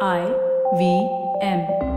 I 0.00 0.26
V 0.76 1.08
M. 1.40 1.93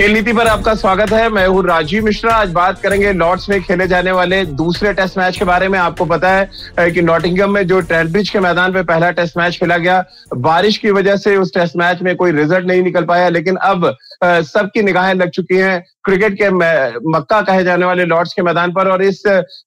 खेल 0.00 0.12
नीति 0.12 0.32
पर 0.32 0.46
आपका 0.48 0.74
स्वागत 0.74 1.12
है। 1.12 1.28
मैं 1.30 1.46
हूँ 1.46 1.62
राजीव 1.66 2.04
मिश्रा। 2.04 2.34
आज 2.34 2.52
बात 2.52 2.80
करेंगे 2.82 3.12
लॉर्ड्स 3.12 3.48
में 3.48 3.60
खेले 3.62 3.86
जाने 3.86 4.12
वाले 4.12 4.44
दूसरे 4.60 4.92
टेस्ट 4.94 5.18
मैच 5.18 5.38
के 5.38 5.44
बारे 5.44 5.68
में। 5.68 5.78
आपको 5.78 6.04
पता 6.06 6.30
है 6.30 6.90
कि 6.92 7.02
नॉटिंगम 7.02 7.50
में 7.54 7.66
जो 7.66 7.80
ट्रेंब्रिज 7.82 8.30
के 8.30 8.40
मैदान 8.40 8.72
पे 8.72 8.82
पहला 8.82 9.10
टेस्ट 9.10 9.36
मैच 9.38 9.58
खेला 9.58 9.76
गया, 9.76 10.04
बारिश 10.34 10.78
की 10.78 10.90
वजह 10.90 11.16
से 11.16 11.36
उस 11.36 11.54
टेस्ट 11.54 11.76
मैच 11.76 12.02
में 12.02 12.14
कोई 12.16 12.32
रिज़ल्ट 12.32 12.66
नहीं 12.66 12.82
निकल 12.82 13.04
पाया, 13.04 13.28
लेकिन 13.28 13.56
अब 13.56 13.94
सबकी 14.24 14.82
निगाहें 14.82 15.14
लग 15.14 15.30
चुकी 15.30 15.56
हैं 15.56 15.82
क्रिकेट 16.04 16.34
के 16.34 16.48
मक्का 17.10 17.40
कहे 17.42 17.62
जाने 17.64 17.86
वाले 17.86 18.04
लॉर्ड्स 18.04 18.32
के 18.34 18.42
मैदान 18.42 18.72
पर। 18.72 18.88
और 18.88 19.02
इस 19.02 19.22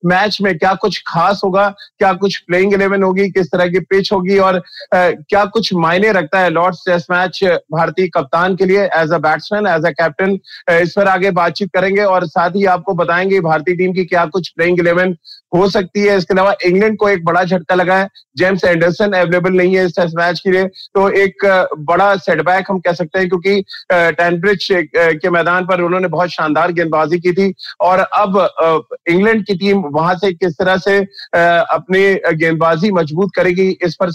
मैच 0.06 0.38
में 0.42 0.58
क्या 0.58 0.74
कुछ 0.76 1.02
खास 1.08 1.42
होगा, 1.44 1.68
क्या 2.00 2.12
कुछ 2.16 2.38
प्लेइंग 2.40 2.74
इलेवन 2.74 3.04
होगी, 3.04 3.30
किस 3.30 3.52
तरह 3.52 3.68
की 3.68 3.80
पिच 3.82 4.12
होगी, 4.14 4.38
और 4.40 4.62
क्या 4.94 5.46
कुछ 5.46 5.74
मायने 5.76 6.12
रखता 6.12 6.40
है 6.40 6.50
लॉर्ड्स 6.50 6.84
टेस्ट 6.88 7.12
मैच 7.12 7.40
भारतीय 7.74 8.08
कप्तान 8.16 8.56
के 8.56 8.66
लिए 8.66 8.90
as 8.96 9.12
a 9.12 9.18
batsman 9.20 9.68
as 9.68 9.86
a 9.86 9.92
captain 9.92 10.23
इस 10.24 10.94
पर 10.96 11.08
आगे 11.08 11.32
बातचीत 11.34 11.70
करेंगे 11.74 12.04
और 12.04 12.28
साथ 12.28 12.56
ही 12.56 12.66
आपको 12.68 12.94
बताएँगे 12.96 13.40
भारतीय 13.42 13.76
टीम 13.76 13.94
की 13.94 14.06
क्या 14.06 14.26
कुछ 14.28 14.50
प्लेइंग 14.50 14.80
इलेवन 14.80 15.16
हो 15.54 15.68
सकती 15.70 16.02
है। 16.02 16.18
इसके 16.18 16.34
अलावा 16.34 16.54
इंग्लैंड 16.66 16.98
को 16.98 17.10
एक 17.10 17.24
बड़ा 17.26 17.44
झटका 17.44 17.76
लगा 17.76 17.98
है। 17.98 18.08
जेम्स 18.38 18.64
एंडरसन 18.66 19.12
अवेलेबल 19.12 19.52
नहीं 19.54 19.76
है 19.76 19.86
इस 19.86 19.92
टेस्ट 19.96 20.16
मैच 20.18 20.40
के 20.40 20.52
लिए। 20.52 20.66
तो 20.96 21.10
एक 21.22 21.46
बड़ा 21.90 22.16
सेटबैक 22.18 22.66
हम 22.70 22.80
कह 22.80 22.94
सकते 22.94 23.20
हैं 23.20 23.28
क्योंकि 23.30 23.62
टेनब्रिज 23.92 24.68
के 24.96 25.30
मैदान 25.30 25.66
पर 25.66 25.82
उन्होंने 25.82 26.08
बहुत 26.08 26.30
शानदार 26.30 26.72
गेंदबाजी 26.72 27.20
की 27.20 27.32
थी। 27.34 27.54
और 27.82 28.00
अब 28.00 28.88
इंग्लैंड 29.10 29.46
की 29.46 29.56
टीम 29.56 29.82
वहाँ 29.94 30.16
से 30.16 30.32
किस 30.34 30.54
तरह 30.54 30.78
से 30.78 30.98
अपनी 31.36 32.02
गेंदबाजी 32.36 32.92
मज़बूत 32.92 33.32
करेगी, 33.36 33.70
इस 33.84 33.96
पर 33.96 34.12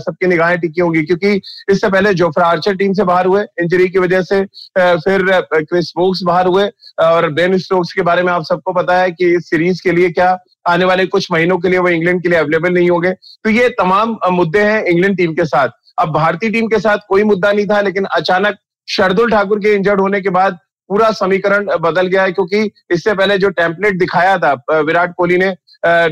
सबकी 0.00 0.26
निगाहें 0.26 0.58
टिकी 0.60 0.80
होंगी। 0.80 1.02
क्योंकि 1.02 1.34
इससे 1.70 1.88
पहले 1.88 2.14
जोफ्रा 2.14 2.46
आर्चर 2.46 2.74
टीम 2.76 2.92
से 2.92 3.04
बाहर 3.04 3.26
हुए 3.26 3.42
इंजरी 3.62 3.88
की 3.88 3.98
वजह 3.98 4.22
से 4.22 4.42
फिर 4.76 5.30
क्रिस 5.54 5.92
वोक्स 5.96 6.22
बाहर 6.24 6.46
हुए 6.46 6.66
और 7.02 7.28
बेन 7.32 7.56
स्टोक्स 7.58 7.92
के 7.92 8.02
बारे 8.02 8.22
में 8.22 8.32
आप 8.32 8.44
सबको 8.44 8.72
पता 8.72 8.96
है 8.98 9.10
कि 9.10 9.34
इस 9.36 9.48
सीरीज़ 9.50 9.82
के 9.84 9.92
लिए 9.92 10.10
क्या 10.10 10.36
आने 10.68 10.84
वाले 10.84 11.06
कुछ 11.08 11.30
महीनों 11.32 11.58
के 11.58 11.68
लिए 11.68 11.78
वो 11.78 11.88
इंग्लैंड 11.90 12.22
के 12.22 12.28
लिए 12.28 12.38
अवेलेबल 12.38 12.72
नहीं 12.72 12.90
होंगे। 12.90 13.12
तो 13.12 13.50
ये 13.50 13.68
तमाम 13.78 14.18
मुद्दे 14.32 14.60
हैं 14.62 14.82
इंग्लैंड 14.84 15.16
टीम 15.16 15.32
के 15.34 15.44
साथ। 15.46 15.68
अब 15.98 16.12
भारतीय 16.12 16.50
टीम 16.50 16.66
के 16.66 16.78
साथ 16.80 16.98
कोई 17.08 17.22
मुद्दा 17.24 17.52
नहीं 17.52 17.66
था, 17.66 17.80
लेकिन 17.80 18.04
अचानक 18.06 18.56
शरदुल 18.88 19.30
ठाकुर 19.30 19.58
के 19.60 19.74
इंजर्ड 19.74 20.00
होने 20.00 20.20
के 20.20 20.30
बाद 20.30 20.58
पूरा 20.90 21.10
समीकरण 21.12 21.66
बदल 21.80 22.06
गया 22.06 22.22
है, 22.22 22.32
क्योंकि 22.32 22.70
इससे 22.90 23.14
पहले 23.14 23.38
जो 23.38 23.48
टेम्पलेट 23.52 23.98
दिखाया 23.98 24.36
था 24.38 24.52
विराट 24.80 25.14
कोहली 25.16 25.36
ने 25.38 25.54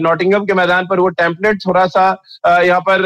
नॉटिंगम 0.02 0.44
के 0.44 0.54
मैदान 0.54 0.86
पर 0.86 1.00
वो 1.00 1.08
टेम्पलेट 1.16 1.58
थोड़ा 1.66 1.86
सा 1.88 2.04
यहाँ 2.46 2.80
पर 2.80 3.02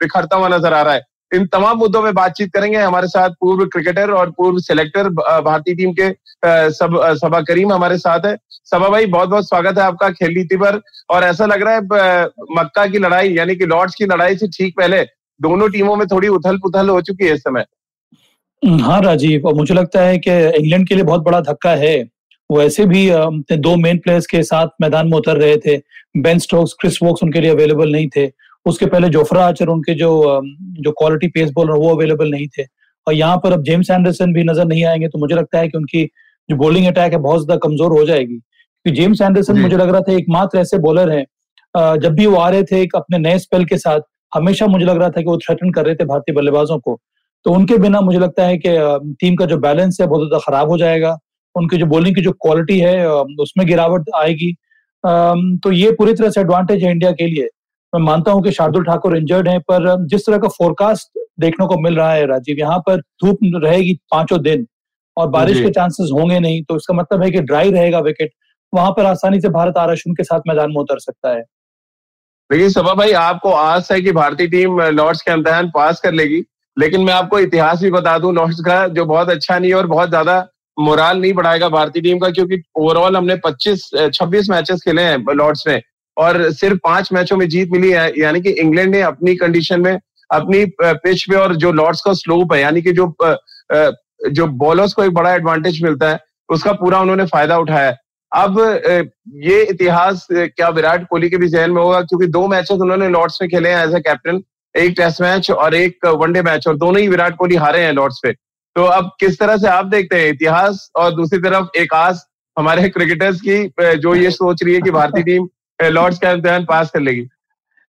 बिखरता 0.00 0.36
हुआ 0.36 0.48
नज़र 0.48 0.72
आ 0.72 0.82
रहा 0.82 0.94
है। 0.94 1.02
इन 1.32 1.46
तमाम 1.46 1.78
मुद्दों 1.78 2.02
में 2.02 2.12
बातचीत 2.14 2.52
करेंगे। 2.52 2.78
हमारे 2.78 3.08
साथ 3.08 3.30
पूर्व 3.40 3.64
क्रिकेटर 3.66 4.10
और 4.10 4.30
पूर्व 4.30 4.58
सिलेक्टर 4.60 5.08
भारतीय 5.08 5.74
टीम 5.74 5.92
के 5.92 6.10
सब 6.72 6.98
सबा 7.20 7.40
करीम 7.42 7.72
हमारे 7.72 7.98
साथ 7.98 8.26
है। 8.26 8.36
सबा 8.64 8.88
भाई 8.88 9.06
बहुत 9.08 9.28
बहुत 9.28 9.48
स्वागत 9.48 9.78
है 9.78 9.84
आपका 9.84 10.10
खेल 10.10 10.34
नीति 10.34 10.56
पर। 10.56 10.80
और 11.10 11.24
ऐसा 11.24 11.46
लग 11.46 11.62
रहा 11.62 11.74
है 11.74 12.26
मक्का 12.52 12.86
की 12.86 12.98
लड़ाई, 12.98 13.28
यानी 13.30 13.56
कि 13.56 13.66
लॉर्ड्स 13.66 13.94
की 13.94 14.04
लड़ाई 14.04 14.36
से 14.36 14.48
ठीक 14.48 14.74
पहले 14.76 15.02
दोनों 15.40 15.68
टीमों 15.68 15.96
में 15.96 16.06
थोड़ी 16.06 16.28
उथल 16.28 16.58
पुथल 16.58 16.88
हो 16.88 17.00
चुकी 17.00 17.26
है 17.26 17.34
इस 17.34 17.40
समय। 17.40 17.64
हाँ 18.62 19.00
राजीव, 19.02 19.46
और 19.46 19.54
मुझे 19.54 19.74
लगता 19.74 20.02
है 20.02 20.18
कि 20.18 20.30
इंग्लैंड 20.30 20.86
के 20.88 20.94
लिए 20.94 21.04
बहुत 21.04 21.22
बड़ा 21.22 21.40
धक्का 21.42 21.70
है। 21.76 21.96
वो 22.50 22.60
ऐसे 22.62 22.84
भी 22.86 23.08
दो 23.52 23.74
मेन 23.76 23.98
प्लेयर्स 23.98 24.26
के 24.26 24.42
साथ 24.42 24.68
मैदान 24.80 25.08
में 25.08 25.16
उतर 25.18 25.36
रहे 25.36 25.56
थे। 25.56 25.76
बेन 26.16 26.38
स्टोक्स 26.38 26.72
क्रिस 26.80 26.98
वोक्स 27.02 27.22
उनके 27.22 27.40
लिए 27.40 27.50
अवेलेबल 27.50 27.92
नहीं 27.92 28.08
थे। 28.16 28.26
उसके 28.66 28.86
पहले 28.86 29.08
जोफ्रा 29.08 29.44
आचर 29.46 29.68
उनके 29.68 29.94
जो 29.94 30.10
जो 30.80 30.92
क्वालिटी 30.92 31.28
पेस 31.28 31.50
बॉलर 31.50 31.78
वो 31.78 31.88
अवेलेबल 31.90 32.30
नहीं 32.30 32.46
थे। 32.48 32.62
और 33.06 33.14
यहाँ 33.14 33.36
पर 33.36 33.52
अब 33.52 33.62
जेम्स 33.62 33.90
एंडरसन 33.90 34.32
भी 34.32 34.44
नज़र 34.44 34.64
नहीं 34.64 34.84
आएँगे 34.86 35.08
तो 35.08 35.18
मुझे 35.18 35.34
लगता 35.34 35.58
है 35.58 35.68
कि 35.68 35.78
उनकी 35.78 36.04
जो 36.48 36.56
बॉलिंग 36.56 36.86
अटैक 36.86 37.12
है 37.12 37.18
बहुत 37.20 37.40
ज़्यादा 37.40 37.58
कमज़ोर 37.58 37.92
हो 37.92 38.04
जाएगी। 38.06 38.36
क्योंकि 38.36 39.00
जेम्स 39.00 39.20
एंडरसन 39.20 39.58
मुझे 39.58 39.76
लग 39.76 39.90
रहा 39.90 40.00
था 40.00 40.12
एकमात्र 40.12 40.58
ऐसे 40.58 40.78
बॉलर 40.80 41.10
है। 41.10 41.24
जब 41.74 42.14
भी 42.14 42.26
वो 42.26 42.36
आ 42.36 42.48
रहे 42.50 42.62
थे 42.62 42.80
एक 42.82 42.96
अपने 42.96 43.18
नए 43.18 43.38
स्पेल 43.38 43.64
के 43.64 43.78
साथ 43.78 44.00
हमेशा 44.32 44.66
मुझे 44.66 44.84
लग 44.84 44.96
रहा 44.96 45.08
था 45.08 45.20
कि 45.20 45.26
वो 45.26 45.36
थ्रेटन 45.38 45.70
कर 45.72 45.84
रहे 45.86 45.94
थे 45.94 46.04
भारतीय 46.04 46.34
बल्लेबाजों 46.34 46.78
को। 46.78 46.98
तो 47.46 47.52
उनके 47.52 47.76
बिना 47.78 48.00
मुझे 48.00 48.18
लगता 48.18 48.46
है 48.46 48.56
कि 48.58 48.68
टीम 49.20 49.34
का 49.36 49.46
जो 49.46 49.56
बैलेंस 49.58 49.98
है 50.00 50.06
बहुत 50.06 50.20
ज़्यादा 50.20 50.38
खराब 50.42 50.68
हो 50.68 50.78
जाएगा। 50.78 51.16
उनकी 51.54 51.76
जो 51.76 51.86
बॉलिंग 51.86 52.14
की 52.14 52.22
जो 52.22 52.32
क्वालिटी 52.42 52.78
है 52.80 53.08
उसमें 53.40 53.66
गिरावट 53.66 54.10
आएगी। 54.16 54.52
तो 55.04 55.72
ये 55.72 55.90
पूरी 55.92 56.14
तरह 56.14 56.30
से 56.30 56.40
एडवांटेज 56.40 56.84
है 56.84 56.90
इंडिया 56.90 57.10
के 57.12 57.26
लिए। 57.26 57.48
मैं 57.94 58.00
मानता 58.02 58.32
हूँ 58.32 58.42
कि 58.42 58.50
शार्दुल 58.52 58.84
ठाकुर 58.84 59.16
इंजर्ड 59.16 59.48
हैं 59.48 59.60
पर 59.62 59.84
जिस 60.06 60.26
तरह 60.26 60.38
का 60.38 60.48
फोरकास्ट 60.50 61.18
देखने 61.40 61.66
को 61.66 61.76
मिल 61.80 61.96
रहा 61.96 62.12
है 62.12 62.24
राजीव 62.26 62.56
यहाँ 62.58 62.78
पर 62.86 63.00
धूप 63.22 63.38
रहेगी 63.64 63.92
पाँचों 64.10 64.40
दिन 64.42 64.66
और 65.16 65.28
बारिश 65.30 65.60
के 65.60 65.70
चांसेस 65.70 66.10
होंगे 66.12 66.38
नहीं 66.40 66.62
तो 66.64 66.76
इसका 66.76 66.94
मतलब 66.94 67.22
है 67.22 67.30
कि 67.30 67.40
ड्राई 67.42 67.70
रहेगा 67.70 67.98
विकेट 68.00 68.32
वहाँ 68.72 68.90
पर 68.90 69.04
आसानी 69.06 69.40
से 69.40 69.48
भारत 69.50 69.76
आरक्षण 69.78 70.14
के 70.14 70.24
साथ 70.24 70.40
मैदान 70.48 70.70
में 70.70 70.80
उतर 70.80 70.98
सकता 70.98 71.30
है। 71.30 71.42
देखिए 72.50 72.70
सभा 72.70 72.94
भाई 72.94 73.12
आपको 73.18 73.50
आस 73.52 73.92
है 73.92 74.00
कि 74.00 74.12
भारतीय 74.12 74.46
टीम 74.48 74.80
लॉर्ड्स 74.92 75.22
के 75.22 75.32
इम्तहान 75.32 75.70
पास 75.74 76.00
कर 76.00 76.12
लेगी 76.14 76.42
लेकिन 76.76 77.00
मैं 77.00 77.12
आपको 77.12 77.38
इतिहास 77.40 77.82
भी 77.82 77.90
बता 77.92 78.18
दूँ 78.18 78.34
लॉर्ड्स 78.34 78.60
का 78.66 78.86
जो 78.90 79.04
बहुत 79.06 79.28
अच्छा 79.30 79.58
नहीं 79.58 79.70
है 79.70 79.76
और 79.76 79.86
बहुत 79.86 80.08
ज़्यादा 80.08 80.38
मोराल 80.76 81.20
नहीं 81.20 81.32
बढ़ाएगा 81.34 81.68
भारतीय 81.70 82.02
टीम 82.02 82.18
का 82.18 82.30
क्योंकि 82.30 82.62
ओवरऑल 82.76 83.16
हमने 83.16 83.36
25 83.46 83.88
26 84.14 84.50
मैचेस 84.50 84.80
खेले 84.84 85.02
हैं 85.02 85.34
लॉर्ड्स 85.34 85.66
में। 85.66 85.80
और 86.16 86.50
सिर्फ़ 86.52 86.78
पाँच 86.84 87.12
मैचों 87.12 87.36
में 87.36 87.48
जीत 87.48 87.70
मिली 87.70 87.90
है 87.90 88.12
यानी 88.18 88.40
कि 88.40 88.50
इंग्लैंड 88.50 88.94
ने 88.94 89.00
अपनी 89.00 89.36
कंडीशन 89.36 89.80
में 89.80 90.00
अपनी 90.30 90.64
पिच 90.82 91.24
पे 91.30 91.36
और 91.36 91.56
जो 91.56 91.72
लॉर्ड्स 91.72 92.00
का 92.00 92.12
स्लोप 92.12 92.52
है 92.52 92.60
यानी 92.60 92.82
कि 92.82 92.92
जो 92.92 93.14
जो 94.30 94.46
बॉलर्स 94.46 94.92
को 94.92 95.04
एक 95.04 95.10
बड़ा 95.10 95.34
एडवांटेज 95.34 95.82
मिलता 95.82 96.10
है 96.10 96.20
उसका 96.48 96.72
पूरा 96.72 97.00
उन्होंने 97.00 97.26
फ़ायदा 97.26 97.58
उठाया 97.58 97.96
अब 98.32 98.60
ये 99.36 99.62
इतिहास 99.62 100.26
क्या 100.32 100.68
विराट 100.68 101.06
कोहली 101.08 101.30
के 101.30 101.36
भी 101.36 101.48
जहन 101.48 101.70
में 101.70 101.82
होगा 101.82 102.00
क्योंकि 102.00 102.26
दो 102.26 102.46
मैचेस 102.48 102.80
उन्होंने 102.80 103.08
लॉर्ड्स 103.08 103.38
में 103.42 103.50
खेले 103.50 103.68
हैं 103.68 103.86
एज 103.86 103.94
ए 103.94 104.00
कैप्टन 104.00 104.42
एक 104.74 104.94
टेस्ट 104.96 105.20
मैच 105.20 105.50
और 105.50 105.74
एक 105.74 106.06
वनडे 106.06 106.42
मैच 106.42 106.66
और 106.68 106.76
दोनों 106.76 107.00
ही 107.00 107.08
विराट 107.08 107.36
कोहली 107.36 107.56
हारे 107.56 107.80
हैं 107.80 107.92
लॉर्ड्स 107.92 108.20
पे। 108.22 108.32
तो 108.76 108.84
अब 108.84 109.10
किस 109.20 109.38
तरह 109.38 109.56
से 109.56 109.68
आप 109.68 109.86
देखते 109.86 110.16
हैं 110.16 110.28
इतिहास 110.28 110.90
और 110.96 111.14
दूसरी 111.14 111.38
तरफ़ 111.38 111.78
एक 111.78 111.94
आस 111.94 112.26
हमारे 112.58 112.88
क्रिकेटर्स 112.88 113.40
की 113.40 113.96
जो 113.96 114.14
ये 114.14 114.30
सोच 114.40 114.62
रही 114.64 114.74
है 114.74 114.80
कि 114.80 114.90
भारतीय 114.90 115.22
टीम 115.22 115.48
लॉर्ड्स 115.78 116.18
का 116.18 116.30
इम्तिहान 116.30 116.64
पास 116.64 116.90
कर 116.90 117.00
लेगी। 117.00 117.22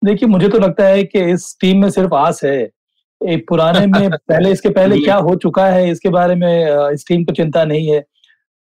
देखिए 0.02 0.28
मुझे 0.28 0.48
तो 0.48 0.58
लगता 0.58 0.84
है 0.84 1.02
कि 1.04 1.20
इस 1.32 1.56
टीम 1.60 1.80
में 1.82 1.90
सिर्फ़ 1.90 2.14
आस 2.14 2.40
है। 2.44 2.58
एक 3.20 3.44
पुराने 3.48 3.86
में 3.86 4.10
पहले 4.28 4.50
इसके 4.52 4.68
पहले 4.70 4.98
क्या 4.98 5.16
हो 5.16 5.34
चुका 5.36 5.66
है 5.66 5.90
इसके 5.90 6.08
बारे 6.08 6.34
में 6.34 6.92
इस 6.92 7.04
टीम 7.08 7.24
को 7.24 7.32
चिंता 7.34 7.64
नहीं 7.64 7.92
है। 7.92 8.02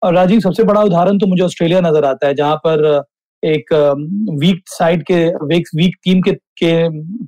और 0.02 0.13
राजीव 0.13 0.40
सबसे 0.40 0.63
बड़ा 0.63 0.81
उदाहरण 0.81 1.18
तो 1.18 1.28
मुझे 1.28 1.44
ऑस्ट्रेलिया 1.44 1.80
नज़र 1.81 2.06
आता 2.06 2.28
है 2.28 2.34
जहाँ 2.35 2.56
पर 2.66 3.03
एक 3.44 3.74
वीक 4.40 4.62
साइड 4.69 5.03
के 5.03 5.25
वीक 5.46 5.68
वीक 5.75 5.96
टीम 6.03 6.22
के 6.22 6.31
के 6.31 6.72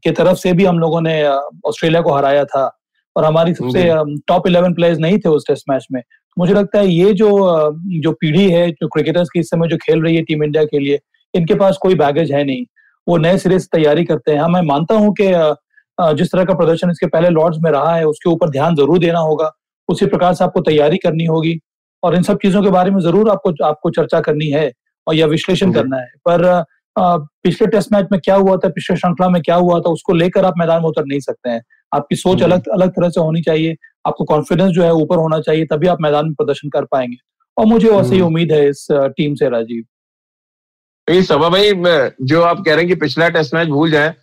के 0.03 0.11
तरफ़ 0.11 0.37
से 0.37 0.53
भी 0.53 0.65
हम 0.65 0.79
लोगों 0.79 1.01
ने 1.01 1.23
ऑस्ट्रेलिया 1.25 2.01
को 2.01 2.13
हराया 2.13 2.45
था। 2.45 2.69
और 3.15 3.25
हमारी 3.25 3.53
सबसे 3.53 3.83
टॉप 4.27 4.47
इलेवन 4.47 4.73
प्लेयर्स 4.73 4.99
नहीं 4.99 5.17
थे 5.19 5.29
उस 5.29 5.45
टेस्ट 5.47 5.69
मैच 5.69 5.87
में। 5.91 6.01
मुझे 6.37 6.53
लगता 6.53 6.79
है 6.79 6.87
ये 6.87 7.13
जो 7.13 7.29
जो 8.03 8.11
पीढ़ी 8.11 8.49
है 8.51 8.69
जो 8.71 8.87
क्रिकेटर्स 8.87 9.29
की 9.29 9.39
इस 9.39 9.49
समय 9.49 9.67
जो 9.67 9.77
खेल 9.77 10.01
रही 10.03 10.15
है 10.15 10.21
टीम 10.23 10.43
इंडिया 10.43 10.63
के 10.65 10.79
लिए 10.79 10.99
इनके 11.33 11.55
पास 11.55 11.77
कोई 11.81 11.95
बैगेज 11.95 12.31
है 12.31 12.43
नहीं। 12.43 12.65
वो 13.07 13.17
नए 13.17 13.37
सिरे 13.37 13.59
से 13.59 13.67
तैयारी 13.71 14.03
करते 14.05 14.31
हैं। 14.31 14.39
हाँ 14.39 14.49
मैं 14.49 14.61
मानता 14.63 14.95
हूँ 14.95 15.13
कि 15.19 15.27
जिस 16.17 16.31
तरह 16.31 16.45
का 16.45 16.53
प्रदर्शन 16.55 16.89
इसके 16.91 17.07
पहले 17.07 17.29
लॉर्ड्स 17.29 17.57
में 17.63 17.71
रहा 17.71 17.95
है 17.95 18.05
उसके 18.05 18.29
ऊपर 18.29 18.49
ध्यान 18.49 18.75
ज़रूर 18.75 18.99
देना 18.99 19.19
होगा। 19.21 19.51
उसी 19.89 20.05
प्रकार 20.05 20.33
से 20.33 20.43
आपको 20.43 20.61
तैयारी 20.61 20.97
करनी 20.97 21.25
होगी। 21.25 21.59
और 22.03 22.15
इन 22.15 22.23
सब 22.23 22.37
चीज़ों 22.41 22.61
के 22.63 22.69
बारे 22.71 22.91
में 22.91 22.99
ज़रूर 23.01 23.29
आपको 23.29 23.51
आपको 23.65 23.89
चर्चा 23.91 24.19
करनी 24.21 24.49
है 24.49 24.71
और 25.07 25.15
या 25.15 25.25
विश्लेषण 25.27 25.73
करना 25.73 25.97
है। 25.97 26.07
पर 26.27 26.63
पिछले 26.95 27.67
टेस्ट 27.67 27.91
मैच 27.93 28.07
में 28.11 28.19
क्या 28.21 28.35
हुआ 28.35 28.55
था 28.57 28.69
पिछले 28.69 28.95
श्रृंखला 28.97 29.27
में 29.29 29.41
क्या 29.41 29.55
हुआ 29.55 29.79
था 29.79 29.89
उसको 29.89 30.13
लेकर 30.13 30.45
आप 30.45 30.53
मैदान 30.57 30.81
में 30.81 30.87
उतर 30.89 31.05
नहीं 31.05 31.19
सकते 31.19 31.49
हैं। 31.49 31.61
आपकी 31.91 32.15
सोच 32.15 32.43
अलग 32.43 32.67
अलग 32.69 32.89
तरह 32.91 33.09
से 33.09 33.21
होनी 33.21 33.41
चाहिए। 33.41 33.75
आपको 34.07 34.23
कॉन्फिडेंस 34.25 34.71
जो 34.71 34.83
है 34.83 34.91
ऊपर 34.93 35.17
होना 35.17 35.39
चाहिए 35.39 35.65
तभी 35.65 35.87
आप 35.87 36.01
मैदान 36.01 36.25
में 36.25 36.33
प्रदर्शन 36.33 36.69
कर 36.69 36.85
पाएँगे। 36.85 37.17
और 37.57 37.65
मुझे 37.65 37.89
वैसे 37.89 38.15
ही 38.15 38.21
उम्मीद 38.21 38.51
है 38.51 38.67
इस 38.69 38.85
टीम 38.91 39.35
से 39.35 39.49
राजीव। 39.49 39.83
सभा 41.07 41.47
भाई 41.49 41.71
जो 42.23 42.41
आप 42.41 42.57
कह 42.57 42.73
रहे 42.73 42.77
हैं 42.77 42.87
कि 42.87 42.95
पिछला 42.95 43.27
टेस्ट 43.29 43.53
मैच 43.53 43.67
भूल 43.67 43.91
जाए 43.91 44.13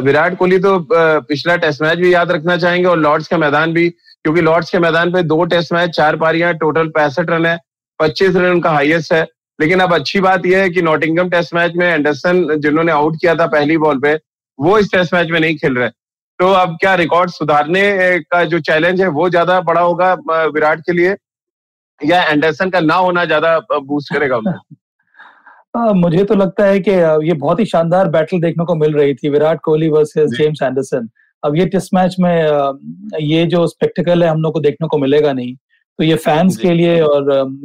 विराट 0.00 0.36
कोहली 0.38 0.58
तो 0.58 0.78
पिछला 0.90 1.56
टेस्ट 1.56 1.82
मैच 1.82 1.98
भी 1.98 2.12
याद 2.14 2.30
रखना 2.32 2.56
चाहेंगे 2.56 2.88
और 2.88 2.98
लॉर्ड्स 2.98 3.28
का 3.28 3.38
मैदान 3.38 3.72
भी, 3.72 3.88
क्योंकि 3.88 4.40
लॉर्ड्स 4.40 4.70
के 4.70 4.78
मैदान 4.78 5.12
पे 5.12 5.22
दो 5.22 5.44
टेस्ट 5.44 5.72
मैच 5.72 5.90
चार 5.90 6.16
पारियाँ 6.16 6.52
टोटल 6.54 6.88
पैंसठ 6.88 7.30
रन 7.30 7.46
है, 7.46 7.58
पच्चीस 8.00 8.36
रन 8.36 8.50
उनका 8.50 8.70
हाईएस्ट 8.70 9.12
है। 9.12 9.22
लेकिन 9.58 9.80
अब 9.80 9.94
अच्छी 9.94 10.20
बात 10.20 10.46
यह 10.46 10.62
है 10.62 10.70
कि 10.70 10.82
नॉटिंगम 10.82 11.28
टेस्ट 11.30 11.54
मैच 11.54 11.72
में 11.76 11.86
एंडरसन 11.86 12.46
जिन्होंने 12.58 12.92
आउट 12.92 13.16
किया 13.20 13.34
था 13.34 13.46
पहली 13.48 13.76
बॉल 13.78 13.98
पे, 14.00 14.14
वो 14.58 14.78
इस 14.78 14.92
टेस्ट 14.92 15.14
मैच 15.14 15.30
में 15.30 15.40
नहीं 15.40 15.56
खेल 15.56 15.76
रहे। 15.78 15.88
तो 16.38 16.52
अब 16.54 16.76
क्या 16.80 16.94
रिकॉर्ड 16.94 17.30
सुधारने 17.30 18.18
का 18.20 18.44
जो 18.44 18.60
चैलेंज 18.60 19.00
है, 19.00 19.08
वो 19.08 19.28
ज़्यादा 19.30 19.60
बड़ा 19.62 19.80
होगा 19.80 20.12
विराट 20.48 20.80
के 20.80 20.92
लिए, 20.92 21.16
या 22.00 22.22
एंडरसन 22.24 22.70
का 22.70 22.80
ना 22.82 22.94
होना 22.96 23.24
ज़्यादा 23.24 23.58
बूस्ट 23.72 24.12
करेगा 24.14 24.40
आ, 25.76 25.92
मुझे 25.92 26.24
तो 26.24 26.34
लगता 26.34 26.64
है 26.64 26.80
कि 26.80 26.90
ये 27.28 27.32
बहुत 27.34 27.60
ही 27.60 27.64
शानदार 27.66 28.08
बैटल 28.08 28.40
देखने 28.40 28.64
को 28.64 28.74
मिल 28.74 28.94
रही 28.94 29.14
थी 29.14 29.28
Virat 29.28 29.60
Kohli 29.64 29.88
versus 29.88 30.30
James 30.30 30.62
Anderson 30.62 31.08
अब 31.42 31.56
ये 31.56 31.66
टेस्ट 31.66 31.94
मैच 31.94 32.16
में 32.20 33.18
ये 33.20 33.44
जो 33.46 33.66
स्पेक्टिकल 33.66 34.22
है 34.22 34.28
हम 34.28 34.42
लोग 34.42 34.52
को 34.52 34.60
देखने 34.60 34.88
को 34.88 34.98
मिलेगा 34.98 35.32
नहीं। 35.32 35.54
तो 35.98 36.04
ये 36.04 36.14
फैंस 36.16 36.56
के 36.56 36.72
लिए 36.72 37.00
और 37.00 37.24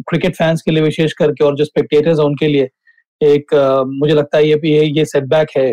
क्रिकेट 0.09 0.35
फैंस 0.35 0.61
के 0.61 0.71
लिए 0.71 0.83
विशेष 0.83 1.13
करके 1.13 1.43
और 1.45 1.55
जो 1.55 1.65
स्पेक्टेटर्स 1.65 2.19
हैं 2.19 2.25
उनके 2.25 2.47
लिए 2.47 2.69
एक 3.21 3.53
मुझे 3.99 4.13
लगता 4.13 4.37
है 4.37 4.47
ये 4.47 4.83
ये 4.97 5.05
सेटबैक 5.05 5.49
है। 5.57 5.69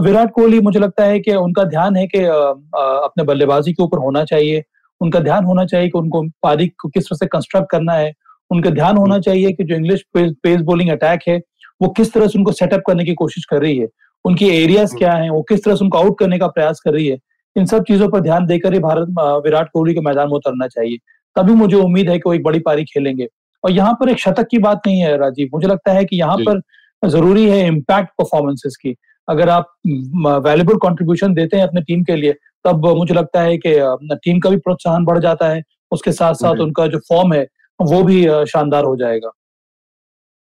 विराट 0.00 0.30
कोहली 0.32 0.60
मुझे 0.60 0.80
लगता 0.80 1.04
है 1.04 1.20
कि 1.20 1.34
उनका 1.34 1.64
ध्यान 1.64 1.96
है 1.96 2.06
कि 2.06 2.24
अपने 2.24 3.24
बल्लेबाजी 3.24 3.72
के 3.72 3.82
ऊपर 3.82 3.98
होना 3.98 4.24
चाहिए। 4.24 4.62
उनका 5.00 5.20
ध्यान 5.20 5.44
होना 5.44 5.64
चाहिए 5.64 5.88
कि 5.88 5.98
उनको 5.98 6.22
पारी 6.42 6.66
को 6.68 6.88
किस 6.88 7.04
तरह 7.04 7.16
से 7.16 7.26
कंस्ट्रक्ट 7.26 7.70
करना 7.70 7.92
है। 7.92 8.12
उनका 8.52 8.70
ध्यान 8.70 8.96
होना 8.96 9.14
हम्म। 9.14 9.22
चाहिए 9.22 9.52
कि 9.52 9.64
जो 9.64 9.74
इंग्लिश 9.74 10.04
पेस 10.16 10.60
बॉलिंग 10.62 10.90
अटैक 10.90 11.28
है 11.28 11.40
वो 11.80 11.88
किस 11.88 12.12
तरह 12.12 12.26
से 12.26 12.38
उनको 12.38 12.52
सेटअप 12.52 12.82
करने 12.86 13.04
की 13.04 13.14
कोशिश 13.14 13.44
कर 13.44 13.60
रही 13.62 13.78
है 13.78 13.86
उनकी 14.24 14.48
एरियाज़ 14.52 14.90
हम्म। 14.90 14.98
क्या 14.98 15.12
है 15.14 15.30
वो 15.30 15.42
किस 15.42 15.64
तरह 15.64 15.76
से 15.76 15.84
उनको 15.84 15.98
आउट 15.98 16.18
करने 16.18 16.38
का 16.38 16.46
प्रयास 16.48 16.80
कर 16.80 16.92
रही 16.92 17.06
है 17.06 17.18
इन 17.56 17.66
सब 17.66 17.84
चीज़ों 17.84 18.08
पर 18.08 18.20
ध्यान 18.20 18.46
देकर 18.46 18.72
ही 18.72 18.78
भारत 18.80 19.08
विराट 19.44 19.68
कोहली 19.72 19.94
के 19.94 20.00
मैदान 20.00 20.28
में 20.28 20.34
उतरना 20.34 20.66
चाहिए। 20.68 20.98
तभी 21.36 21.54
मुझे 21.54 21.76
उम्मीद 21.76 22.08
है 22.10 22.16
कि 22.16 22.22
वो 22.26 22.34
एक 22.34 22.42
बड़ी 22.42 22.58
पारी 22.60 22.84
खेलेंगे। 22.84 23.26
और 23.64 23.70
यहाँ 23.70 23.92
पर 23.94 24.08
एक 24.10 24.18
शतक 24.18 24.46
की 24.50 24.58
बात 24.58 24.86
नहीं 24.86 25.00
है 25.00 25.16
राजीव 25.16 25.48
मुझे 25.54 25.68
लगता 25.68 25.92
है 25.92 26.04
कि 26.04 26.16
यहाँ 26.16 26.36
पर 26.38 26.60
ज़रूरी 27.02 27.48
है 27.48 27.66
इम्पैक्ट 27.66 28.10
परफॉर्मेंसेस 28.18 28.76
की। 28.76 28.94
अगर 29.28 29.48
आप 29.48 29.72
वैल्यूबल 30.44 30.76
कंट्रीब्यूशन 30.78 31.34
देते 31.34 31.56
हैं 31.56 31.64
अपने 31.64 31.80
टीम 31.80 32.02
के 32.04 32.16
लिए 32.16 32.32
तब 32.64 32.86
मुझे 32.96 33.14
लगता 33.14 33.40
है 33.40 33.56
कि 33.58 33.74
टीम 34.14 34.38
का 34.40 34.50
भी 34.50 34.56
प्रोत्साहन 34.58 35.04
बढ़ 35.04 35.18
जाता 35.18 35.48
है 35.48 35.62
उसके 35.92 36.12
साथ 36.12 36.34
साथ 36.34 36.60
उनका 36.60 36.86
जो 36.86 36.98
फॉर्म 37.08 37.32
है 37.32 37.46
वो 37.80 38.02
भी 38.02 38.22
शानदार 38.48 38.84
हो 38.84 38.96
जाएगा। 38.96 39.30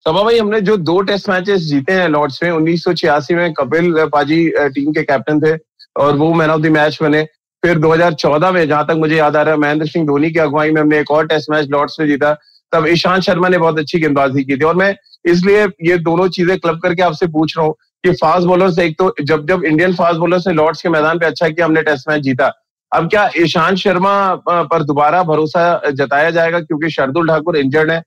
सभा 0.06 0.24
भाई, 0.24 0.38
हमने 0.40 0.60
जो 0.62 0.76
दो 0.78 1.00
टेस्ट 1.02 1.30
मैचेस 1.30 1.62
जीते 1.62 1.94
हैं 1.94 2.08
लॉर्ड्स 2.10 2.42
में, 2.44 2.50
उन्नीस 2.52 2.84
सौ 2.84 2.94
छियासी 2.94 3.36
में 3.36 3.54
कपिल 3.54 4.06
पाजी 4.14 4.48
टीम 4.76 4.92
के 4.92 5.04
कैप्टन 5.04 5.40
थे 5.42 5.56
और 5.96 6.16
वो 6.18 6.34
मैन 6.34 6.50
ऑफ़ 6.50 6.62
द 6.62 6.72
मैच 6.72 6.98
बने। 7.02 7.24
फिर 7.64 7.78
2014 7.80 8.52
में, 8.52 8.68
जहाँ 8.68 8.86
तक 8.88 8.96
मुझे 8.98 9.16
याद 9.16 9.36
आ 9.36 9.42
रहा 9.42 9.54
है, 9.54 9.60
महेंद्र 9.60 9.86
सिंह 9.88 10.06
धोनी 10.06 10.32
की 10.32 10.40
अगुवाई 10.40 10.72
में 10.72 10.82
हमने 10.82 11.00
एक 11.00 11.12
और 11.12 11.28
टेस्ट 11.28 11.52
मैच 11.52 11.68
लॉर्ड्स 11.70 12.00
में 12.00 12.08
जीता। 12.08 12.34
तब 12.74 12.88
ईशांत 12.88 13.24
शर्मा 13.24 13.50
ने 13.50 13.58
बहुत 13.58 13.80
अच्छी 13.80 14.00
गेंदबाजी 14.00 14.44
की 14.44 14.58
थी 14.58 14.64
और 14.66 14.76
मैं 14.76 14.96
इसलिए 15.26 15.66
ये 15.84 15.98
दोनों 16.00 16.28
चीज़ें 16.30 16.58
क्लब 16.60 16.80
करके 16.84 17.02
आपसे 17.04 17.28
पूछ 17.28 17.58
रहा 17.58 17.66
हूँ 17.66 17.74
कि 18.04 18.12
फास्ट 18.14 18.48
बॉलर्स, 18.48 18.80
एक 18.80 18.98
तो 19.00 19.14
जब 19.22 19.46
जब 19.48 19.64
इंडियन 19.66 19.94
फास्ट 19.96 20.20
बॉलर्स 20.20 20.48
ने 20.48 20.54
लॉर्ड्स 20.54 20.82
के 20.82 20.90
मैदान 20.90 21.20
पे 21.20 21.26
अच्छा 21.26 21.50
किया, 21.50 21.66
हमने 21.66 21.82
टेस्ट 21.84 22.10
मैच 22.10 22.22
जीता। 22.22 22.52
अब 22.92 23.10
क्या 23.10 23.30
ईशांत 23.38 23.78
शर्मा 23.78 24.14
पर 24.48 24.84
दोबारा 24.84 25.22
भरोसा 25.24 25.92
जताया 25.92 26.30
जाएगा 26.32 26.60
क्योंकि 26.60 26.90
शरदुल 26.92 27.28
ठाकुर 27.28 27.58
इंजर्ड 27.58 27.92
है? 27.92 28.02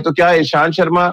तो 0.00 0.12
क्या 0.12 0.30
ईशांत 0.34 0.72
शर्मा 0.74 1.06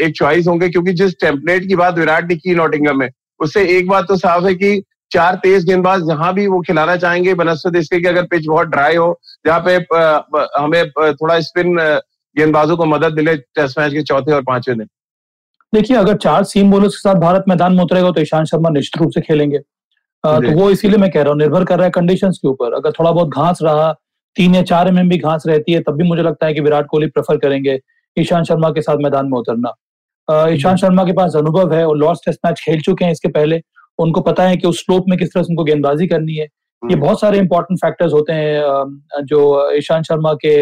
एक 0.00 0.12
चॉइस 0.16 0.46
होंगे? 0.48 0.68
क्योंकि 0.68 0.92
जिस 0.92 1.14
टेम्पलेट 1.20 1.66
की 1.68 1.76
बात 1.76 1.98
विराट 1.98 2.28
ने 2.28 2.36
की 2.36 2.54
नॉटिंगम 2.54 2.98
में, 2.98 3.08
उससे 3.40 3.64
एक 3.76 3.88
बात 3.88 4.04
तो 4.08 4.16
साफ़ 4.16 4.44
है 4.46 4.54
कि 4.54 4.82
चार 5.12 5.34
तेज 5.42 5.64
गेंदबाज 5.66 6.02
जहाँ 6.08 6.32
भी 6.34 6.46
वो 6.46 6.60
खिलाना 6.60 6.96
चाहेंगे, 6.96 7.34
बनस्पत 7.34 7.76
इसके 7.76 8.00
कि 8.00 8.06
अगर 8.06 8.22
पिच 8.26 8.46
बहुत 8.46 8.68
ड्राई 8.68 8.96
हो, 8.96 9.18
जहाँ 9.46 9.60
पे 9.66 9.74
हमें 10.58 10.90
थोड़ा 10.90 11.38
स्पिन 11.40 11.76
गेंदबाजों 12.36 12.76
को 12.76 12.84
मदद 12.86 13.14
मिले 13.14 13.36
टेस्ट 13.36 13.78
मैच 13.78 13.92
के 13.92 14.02
चौथे 14.02 14.32
और 14.32 14.42
पाँचवें 14.42 14.78
दिन। 14.78 14.88
देखिए, 15.72 15.96
अगर 15.96 16.16
चार 16.16 16.44
सीम 16.44 16.70
बोलर्स 16.70 16.96
के 16.96 17.08
साथ 17.08 17.20
भारत 17.20 17.44
मैदान 17.48 17.74
में 17.74 17.82
उतरेगा 17.84 18.10
तो 18.10 18.20
ईशांत 18.20 18.46
शर्मा 18.46 18.68
निश्चित 18.70 19.02
रूप 19.02 19.10
से 19.10 19.20
खेलेंगे। 19.20 19.58
तो 20.24 20.58
वो 20.58 20.70
इसीलिए 20.70 20.98
मैं 20.98 21.10
कह 21.10 21.22
रहा 21.22 21.30
हूँ 21.30 21.38
निर्भर 21.38 21.64
कर 21.64 21.76
रहा 21.76 21.84
है 21.84 21.90
कंडीशन 21.90 22.30
के 22.32 22.48
ऊपर। 22.48 22.72
अगर 22.74 22.92
थोड़ा 22.98 23.10
बहुत 23.10 23.28
घास 23.28 23.58
रहा 23.62 23.92
तीन 24.36 24.54
या 24.54 24.62
चार 24.62 24.88
एम 24.88 25.08
भी 25.08 25.18
घास 25.18 25.44
रहती 25.46 25.72
है 25.72 25.80
तब 25.80 25.96
भी 25.96 26.04
मुझे 26.08 26.22
लगता 26.22 26.46
है 26.46 26.54
कि 26.54 26.60
विराट 26.60 26.86
कोहली 26.86 27.06
प्रेफर 27.08 27.36
करेंगे 27.38 27.78
ईशांत 28.16 28.46
शर्मा 28.46 28.70
के 28.70 28.82
साथ 28.82 28.96
मैदान 29.02 29.26
में 29.26 29.38
उतरना। 29.38 29.72
ईशांत 30.50 30.78
शर्मा 30.78 31.04
के 31.04 31.12
पास 31.12 31.36
अनुभव 31.36 31.72
है 31.74 31.86
और 31.86 31.96
लॉस्ट 31.96 32.24
टेस्ट 32.26 32.40
मैच 32.46 32.60
खेल 32.60 32.80
चुके 32.80 33.04
हैं 33.04 33.12
इसके 33.12 33.28
पहले। 33.28 33.60
उनको 33.98 34.20
पता 34.20 34.42
है 34.48 34.56
कि 34.56 34.68
उस 34.68 34.80
स्लोप 34.80 35.04
में 35.08 35.18
किस 35.18 35.32
तरह 35.32 35.42
से 35.42 35.52
उनको 35.52 35.64
गेंदबाजी 35.64 36.06
करनी 36.06 36.34
है। 36.34 36.44
ये 36.44 36.48
हम्म। 36.82 37.00
बहुत 37.00 37.20
सारे 37.20 37.38
इंपॉर्टेंट 37.38 37.78
फैक्टर्स 37.80 38.12
होते 38.12 38.32
हैं 38.32 39.24
जो 39.24 39.40
ईशांत 39.76 40.04
शर्मा 40.04 40.32
के 40.44 40.56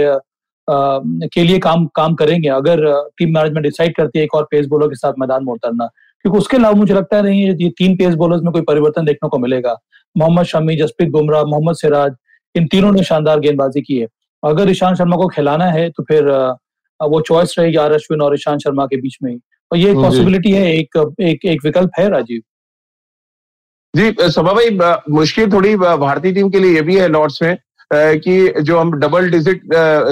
के 0.68 1.42
लिए 1.44 1.58
काम 1.58 1.86
काम 1.96 2.14
करेंगे। 2.14 2.48
अगर 2.50 2.80
टीम 3.18 3.34
मैनेजमेंट 3.34 3.64
डिसाइड 3.64 3.94
करती 3.96 4.18
है 4.18 4.24
एक 4.24 4.34
और 4.34 4.46
पेस 4.50 4.66
बॉलर 4.66 4.88
के 4.88 4.96
साथ 4.96 5.12
मैदान 5.18 5.44
में 5.44 5.52
उतरना 5.52 5.88
क्योंकि 6.26 6.38
उसके 6.38 6.56
अलावा 6.56 6.74
मुझे 6.74 6.94
लगता 6.94 7.16
है 7.16 7.22
नहीं 7.22 7.42
है 7.42 7.54
ये 7.58 7.68
तीन 7.78 7.96
पेस 7.96 8.14
बॉलर्स 8.16 8.42
में 8.42 8.52
कोई 8.52 8.62
परिवर्तन 8.62 9.04
देखने 9.04 9.28
को 9.28 9.38
मिलेगा। 9.38 9.74
मोहम्मद 10.16 10.44
शमी 10.46 10.76
जसप्रीत 10.76 11.10
बुमराह 11.10 11.44
मोहम्मद 11.44 11.74
सिराज 11.76 12.14
इन 12.54 12.66
तीनों 12.66 12.90
ने 12.92 13.02
शानदार 13.04 13.40
गेंदबाजी 13.40 13.80
की 13.80 13.98
है। 13.98 14.06
अगर 14.42 14.70
ईशांत 14.70 14.96
शर्मा 14.98 15.16
को 15.16 15.28
खिलाना 15.28 15.64
है 15.66 15.88
तो 15.90 16.02
फिर 16.02 16.30
वो 17.00 17.20
चॉइस 17.20 17.54
रहेगी 17.58 17.76
आर 17.76 17.92
अश्विन 17.92 18.22
और 18.22 18.34
ईशांत 18.34 18.60
शर्मा 18.60 18.86
के 18.86 18.96
बीच 18.96 19.16
में 19.22 19.30
ही। 19.30 19.38
और 19.70 19.78
ये 19.78 19.90
एक 19.90 19.96
पॉसिबिलिटी 19.96 20.52
है 20.52 20.66
एक 20.72 20.98
एक 21.20 21.44
एक 21.44 21.64
विकल्प 21.64 21.90
है 21.98 22.08
राजीव। 22.10 22.42
जी 23.94 24.30
सभा 24.30 24.52
भाई 24.52 24.78
मुश्किल 25.14 25.52
थोड़ी 25.52 25.76
भारतीय 25.76 26.32
टीम 26.32 26.50
के 26.50 26.60
लिए 26.60 26.74
ये 26.74 26.82
भी 26.82 26.96
है 26.96 27.08
लॉर्ड्स 27.08 27.42
में 27.42 27.56
कि 27.90 28.62
जो 28.62 28.78
हम 28.78 28.92
डबल 29.00 29.30
डिजिट 29.30 29.62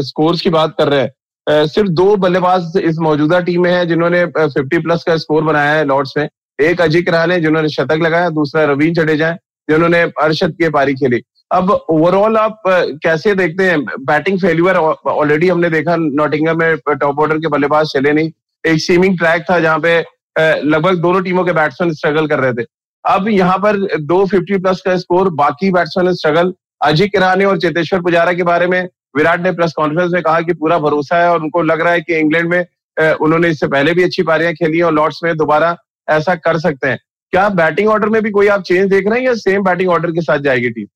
स्कोर्स 0.05 0.41
की 0.41 0.51
बात 0.53 0.75
कर 0.79 0.89
रहे 0.89 1.01
हैं 1.01 1.13
सिर्फ़ 1.47 1.89
दो 1.91 2.15
बल्लेबाज 2.17 2.77
इस 2.79 2.99
मौजूदा 3.01 3.41
टीम 3.41 3.63
में 3.63 3.71
है 3.73 3.85
जिन्होंने 3.87 4.25
50 4.29 4.79
प्लस 4.79 5.03
का 5.07 5.17
स्कोर 5.17 5.43
बनाया 5.45 5.73
है 5.73 5.85
लॉर्ड्स 5.85 6.13
में। 6.17 6.29
एक 6.59 6.81
अजिक 6.81 7.09
रहाने 7.11 7.39
जिन्होंने 7.41 7.69
शतक 7.69 7.99
लगाया, 8.03 8.29
दूसरा 8.31 8.65
रवीन 8.65 8.95
जडेजा 8.95 9.31
जिन्होंने 9.69 10.01
अर्शद 10.23 10.53
की 10.53 10.69
पारी 10.71 10.95
खेली। 10.95 11.21
अब 11.53 11.71
ओवरऑल 11.71 12.37
आप 12.37 12.63
कैसे 13.03 13.35
देखते 13.35 13.71
हैं? 13.71 13.85
बैटिंग 13.85 14.39
फेल्यूर 14.41 14.77
ऑलरेडी 14.77 15.49
हमने 15.49 15.71
देखा 15.71 15.97
नॉटिंगम 15.99 16.59
में 16.59 16.77
टॉप 16.89 17.19
ऑर्डर 17.21 17.39
के 17.39 17.49
बल्लेबाज 17.49 17.87
चले 17.87 18.13
नहीं। 18.13 18.31
एक 18.65 18.81
सीमिंग 18.81 19.19
ट्रैक 19.19 19.45
था 19.51 19.59
जहाँ 19.61 19.79
पे 19.79 19.99
लगभग 20.39 20.99
दोनों 20.99 21.23
टीमों 21.23 21.45
के 21.45 21.53
बैट्समैन 21.53 21.93
स्ट्रगल 21.93 22.27
कर 22.27 22.39
रहे 22.39 22.53
थे। 22.53 22.67
अब 23.05 23.29
यहाँ 23.29 23.59
पर 23.59 23.77
दो 24.03 24.25
फिफ्टी 24.27 24.59
प्लस 24.59 24.81
का 24.81 24.97
स्कोर 24.97 25.29
बाकी 25.37 25.71
बैट्समैन 25.73 26.13
स्ट्रगल 26.15 26.53
अजय 26.83 27.07
किरानी 27.09 27.45
और 27.45 27.59
चेतेश्वर 27.61 28.01
पुजारा 28.01 28.33
के 28.33 28.43
बारे 28.43 28.67
में 28.67 28.89
विराट 29.15 29.41
ने 29.41 29.53
प्रेस 29.53 29.73
कॉन्फ्रेंस 29.73 30.13
में 30.13 30.23
कहा 30.23 30.41
कि 30.41 30.53
पूरा 30.55 30.79
भरोसा 30.79 31.17
है 31.17 31.31
और 31.31 31.43
उनको 31.43 31.63
लग 31.63 31.81
रहा 31.81 31.93
है 31.93 32.01
कि 32.01 32.17
इंग्लैंड 32.17 32.49
में 32.49 32.61
उन्होंने 32.97 33.49
इससे 33.49 33.67
पहले 33.69 33.93
भी 33.95 34.03
अच्छी 34.03 34.23
पारियाँ 34.23 34.53
खेली 34.55 34.81
और 34.81 34.93
लॉर्ड्स 34.95 35.21
में 35.25 35.37
दोबारा 35.37 35.77
ऐसा 36.09 36.35
कर 36.37 36.59
सकते 36.59 36.89
हैं। 36.89 36.99
क्या 37.33 37.49
बैटिंग 37.51 37.89
ऑर्डर 37.89 38.09
में 38.09 38.23
भी 38.23 38.31
कोई 38.31 38.47
आप 38.49 38.63
चेंज 38.63 38.91
देख 38.91 39.09
रहे 39.09 39.19
हैं 39.19 39.27
या 39.27 39.35
सेम 39.37 39.63
बैटिंग 39.65 39.91
ऑर्डर 39.91 40.11
के 40.11 40.21
साथ 40.23 40.39
जाएगी 40.41 40.71
टीम? 40.71 40.87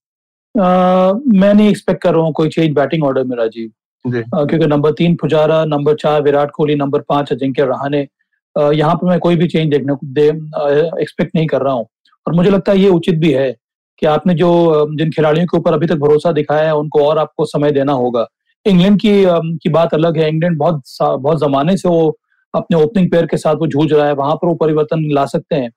मैं 1.35 1.53
नहीं 1.55 1.69
एक्सपेक्ट 1.69 2.03
कर 2.03 2.15
रहा 2.15 2.23
हूँ 2.23 2.33
कोई 2.33 2.49
चेंज 2.49 2.75
बैटिंग 2.75 3.05
ऑर्डर 3.05 3.25
में 3.25 3.37
राजीव। 3.37 3.71
क्योंकि 4.05 4.67
नंबर 4.67 4.93
तीन 4.99 5.15
पुजारा 5.17 5.65
नंबर 5.67 5.95
चार 5.97 6.23
विराट 6.23 6.51
कोहली 6.51 6.75
नंबर 6.77 7.01
पाँच 7.09 7.33
अजिंक्य 7.33 7.65
रहाने 7.67 8.07
यहाँ 8.57 8.95
पर 8.95 9.09
मैं 9.09 9.19
कोई 9.21 9.37
भी 9.37 9.47
चेंज 9.49 9.71
देखने 9.71 9.95
को 9.95 10.07
दे 10.13 10.27
एक्सपेक्ट 11.03 11.35
नहीं 11.35 11.47
कर 11.47 11.63
रहा 11.63 11.73
हूँ। 11.73 11.87
और 12.27 12.35
मुझे 12.35 12.51
लगता 12.51 12.73
है 12.73 12.79
ये 12.79 12.89
उचित 12.91 13.19
भी 13.19 13.33
है 13.33 13.51
कि 13.99 14.07
आपने 14.07 14.35
जो 14.35 14.51
जिन 14.99 15.11
खिलाड़ियों 15.11 15.47
के 15.47 15.57
ऊपर 15.59 15.73
अभी 15.73 15.87
तक 15.87 15.97
भरोसा 15.99 16.33
दिखाया 16.33 16.67
है 16.67 16.75
उनको 16.77 17.05
और 17.05 17.19
आपको 17.19 17.45
समय 17.45 17.73
देना 17.73 17.93
होगा। 17.93 18.27
इंग्लैंड 18.67 18.99
की 19.01 19.13
की 19.63 19.69
बात 19.69 19.95
अलग 19.95 20.19
है। 20.19 20.29
इंग्लैंड 20.29 20.59
बहुत 20.59 20.83
बहुत 21.03 21.41
जमाने 21.41 21.77
से 21.77 21.89
वो 21.89 22.17
अपने 22.55 22.83
ओपनिंग 22.83 23.11
पेयर 23.11 23.27
के 23.27 23.37
साथ 23.37 23.55
वो 23.55 23.67
जूझ 23.67 23.93
रहा 23.93 24.07
है। 24.07 24.13
वहाँ 24.15 24.35
पर 24.37 24.49
वो 24.49 24.55
परिवर्तन 24.55 25.09
ला 25.13 25.25
सकते 25.27 25.57
हैं। 25.57 25.71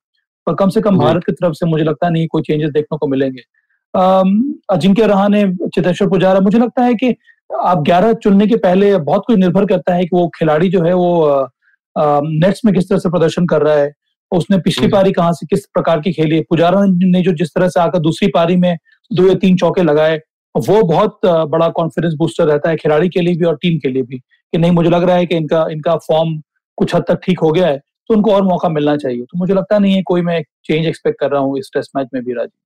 पर 0.48 0.54
कम 0.56 0.70
से 0.70 0.82
कम 0.82 0.98
भारत 1.00 1.24
की 1.26 1.32
तरफ़ 1.32 1.54
से 1.54 1.66
मुझे 1.66 1.84
लगता 1.84 2.10
नहीं 2.10 2.28
कोई 2.28 2.42
चेंजेस 2.42 2.70
देखने 2.72 2.98
को 2.98 3.08
मिलेंगे। 3.08 3.42
अजिंक्य 4.74 5.08
रहाने 5.08 5.44
चितेश्वर 5.76 6.10
पुजारा 6.10 6.40
मुझे 6.40 6.60
लगता 6.60 6.84
है 6.84 6.94
कि 6.94 7.16
आप 7.62 7.78
ग्यारह 7.78 8.14
चुनने 8.14 8.48
के 8.48 8.56
पहले 8.58 8.98
बहुत 8.98 9.24
कुछ 9.28 9.38
निर्भर 9.38 9.66
करता 9.66 9.94
है 9.94 10.04
कि 10.04 10.10
वो 10.14 10.28
खिलाड़ी 10.36 10.70
जो 10.70 10.84
है 10.84 10.94
वो 10.94 11.48
नेट्स 11.98 12.62
में 12.66 12.74
किस 12.76 12.90
तरह 12.90 13.00
से 13.00 13.10
प्रदर्शन 13.10 13.46
कर 13.46 13.62
रहा 13.62 13.76
है। 13.76 13.92
उसने 14.32 14.58
पिछली 14.60 14.86
हम्म। 14.86 14.92
पारी 14.92 15.12
कहाँ 15.12 15.32
से 15.34 15.46
किस 15.46 15.66
प्रकार 15.68 16.02
की 16.02 16.12
खेली? 16.14 16.36
है 16.36 16.42
पुजारा 16.50 16.82
ने 16.86 17.22
जो 17.22 17.32
जिस 17.34 17.50
तरह 17.56 17.70
से 17.70 17.80
आकर 17.80 18.00
दूसरी 18.00 18.28
पारी 18.32 18.56
में 18.58 18.76
दो 19.12 19.28
या 19.28 19.34
तीन 19.38 19.58
चौके 19.58 19.84
लगाए 19.84 20.20
वो 20.56 20.82
बहुत 20.84 21.20
बड़ा 21.26 21.68
कॉन्फिडेंस 21.72 22.14
बूस्टर 22.18 22.46
रहता 22.46 22.70
है 22.70 22.76
खिलाड़ी 22.78 23.10
के 23.10 23.22
लिए 23.22 23.36
भी 23.38 23.46
और 23.46 23.56
टीम 23.62 23.78
के 23.80 23.90
लिए 23.90 24.04
भी 24.04 24.18
कि 24.18 24.58
नहीं 24.58 24.72
मुझे 24.72 24.90
लग 24.90 25.04
रहा 25.04 25.16
है 25.16 25.26
कि 25.26 25.36
इनका 25.36 25.66
इनका 25.72 25.96
फॉर्म 26.08 26.36
कुछ 26.78 26.96
हद 26.96 27.04
तक 27.08 27.20
ठीक 27.24 27.40
हो 27.40 27.52
गया 27.52 27.68
है 27.68 27.78
तो 27.78 28.14
उनको 28.14 28.34
और 28.34 28.44
मौका 28.44 28.70
मिलना 28.70 28.96
चाहिए। 28.98 29.22
तो 29.22 29.38
मुझे 29.38 29.54
लगता 29.54 29.78
नहीं 29.80 29.94
है 29.96 30.02
कोई 30.04 30.22
मैं 30.22 30.42
चेंज 30.66 30.86
एक्सपेक्ट 30.88 31.20
कर 31.20 31.32
रहा 31.32 31.42
हूँ 31.42 31.58
इस 31.60 31.70
टेस्ट 31.74 31.92
मैच 31.98 32.08
में 32.14 32.24
भी 32.24 32.34
राज़ी। 32.34 32.58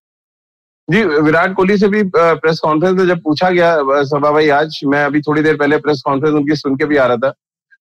जी 0.87 1.03
विराट 1.21 1.53
कोहली 1.55 1.77
से 1.77 1.87
भी 1.87 2.03
प्रेस 2.15 2.59
कॉन्फ्रेंस 2.59 2.97
में 2.97 3.05
जब 3.07 3.21
पूछा 3.23 3.49
गया 3.49 4.01
सभा 4.05 4.31
भाई 4.31 4.49
आज 4.57 4.79
मैं 4.85 5.03
अभी 5.05 5.21
थोड़ी 5.21 5.41
देर 5.41 5.55
पहले 5.57 5.77
प्रेस 5.79 6.01
कॉन्फ्रेंस 6.05 6.35
उनकी 6.35 6.55
सुन 6.55 6.75
के 6.75 6.85
भी 6.85 6.97
आ 6.97 7.05
रहा 7.05 7.17
था। 7.17 7.33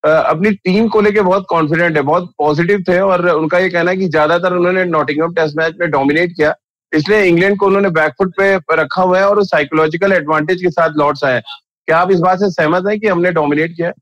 अपनी 0.04 0.50
टीम 0.52 0.88
को 0.88 1.00
लेके 1.00 1.20
बहुत 1.22 1.46
कॉन्फिडेंट 1.48 1.96
है 1.96 2.02
बहुत 2.02 2.32
पॉजिटिव 2.38 2.82
थे 2.88 2.98
और 3.00 3.28
उनका 3.28 3.58
ये 3.58 3.68
कहना 3.70 3.90
है 3.90 3.96
कि 3.96 4.08
ज़्यादातर 4.08 4.52
उन्होंने 4.52 4.84
नॉटिंगम 4.86 5.32
टेस्ट 5.34 5.56
मैच 5.56 5.74
में 5.80 5.90
डोमिनेट 5.90 6.32
किया। 6.36 6.54
इसलिए 6.92 7.22
इंग्लैंड 7.24 7.58
को 7.58 7.66
उन्होंने 7.66 7.90
बैकफुट 7.92 8.32
पे 8.36 8.54
रखा 8.76 9.02
हुआ 9.02 9.18
है 9.18 9.28
और 9.28 9.42
साइकोलॉजिकल 9.44 10.12
एडवांटेज 10.12 10.62
के 10.62 10.70
साथ 10.70 10.98
लौट 10.98 11.24
आए 11.24 11.40
क्या 11.88 11.98
आप 11.98 12.10
इस 12.10 12.20
बात 12.20 12.38
से 12.38 12.50
सहमत 12.50 12.84
है 12.88 12.98
कि 12.98 13.08
हमने 13.08 13.30
डोमिनेट 13.32 13.76
किया 13.76 13.92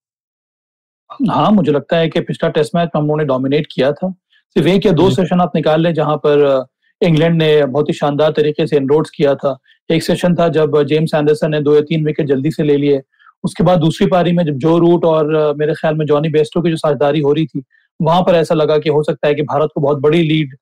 हाँ? 1.31 1.51
मुझे 1.53 1.73
लगता 1.73 1.97
है 1.97 2.09
कि 2.09 2.21
पिछला 2.23 2.49
टेस्ट 2.51 2.75
मैच 2.77 2.89
में 2.89 3.01
हम 3.01 3.07
लोगों 3.07 3.19
ने 3.19 3.25
डोमिनेट 3.25 3.67
किया 3.73 3.93
था। 3.93 4.11
सिर्फ़ 4.57 4.69
एक 4.69 4.87
या 4.87 4.93
दो 4.93 5.09
सेशन 5.11 5.41
आप 5.41 5.53
निकाल 5.57 5.83
लें 5.83 5.93
जहाँ 5.95 6.17
पर 6.27 6.65
इंग्लैंड 7.01 7.37
ने 7.37 7.65
बहुत 7.67 7.89
ही 7.89 7.95
शानदार 7.95 8.31
तरीके 8.33 8.67
से 8.67 8.77
एनरोड्स 8.77 9.11
किया 9.11 9.35
था। 9.35 9.57
एक 9.91 10.03
सेशन 10.03 10.35
था 10.35 10.49
जब 10.51 10.83
जेम्स 10.85 11.15
एंडरसन 11.15 11.51
ने 11.51 11.61
दो 11.61 11.75
या 11.75 11.81
तीन 11.89 12.05
विकेट 12.07 12.27
जल्दी 12.27 12.51
से 12.51 12.63
ले 12.63 12.77
लिए। 12.77 13.01
उसके 13.45 13.65
बाद 13.65 13.79
दूसरी 13.79 14.07
पारी 14.07 14.33
में 14.33 14.45
जब 14.45 14.59
जो 14.59 14.77
रूट 14.79 15.05
और 15.05 15.55
मेरे 15.57 15.75
ख्याल 15.75 15.95
में 15.95 16.05
जॉनी 16.07 16.29
बेस्टो 16.29 16.63
की 16.63 16.71
जो 16.71 16.77
साझेदारी 16.77 17.21
हो 17.21 17.33
रही 17.33 17.47
थी 17.47 17.63
वहाँ 18.01 18.23
पर 18.23 18.35
ऐसा 18.35 18.55
लगा 18.55 18.79
कि 18.79 18.91
हो 18.91 19.03
सकता 19.03 19.29
है 19.29 19.35
कि 19.35 19.43
भारत 19.43 19.71
को 19.75 19.81
बहुत 19.81 19.99
बड़ी 19.99 20.23
लीड 20.23 20.55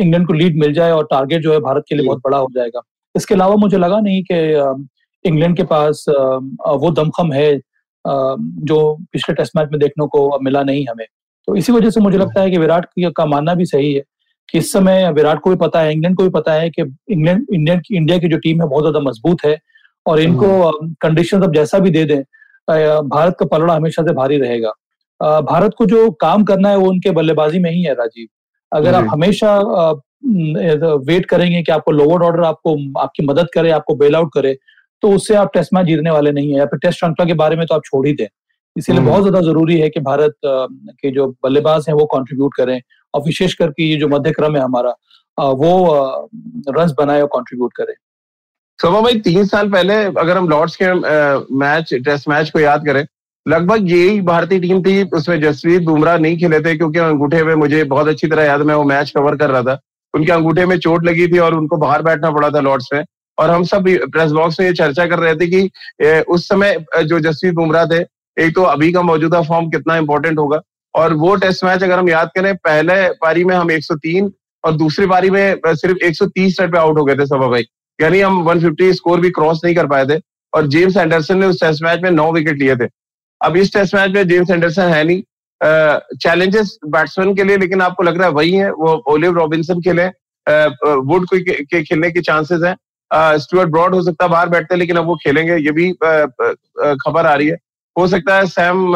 इंग्लैंड 0.00 0.26
को 0.26 0.32
लीड 0.32 0.58
मिल 0.60 0.72
जाए 0.72 0.90
और 0.90 1.06
टारगेट 1.10 1.42
जो 1.42 1.52
है 1.52 1.58
भारत 1.60 1.84
के 1.88 1.94
लिए 1.94 2.06
बहुत 2.06 2.18
बड़ा 2.24 2.38
हो 2.38 2.48
जाएगा। 2.54 2.80
इसके 3.14 3.34
अलावा 3.34 3.54
मुझे 3.56 3.78
लगा 3.78 3.98
नहीं 4.00 4.22
कि 4.30 5.28
इंग्लैंड 5.28 5.56
के 5.56 5.62
पास 5.62 6.04
वो 6.08 6.90
दमखम 6.90 7.32
है 7.32 7.56
जो 8.04 8.78
पिछले 9.12 9.34
टेस्ट 9.34 9.56
मैच 9.56 9.68
में 9.72 9.78
देखने 9.80 10.06
को 10.06 10.38
मिला 10.42 10.62
नहीं 10.62 10.86
हमें। 10.86 11.06
तो 11.48 11.56
इसी 11.56 11.72
वजह 11.72 11.90
से 11.90 12.00
मुझे 12.00 12.18
लगता 12.18 12.40
है 12.40 12.50
कि 12.50 12.58
विराट 12.58 12.86
का 13.16 13.26
मानना 13.26 13.54
भी 13.54 13.64
सही 13.66 13.92
है 13.94 14.02
कि 14.48 14.58
इस 14.58 14.72
समय 14.72 15.10
विराट 15.12 15.40
को 15.40 15.50
भी 15.50 15.56
पता 15.56 15.80
है 15.80 15.92
इंग्लैंड 15.92 16.16
को 16.16 16.22
भी 16.22 16.30
पता 16.30 16.52
है 16.52 16.70
कि 16.70 16.82
इंग्लैंड 16.82 17.46
इंडियन 17.52 17.82
इंडिया 17.92 18.18
की 18.18 18.28
जो 18.28 18.36
टीम 18.38 18.62
है 18.62 18.68
बहुत 18.68 18.82
ज़्यादा 18.82 19.00
मज़बूत 19.00 19.44
है 19.44 19.52
और 20.10 20.20
इनको 20.20 20.70
कंडीशन 21.02 21.42
अब 21.42 21.54
जैसा 21.54 21.78
भी 21.78 21.90
दे 21.90 22.04
दें 22.04 22.20
भारत 23.08 23.36
का 23.38 23.46
पलड़ा 23.48 23.74
हमेशा 23.74 24.02
से 24.02 24.12
भारी 24.14 24.38
रहेगा। 24.38 24.72
भारत 25.20 25.74
को 25.78 25.86
जो 25.86 26.10
काम 26.20 26.44
करना 26.44 26.68
है 26.68 26.76
वो 26.78 26.88
उनके 26.88 27.10
बल्लेबाजी 27.12 27.58
में 27.58 27.70
ही 27.70 27.82
है 27.82 27.94
राजीव। 27.94 28.28
अगर 28.72 28.94
आप 28.94 29.06
हमेशा 29.10 29.56
वेट 31.04 31.26
करेंगे 31.26 31.62
कि 31.62 31.72
आपको 31.72 31.92
लोअर 31.92 32.22
ऑर्डर 32.22 32.44
आपको 32.44 32.76
आपकी 33.00 33.26
मदद 33.26 33.48
करे 33.54 33.70
आपको 33.72 33.94
बेल 33.96 34.16
आउट 34.16 34.30
करे 34.34 34.56
तो 35.02 35.10
उससे 35.12 35.34
आप 35.36 35.50
टेस्ट 35.54 35.74
मैच 35.74 35.86
जीतने 35.86 36.10
वाले 36.10 36.32
नहीं 36.32 36.50
है। 36.50 36.58
या 36.58 36.64
फिर 36.66 36.78
टेस्ट 36.78 36.98
श्रृंखला 36.98 37.26
के 37.26 37.34
बारे 37.34 37.56
में 37.56 37.66
तो 37.66 37.74
आप 37.74 37.82
छोड़ 37.84 38.06
ही 38.06 38.12
दें। 38.12 38.26
इसीलिए 38.76 39.02
बहुत 39.02 39.22
ज़्यादा 39.22 39.40
ज़रूरी 39.42 39.78
है 39.78 39.88
कि 39.88 40.00
भारत 40.00 40.34
के 40.44 41.10
जो 41.10 41.26
बल्लेबाज 41.44 41.84
हैं 41.88 41.94
वो 41.96 42.04
कंट्रीब्यूट 42.08 42.54
करें 42.56 42.80
और 43.14 43.22
विशेष 43.22 43.54
करके 43.54 43.84
ये 43.84 43.96
जो 43.96 44.08
मध्य 44.08 44.32
क्रम 44.32 44.56
है 44.56 44.62
हमारा 44.62 44.90
वो 45.38 45.72
रन 46.70 46.92
बनाए 46.98 47.20
और 47.22 47.28
कंट्रीब्यूट 47.34 47.72
करे। 47.72 47.94
सभा 48.80 49.00
भाई 49.00 49.14
तीन 49.20 49.44
साल 49.46 49.68
पहले 49.70 49.94
अगर 49.94 50.36
हम 50.36 50.48
लॉर्ड्स 50.48 50.76
के 50.82 50.92
मैच 51.54 51.92
टेस्ट 52.04 52.28
मैच 52.28 52.50
को 52.50 52.60
याद 52.60 52.86
करें 52.86 53.04
लगभग 53.46 53.90
यही 53.90 54.20
भारतीय 54.20 54.58
टीम 54.60 54.80
थी 54.82 55.02
उसमें 55.14 55.40
जसवीत 55.40 55.82
बुमराह 55.82 56.16
नहीं 56.18 56.36
खेले 56.38 56.60
थे 56.60 56.74
क्योंकि 56.76 56.98
अंगूठे 56.98 57.42
में 57.44 57.54
मुझे 57.54 57.82
बहुत 57.84 58.08
अच्छी 58.08 58.26
तरह 58.26 58.44
याद 58.44 58.60
मैं 58.62 58.74
वो 58.74 58.84
मैच 58.84 59.10
कवर 59.10 59.36
कर 59.36 59.50
रहा 59.50 59.62
था 59.62 59.78
उनके 60.14 60.32
अंगूठे 60.32 60.64
में 60.66 60.78
चोट 60.78 61.04
लगी 61.04 61.26
थी 61.26 61.38
और 61.38 61.54
उनको 61.54 61.76
बाहर 61.76 62.02
बैठना 62.02 62.30
पड़ा 62.30 62.48
था 62.50 62.60
लॉर्ड्स 62.60 62.88
में 62.92 63.04
और 63.38 63.50
हम 63.50 63.64
सब 63.64 63.88
प्रेस 64.12 64.30
बॉक्स 64.32 64.60
में 64.60 64.66
ये 64.66 64.72
चर्चा 64.74 65.06
कर 65.06 65.18
रहे 65.18 65.34
थे 65.36 65.46
कि 65.48 66.22
उस 66.28 66.48
समय 66.48 66.76
जो 67.04 67.18
जसवीत 67.20 67.54
बुमराह 67.54 67.84
थे 67.86 68.00
एक 68.36 68.54
तो 68.54 68.62
अभी 68.70 68.90
का 68.92 69.02
मौजूदा 69.02 69.40
फॉर्म 69.42 69.68
कितना 69.70 69.96
इंपॉर्टेंट 69.96 70.38
होगा 70.38 70.60
और 70.94 71.14
वो 71.16 71.34
टेस्ट 71.42 71.64
मैच 71.64 71.82
अगर 71.82 71.98
हम 71.98 72.08
याद 72.08 72.30
करें 72.34 72.54
पहले 72.58 72.96
पारी 73.18 73.44
में 73.44 73.54
हम 73.56 73.70
103 73.70 74.30
और 74.64 74.72
दूसरी 74.76 75.06
पारी 75.06 75.30
में 75.30 75.74
सिर्फ़ 75.74 76.06
130 76.06 76.60
रन 76.60 76.70
पे 76.70 76.78
आउट 76.78 76.98
हो 76.98 77.04
गए 77.04 77.16
थे 77.16 77.26
सभा 77.26 77.48
भाई 77.48 77.64
यानी 78.00 78.20
हम 78.20 78.42
150 78.44 78.92
स्कोर 78.92 79.20
भी 79.20 79.30
क्रॉस 79.30 79.60
नहीं 79.64 79.74
कर 79.74 79.86
पाए 79.86 80.06
थे 80.06 80.20
और 80.52 80.66
जेम्स 80.68 80.96
एंडरसन 80.96 81.38
ने 81.38 81.46
उस 81.46 81.60
टेस्ट 81.60 81.82
मैच 81.84 82.00
में 82.02 82.10
नौ 82.10 82.30
विकेट 82.32 82.58
लिए 82.58 82.76
थे। 82.76 82.88
अब 83.40 83.56
इस 83.56 83.72
टेस्ट 83.72 83.94
मैच 83.94 84.10
में 84.10 84.26
जेम्स 84.28 84.50
एंडरसन 84.50 84.92
है 84.92 85.02
नहीं। 85.04 85.22
चैलेंजेस 86.18 86.78
बैट्समैन 86.86 87.34
के 87.34 87.44
लिए, 87.44 87.56
लेकिन 87.56 87.82
आपको 87.82 88.02
लग 88.02 88.18
रहा 88.18 88.26
है 88.26 88.32
वही 88.34 88.52
है, 88.52 88.70
वो 88.72 88.92
ओलिव 89.08 89.38
रॉबिन्सन 89.38 89.80
खेले। 89.80 90.06
वुड 91.06 91.26
के 91.32 91.82
खेलने 91.82 92.10
के 92.10 92.20
चांसेस 92.22 92.62
हैं। 92.64 92.76
स्टुअर्ट 93.38 93.70
ब्रॉड 93.70 93.94
हो 93.94 94.02
सकता 94.02 94.24
है 94.24 94.30
बाहर 94.30 94.48
बैठते 94.48 94.76
लेकिन 94.76 94.96
अब 94.96 95.06
वो 95.06 95.14
खेलेंगे, 95.24 95.56
ये 95.56 95.72
भी 95.72 95.90
खबर 95.92 97.26
आ 97.26 97.34
रही 97.34 97.48
है। 97.48 97.56
हो 97.96 98.06
सकता 98.08 98.36
है 98.36 98.46
सैम 98.48 98.94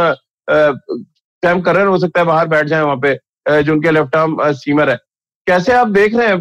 सैम 0.49 1.61
करर 1.61 1.87
हो 1.87 1.99
सकता 1.99 2.21
है 2.21 2.27
बाहर 2.27 2.49
बैठ 2.49 2.67
जाए 2.67 2.83
वहाँ 2.83 3.01
पे 3.05 3.63
जो 3.63 3.73
उनके 3.73 3.91
लेफ़्ट 3.91 4.17
आर्म 4.17 4.37
सीमर 4.55 4.91
है। 4.91 4.99
कैसे 5.47 5.73
आप 5.73 5.89
देख 5.89 6.15
रहे 6.15 6.27
हैं 6.27 6.37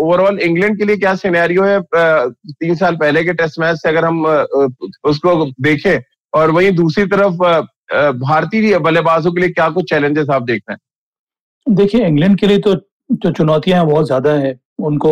ओवरऑल 0.00 0.38
इंग्लैंड 0.40 0.78
के 0.78 0.84
लिए 0.84 0.96
क्या 0.96 1.14
सिनेरियो 1.16 1.64
है 1.64 1.80
तीन 1.90 2.74
साल 2.74 2.96
पहले 2.96 3.24
के 3.24 3.32
टेस्ट 3.34 3.58
मैच 3.60 3.76
से 3.78 3.88
अगर 3.88 4.04
हम 4.04 4.24
उसको 5.04 5.34
देखें 5.62 6.00
और 6.32 6.50
वहीं 6.50 6.70
दूसरी 6.74 7.04
तरफ़ 7.06 7.34
भारतीय 8.18 8.78
बल्लेबाजों 8.80 9.32
के 9.32 9.40
लिए 9.40 9.50
क्या 9.50 9.68
कुछ 9.70 9.88
चैलेंजेस 9.90 10.30
आप 10.30 10.42
देख 10.42 10.62
रहे 10.68 10.74
हैं? 10.74 11.74
देखिए 11.76 12.06
इंग्लैंड 12.06 12.38
के 12.38 12.46
लिए 12.46 12.58
तो 12.58 12.74
जो 13.12 13.30
चुनौतियाँ 13.32 13.78
हैं 13.78 13.88
बहुत 13.88 14.06
ज़्यादा 14.06 14.32
है। 14.34 14.58
उनको 14.80 15.10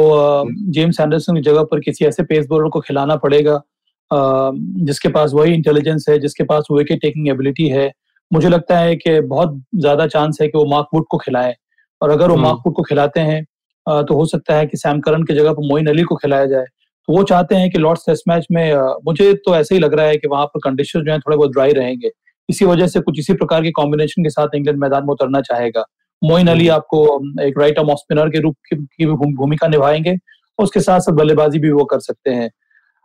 जेम्स 0.72 1.00
एंडरसन 1.00 1.34
की 1.34 1.40
जगह 1.42 1.62
पर 1.62 1.80
किसी 1.80 2.04
ऐसे 2.04 2.22
पेस 2.24 2.46
बॉलर 2.50 2.68
को 2.68 2.80
खिलाना 2.80 3.16
पड़ेगा 3.16 3.60
जिसके 4.10 5.08
पास 5.08 5.32
वही 5.34 5.54
इंटेलिजेंस 5.54 6.06
है 6.08 6.18
जिसके 6.18 6.44
पास 6.44 6.66
विकेट 6.72 7.00
टेकिंग 7.02 7.28
एबिलिटी 7.28 7.68
है। 7.68 7.90
मुझे 8.30 8.48
लगता 8.48 8.78
है 8.78 8.96
कि 8.96 9.20
बहुत 9.20 9.60
ज़्यादा 9.76 10.06
चांस 10.08 10.38
है 10.42 10.48
कि 10.48 10.58
वो 10.58 10.64
मार्क 10.70 10.88
वुड 10.94 11.04
को 11.10 11.18
खिलाएँ। 11.18 11.54
और 12.00 12.10
अगर 12.10 12.30
वो 12.30 12.36
मार्क 12.38 12.62
वुड 12.66 12.74
को 12.74 12.82
खिलाते 12.82 13.20
हैं 13.22 13.44
तो 13.86 14.14
हो 14.14 14.24
सकता 14.26 14.54
है 14.54 14.66
कि 14.66 14.76
सैम 14.76 15.00
करन 15.00 15.22
की 15.22 15.34
जगह 15.34 15.52
पर 15.52 15.68
मोइन 15.68 15.86
अली 15.88 16.02
को 16.02 16.16
खिलाया 16.16 16.46
जाए। 16.46 16.64
तो 16.64 17.12
वो 17.12 17.22
चाहते 17.24 17.54
हैं 17.54 17.70
कि 17.70 17.78
लॉर्ड्स 17.78 18.02
टेस्ट 18.06 18.28
मैच 18.28 18.46
में 18.52 18.74
मुझे 19.06 19.32
तो 19.46 19.54
ऐसे 19.56 19.74
ही 19.74 19.80
लग 19.80 19.94
रहा 19.94 20.06
है 20.06 20.16
कि 20.16 20.28
वहाँ 20.28 20.46
पर 20.46 20.60
कंडीशन 20.64 21.04
जो 21.04 21.12
है 21.12 21.18
थोड़े 21.18 21.36
बहुत 21.36 21.52
ड्राई 21.52 21.72
रहेंगे। 21.72 22.10
इसी 22.48 22.64
वजह 22.64 22.86
से 22.86 23.00
कुछ 23.00 23.18
इसी 23.18 23.32
प्रकार 23.34 23.62
के 23.62 23.70
कॉम्बिनेशन 23.72 24.22
के 24.22 24.30
साथ 24.30 24.54
इंग्लैंड 24.56 24.78
मैदान 24.78 25.02
में 25.02 25.10
उतरना 25.10 25.40
चाहेगा। 25.42 25.84
मोइन 26.22 26.46
अली 26.48 26.66
हम्म। 26.66 26.76
आपको 26.76 27.42
एक 27.42 27.58
राइट 27.58 27.78
आर्म 27.78 27.90
ऑफ़ 27.90 27.98
स्पिनर 27.98 28.28
के 28.28 28.40
रूप 28.40 28.56
की 28.72 29.06
भूमिका 29.06 29.68
निभाएँगे 29.68 30.12
और 30.12 30.64
उसके 30.64 30.80
साथ 30.80 31.00
साथ 31.00 31.12
बल्लेबाजी 31.14 31.58
भी 31.58 31.70
वो 31.72 31.84
कर 31.84 32.00
सकते 32.00 32.30
हैं। 32.30 32.50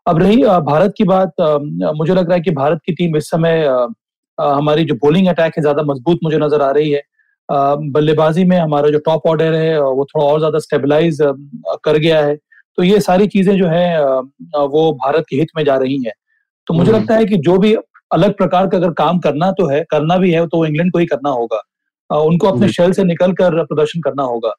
अब 0.05 0.19
रही 0.19 0.43
भारत 0.63 0.93
की 0.97 1.03
बात 1.05 1.33
मुझे 1.41 2.13
लग 2.13 2.25
रहा 2.25 2.35
है 2.35 2.41
कि 2.41 2.51
भारत 2.53 2.79
की 2.85 2.93
टीम 2.93 3.15
इस 3.17 3.29
समय 3.29 3.65
हमारी 4.37 4.83
जो 4.83 4.95
बॉलिंग 5.03 5.27
अटैक 5.27 5.53
है 5.57 5.61
ज़्यादा 5.61 5.83
मज़बूत 5.83 6.19
मुझे 6.23 6.37
नज़र 6.37 6.61
आ 6.61 6.69
रही 6.71 6.91
है। 6.91 7.01
बल्लेबाजी 7.49 8.43
में 8.43 8.57
हमारा 8.57 8.89
जो 8.89 8.99
टॉप 9.05 9.27
ऑर्डर 9.27 9.53
है 9.53 9.79
वो 9.81 10.05
थोड़ा 10.05 10.25
और 10.25 10.39
ज़्यादा 10.39 10.59
स्टेबलाइज 10.59 11.17
कर 11.83 11.97
गया 11.97 12.25
है। 12.25 12.35
तो 12.77 12.83
ये 12.83 12.99
सारी 13.01 13.27
चीज़ें 13.27 13.55
जो 13.57 13.67
है 13.67 13.99
वो 14.67 14.91
भारत 14.95 15.25
के 15.29 15.35
हित 15.35 15.47
में 15.57 15.63
जा 15.65 15.75
रही 15.77 16.01
हैं। 16.03 16.13
तो 16.67 16.73
मुझे 16.73 16.91
हम्म। 16.91 17.01
लगता 17.01 17.15
है 17.15 17.25
कि 17.25 17.37
जो 17.39 17.57
भी 17.57 17.75
अलग 18.13 18.35
प्रकार 18.37 18.67
का 18.67 18.77
अगर 18.77 18.91
काम 18.93 19.19
करना 19.19 19.51
तो 19.51 19.67
है 19.67 19.83
करना 19.91 20.17
भी 20.17 20.31
है 20.31 20.45
तो 20.47 20.65
इंग्लैंड 20.65 20.91
को 20.91 20.99
ही 20.99 21.05
करना 21.05 21.29
होगा। 21.31 21.61
उनको 22.09 22.47
अपने 22.47 22.67
शेल 22.69 22.91
से 22.91 23.03
निकल 23.03 23.33
कर 23.33 23.63
प्रदर्शन 23.63 24.01
करना 24.01 24.23
होगा। 24.23 24.53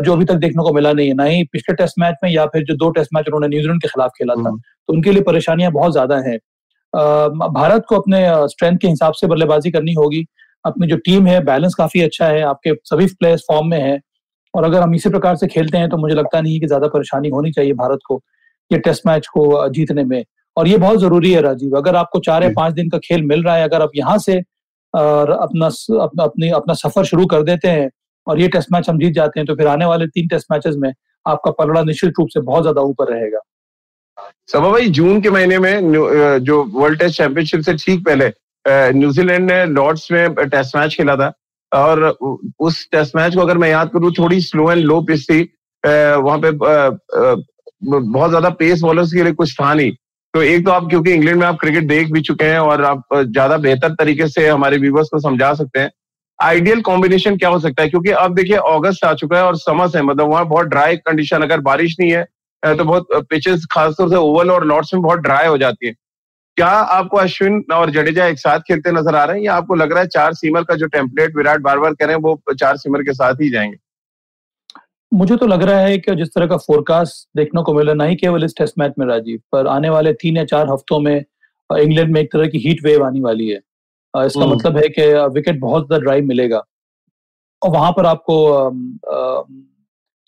जो 0.00 0.12
अभी 0.12 0.24
तक 0.24 0.34
देखने 0.36 0.62
को 0.62 0.72
मिला 0.72 0.92
नहीं 0.92 1.08
है 1.08 1.14
ना 1.14 1.24
ही 1.24 1.42
पिछले 1.52 1.74
टेस्ट 1.74 1.94
मैच 1.98 2.14
में 2.24 2.30
या 2.30 2.44
फिर 2.46 2.62
जो 2.64 2.74
दो 2.76 2.90
टेस्ट 2.90 3.10
मैच 3.14 3.26
उन्होंने 3.26 3.48
न्यूजीलैंड 3.48 3.80
के 3.82 3.88
खिलाफ 3.88 4.10
खेला 4.18 4.34
था। 4.34 4.48
हम्म। 4.48 4.58
तो 4.58 4.92
उनके 4.92 5.12
लिए 5.12 5.22
परेशानियाँ 5.22 5.72
बहुत 5.72 5.92
ज़्यादा 5.92 6.16
हैं। 6.20 6.38
भारत 7.52 7.84
को 7.88 7.96
अपने 7.96 8.20
स्ट्रेंथ 8.48 8.78
के 8.78 8.88
हिसाब 8.88 9.12
से 9.12 9.26
बल्लेबाजी 9.26 9.70
करनी 9.70 9.92
होगी। 9.92 10.24
अपनी 10.66 10.86
जो 10.86 10.96
टीम 10.98 11.26
है 11.26 11.40
बैलेंस 11.44 11.74
काफ़ी 11.74 12.00
अच्छा 12.02 12.26
है 12.26 12.42
आपके 12.44 12.74
सभी 12.84 13.06
प्लेयर्स 13.14 13.44
फॉर्म 13.48 13.68
में 13.68 13.80
है। 13.80 13.98
और 14.54 14.64
अगर 14.64 14.80
हम 14.80 14.94
इसी 14.94 15.10
प्रकार 15.10 15.36
से 15.36 15.46
खेलते 15.48 15.78
हैं 15.78 15.88
तो 15.90 15.96
मुझे 15.96 16.14
लगता 16.14 16.40
नहीं 16.40 16.60
कि 16.60 16.66
ज़्यादा 16.66 16.88
परेशानी 16.88 17.28
होनी 17.28 17.52
चाहिए 17.52 17.72
भारत 17.74 17.98
को 18.06 18.20
ये 18.70 18.78
टेस्ट 18.80 19.06
मैच 19.06 19.26
को 19.28 19.68
जीतने 19.70 20.04
में। 20.04 20.24
और 20.56 20.68
ये 20.68 20.76
बहुत 20.78 21.00
ज़रूरी 21.00 21.32
है 21.32 21.40
राजीव 21.42 21.76
अगर 21.76 21.96
आपको 21.96 22.18
चार 22.20 22.42
या 22.42 22.50
पाँच 22.56 22.74
दिन 22.74 22.88
का 22.90 22.98
खेल 22.98 23.22
मिल 23.24 23.42
रहा 23.42 23.56
है 23.56 23.64
अगर 23.64 23.82
आप 23.82 23.90
यहाँ 23.96 24.18
से 24.18 24.38
अपना 24.94 25.66
अपनी 26.24 26.48
अपना 26.52 26.74
सफ़र 26.74 27.04
शुरू 27.04 27.26
कर 27.26 27.42
देते 27.44 27.68
हैं 27.68 27.90
और 28.26 28.40
ये 28.40 28.48
टेस्ट 28.48 28.72
मैच 28.72 28.88
हम 28.90 28.98
जीत 28.98 29.12
जाते 29.14 29.40
हैं 29.40 29.46
तो 29.46 29.54
फिर 29.54 29.66
आने 29.68 29.84
वाले 29.86 30.06
तीन 30.08 30.28
टेस्ट 30.28 30.52
मैचेस 30.52 30.76
में 30.78 30.92
आपका 31.26 31.50
पलड़ा 31.54 31.82
निश्चित 31.82 32.12
रूप 32.18 32.28
से 32.28 32.40
बहुत 32.42 32.62
ज़्यादा 32.62 32.80
ऊपर 32.82 33.12
रहेगा। 33.12 33.40
सभा 34.48 34.70
भाई 34.70 34.88
जून 34.90 35.20
के 35.20 35.30
महीने 35.30 35.58
में 35.58 35.92
जो 36.44 36.62
वर्ल्ड 36.74 36.98
टेस्ट 36.98 37.16
चैंपियनशिप 37.16 37.60
से 37.60 37.74
ठीक 37.76 38.04
पहले 38.04 38.28
न्यूजीलैंड 38.66 39.50
ने 39.50 39.64
लॉर्ड्स 39.66 40.10
में 40.12 40.34
टेस्ट 40.36 40.76
मैच 40.76 40.94
खेला 40.96 41.16
था। 41.16 41.32
और 41.72 42.02
उस 42.60 42.88
टेस्ट 42.92 43.16
मैच 43.16 43.34
को 43.34 43.40
अगर 43.40 43.58
मैं 43.58 43.68
याद 43.70 43.90
करूँ, 43.92 44.12
थोड़ी 44.18 44.40
स्लो 44.40 44.70
एंड 44.72 44.84
लो 44.84 45.00
पिच 45.02 45.24
थी। 45.30 45.40
वहाँ 45.84 46.38
पे 46.38 46.50
बहुत 46.52 48.28
ज़्यादा 48.28 48.50
पेस 48.50 48.80
बॉलर्स 48.80 49.12
के 49.12 49.22
लिए 49.22 49.32
कुछ 49.34 49.54
था 49.54 49.72
नहीं। 49.74 49.92
तो 50.34 50.42
एक 50.42 50.64
तो 50.64 50.70
आप, 50.70 50.88
क्योंकि 50.88 51.12
इंग्लैंड 51.12 51.38
में 51.38 51.46
आप 51.46 51.58
क्रिकेट 51.60 51.86
देख 51.88 52.10
भी 52.12 52.20
चुके 52.22 52.44
हैं 52.44 52.58
और 52.60 52.84
आप 52.84 53.02
ज़्यादा 53.14 53.56
बेहतर 53.58 53.94
तरीके 53.94 54.26
से 54.28 54.46
हमारे 54.48 54.78
व्यूवर्स 54.78 55.08
को 55.08 55.18
समझा 55.20 55.52
सकते 55.54 55.80
हैं। 55.80 55.90
आइडियल 56.38 56.80
कॉम्बिनेशन 56.82 57.36
क्या 57.36 57.48
हो 57.48 57.58
सकता 57.58 57.82
है? 57.82 57.88
क्योंकि 57.88 58.10
अब 58.12 58.34
देखिए 58.34 58.56
अगस्त 58.56 59.04
आ 59.04 59.12
चुका 59.14 59.36
है 59.36 59.44
और 59.44 59.56
समस 59.58 59.94
है 59.96 60.02
मतलब 60.02 60.30
वहाँ 60.30 60.46
बहुत 60.48 60.66
ड्राई 60.66 60.96
कंडीशन, 60.98 61.42
अगर 61.42 61.60
बारिश 61.62 61.96
नहीं 62.00 62.10
है 62.12 62.24
तो 62.62 62.84
बहुत 62.84 63.06
पिचेस 63.30 63.66
खासतौर 63.72 64.08
से 64.10 64.16
ओवल 64.16 64.50
और 64.50 64.64
लॉर्ड्स 64.66 64.92
में 64.94 65.02
बहुत 65.02 65.18
ड्राई 65.20 65.46
हो 65.46 65.58
जाती 65.58 65.86
है। 65.86 65.94
क्या 66.56 66.68
आपको 66.68 67.16
अश्विन 67.16 67.62
और 67.72 67.90
जडेजा 67.90 68.26
एक 68.26 68.38
साथ 68.38 68.60
खेलते 68.60 68.92
नज़र 68.92 69.14
आ 69.14 69.24
रहे 69.24 69.36
हैं? 69.36 69.44
या 69.44 69.54
आपको 69.54 69.74
लग 69.74 69.92
रहा 69.92 70.00
है 70.00 70.06
चार 70.08 70.34
सीमर 70.34 70.62
का 70.64 70.74
जो 70.74 70.86
टेम्पलेट 70.86 71.36
विराट 71.36 71.60
बार 71.60 71.78
बार 71.78 71.94
करें 71.94 72.14
वो 72.16 72.40
चार 72.52 72.76
सीमर 72.76 73.02
के 73.02 73.12
साथ 73.12 73.34
ही 73.34 73.50
जाएँगे? 73.50 73.76
मुझे 75.12 75.36
तो 75.36 75.46
लग 75.46 75.62
रहा 75.62 75.80
है 75.80 75.98
कि 75.98 76.14
जिस 76.14 76.28
तरह 76.28 76.46
का 76.46 76.56
फोरकास्ट 76.56 77.28
देखने 77.36 77.62
को 77.62 77.74
मिला 77.74 77.94
नहीं 77.94 78.16
केवल 78.16 78.44
इस 78.44 78.54
टेस्ट 78.58 78.74
मैच 78.78 78.92
में 78.98 79.06
राजीव 79.06 79.40
पर 79.52 79.66
आने 79.66 79.88
वाले 79.88 80.12
तीन 80.14 80.36
या 80.36 80.44
चार 80.44 80.70
हफ्तों 80.70 81.00
में 81.00 81.14
इंग्लैंड 81.70 82.12
में 82.12 82.20
एक 82.20 82.32
तरह 82.32 82.46
की 82.46 82.58
हीट 82.58 82.84
वेव 82.84 83.04
आने 83.04 83.20
वाली 83.20 83.48
है। 83.48 83.60
इसका 84.14 84.40
हम्म। 84.40 84.54
मतलब 84.54 84.76
है 84.76 84.88
कि 84.88 85.06
विकेट 85.34 85.60
बहुत 85.60 85.86
ज़्यादा 85.86 86.02
ड्राइव 86.04 86.24
मिलेगा। 86.24 86.62
और 87.62 87.70
वहाँ 87.70 87.92
पर 87.92 88.06
आपको 88.06 88.36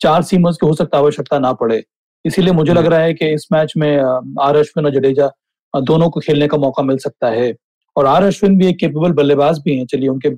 चार 0.00 0.22
सीमर्स 0.22 0.56
की 0.56 0.66
हो 0.66 0.74
सकता 0.74 0.98
आवश्यकता 0.98 1.38
ना 1.38 1.52
पड़े। 1.54 1.82
इसीलिए 2.24 2.52
मुझे 2.52 2.72
लग 2.72 2.78
हम्म। 2.78 2.90
रहा 2.90 3.00
है 3.00 3.14
कि 3.14 3.34
इस 3.34 3.46
मैच 3.52 3.72
में 3.76 3.96
आर 4.42 4.56
अश्विन 4.56 4.86
और 4.86 4.92
जडेजा 4.92 5.30
दोनों 5.74 6.08
को 6.10 6.20
खेलने 6.20 6.46
का 6.48 6.56
मौका 6.58 6.82
मिल 6.82 6.98
सकता 6.98 7.28
है। 7.30 7.54
और 7.96 8.06
आर 8.06 8.22
अश्विन 8.22 8.56
भी 8.58 8.66
एक 8.66 8.78
केपेबल 8.78 9.12
बल्लेबाज 9.12 9.58
भी 9.64 9.76
हैं 9.78 9.86
चलिए 9.86 10.08
उनके 10.08 10.30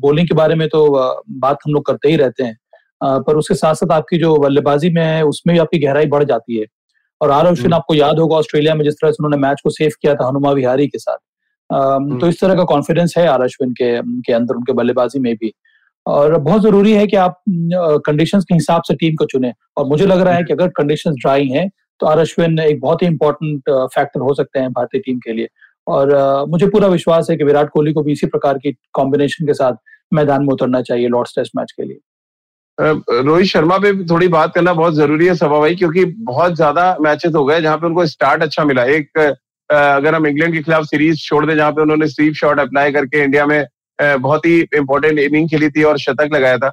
बॉलिंग 0.00 0.28
के 0.28 0.34
बारे 0.34 0.54
में 0.54 0.68
तो 0.68 0.86
बात 1.40 1.58
हम 1.66 1.72
लोग 1.72 1.86
करते 1.86 2.08
ही 2.08 2.16
रहते 2.16 2.44
हैं। 2.44 2.56
पर 3.02 3.36
उसके 3.36 3.54
साथ 3.54 3.74
साथ 3.74 3.92
आपकी 3.92 4.18
जो 4.18 4.34
बल्लेबाजी 4.36 4.90
में 4.90 5.04
है 5.04 5.22
उसमें 5.24 5.54
भी 5.54 5.60
आपकी 5.60 5.78
गहराई 5.78 6.06
बढ़ 6.06 6.24
जाती 6.24 6.58
है। 6.58 6.66
और 7.20 7.30
आर 7.30 7.46
अश्विन 7.46 7.64
हम्म। 7.66 7.74
आपको 7.74 7.94
याद 7.94 8.18
होगा 8.18 8.36
ऑस्ट्रेलिया 8.36 8.74
में 8.74 8.84
जिस 8.84 8.94
तरह 8.94 9.10
से 9.10 9.24
उन्होंने 9.24 9.48
मैच 9.48 9.60
को 9.64 9.70
सेव 9.70 9.90
किया 10.02 10.14
था 10.14 10.28
हनुमा 10.28 10.50
विहारी 10.50 10.86
के 10.86 10.98
साथ। 10.98 11.16
तो 12.20 12.28
इस 12.28 12.40
तरह 12.40 12.54
का 12.54 12.64
कॉन्फिडेंस 12.64 13.14
है 13.18 13.26
आर 13.26 13.42
अश्विन 13.42 13.72
के 13.72 13.90
के 14.22 14.32
अंदर 14.32 14.54
उनके 14.54 14.72
बल्लेबाजी 14.72 15.20
में 15.20 15.34
भी। 15.34 15.52
और 16.06 16.36
बहुत 16.38 16.62
ज़रूरी 16.62 16.92
है 16.92 17.06
कि 17.06 17.16
आप 17.16 17.40
कंडीशंस 18.06 18.44
के 18.44 18.54
हिसाब 18.54 18.82
से 18.82 18.94
टीम 18.94 19.14
को 19.14 19.24
चुने। 19.24 19.52
और 19.76 19.86
मुझे 19.86 20.06
लग 20.06 20.20
रहा 20.20 20.34
है 20.34 20.44
कि 20.44 20.52
अगर 20.52 20.68
कंडीशंस 20.68 21.14
ड्राई 21.14 21.48
हैं 21.48 21.70
तो 22.00 22.06
आर 22.06 22.18
अश्विन 22.18 22.58
एक 22.60 22.80
बहुत 22.80 23.02
ही 23.02 23.06
इंपॉर्टेंट 23.06 23.70
फैक्टर 23.94 24.20
हो 24.20 24.34
सकते 24.34 24.58
हैं 24.58 24.72
भारतीय 24.72 25.00
टीम 25.00 25.18
के 25.18 25.32
लिए। 25.32 25.48
और 25.86 26.14
मुझे 26.48 26.66
पूरा 26.68 26.88
विश्वास 26.88 27.26
है 27.30 27.36
कि 27.36 27.44
विराट 27.44 27.70
कोहली 27.70 27.92
को 27.92 28.02
भी 28.02 28.12
इसी 28.12 28.26
प्रकार 28.28 28.58
की 28.58 28.72
कॉम्बिनेशन 28.94 29.46
के 29.46 29.54
साथ 29.54 29.74
मैदान 30.12 30.42
में 30.42 30.52
उतरना 30.52 30.80
चाहिए 30.82 31.08
लॉर्ड्स 31.08 31.34
टेस्ट 31.36 31.52
मैच 31.56 31.72
के 31.72 31.84
लिए। 31.84 31.98
रोहित 32.78 33.46
शर्मा 33.46 33.78
पे 33.78 33.92
थोड़ी 34.06 34.28
बात 34.28 34.54
करना 34.54 34.72
बहुत 34.74 34.94
ज़रूरी 34.94 35.26
है 35.26 35.34
सभा 35.34 35.58
भाई, 35.60 35.74
क्योंकि 35.74 36.04
बहुत 36.04 36.54
ज़्यादा 36.56 36.96
मैचेस 37.00 37.32
हो 37.34 37.44
गए 37.44 37.60
जहाँ 37.60 37.76
पे 37.78 37.86
उनको 37.86 38.06
स्टार्ट 38.06 38.42
अच्छा 38.42 38.64
मिला। 38.64 38.84
एक 38.86 39.18
अगर 39.18 40.14
हम 40.14 40.26
इंग्लैंड 40.26 40.54
के 40.54 40.62
खिलाफ 40.62 40.84
सीरीज़ 40.84 41.16
छोड़ 41.22 41.44
दें 41.46 41.54
जहाँ 41.56 41.72
पे 41.72 41.82
उन्होंने 41.82 42.06
स्वीप 42.08 42.34
शॉट 42.34 42.60
अप्लाई 42.60 42.92
करके 42.92 43.22
इंडिया 43.24 43.46
में 43.46 43.64
बहुत 43.98 44.46
ही 44.46 44.60
इंपॉर्टेंट 44.60 45.18
इनिंग 45.18 45.48
खेली 45.48 45.70
थी 45.70 45.82
और 45.82 45.98
शतक 45.98 46.30
लगाया 46.32 46.58
था। 46.58 46.72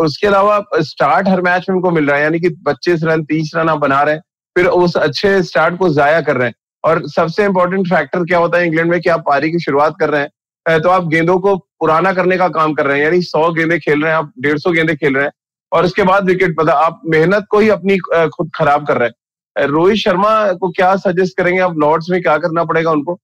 उसके 0.00 0.26
अलावा 0.26 0.64
स्टार्ट 0.82 1.28
हर 1.28 1.40
मैच 1.42 1.66
में 1.68 1.76
उनको 1.76 1.90
मिल 1.90 2.06
रहा 2.06 2.16
है, 2.16 2.22
यानी 2.22 2.40
कि 2.40 2.48
पच्चीस 2.66 3.04
रन, 3.04 3.24
तीस 3.24 3.52
रन 3.56 3.68
आप 3.68 3.78
बना 3.78 4.02
रहे 4.02 4.14
हैं। 4.14 4.22
फिर 4.60 4.68
उस 4.68 4.96
अच्छे 4.98 5.42
स्टार्ट 5.42 5.76
को 5.76 5.88
जाया 5.90 6.20
कर 6.20 6.36
रहे 6.36 6.48
हैं। 6.48 6.54
और 6.84 7.00
सबसे 7.08 7.44
इंपॉर्टेंट 7.44 7.86
फैक्टर 7.88 8.24
क्या 8.24 8.38
होता 8.38 8.58
है 8.58 8.66
इंग्लैंड 8.66 8.90
में 8.90 9.00
कि 9.00 9.08
आप 9.10 9.20
पारी 9.26 9.50
की 9.50 9.58
शुरुआत 9.60 9.94
कर 10.00 10.10
रहे 10.10 10.20
हैं 10.20 10.80
तो 10.80 10.88
आप 10.88 11.06
गेंदों 11.08 11.38
को 11.38 11.54
पुराना 11.56 12.12
करने 12.12 12.36
का 12.36 12.48
काम 12.48 12.72
कर 12.74 12.86
रहे 12.86 12.98
हैं, 12.98 13.04
यानी 13.04 13.20
सौ 13.22 13.48
गेंदे 13.52 13.78
खेल 13.78 14.02
रहे 14.02 14.10
हैं, 14.12 14.18
आप 14.18 14.32
डेढ़ 14.40 14.58
सौ 14.58 14.70
गेंदे 14.70 14.94
खेल 14.94 15.14
रहे 15.14 15.24
हैं, 15.24 15.32
और 15.72 15.84
उसके 15.84 16.02
बाद 16.02 16.24
विकेट 16.24 16.56
पता 16.56 16.72
आप 16.80 17.00
मेहनत 17.06 17.46
को 17.50 17.58
ही 17.58 17.68
अपनी 17.68 17.96
खुद 18.36 18.50
खराब 18.54 18.86
कर 18.86 18.98
रहे 18.98 19.08
हैं। 19.08 19.66
रोहित 19.66 19.96
शर्मा 19.98 20.52
को 20.52 20.70
क्या 20.70 20.94
सजेस्ट 20.98 21.36
करेंगे 21.36 21.60
आप 21.60 21.78
लॉर्ड्स 21.78 22.10
में 22.10 22.20
क्या 22.22 22.36
करना 22.38 22.64
पड़ेगा 22.64 22.90
उनको? 22.90 23.14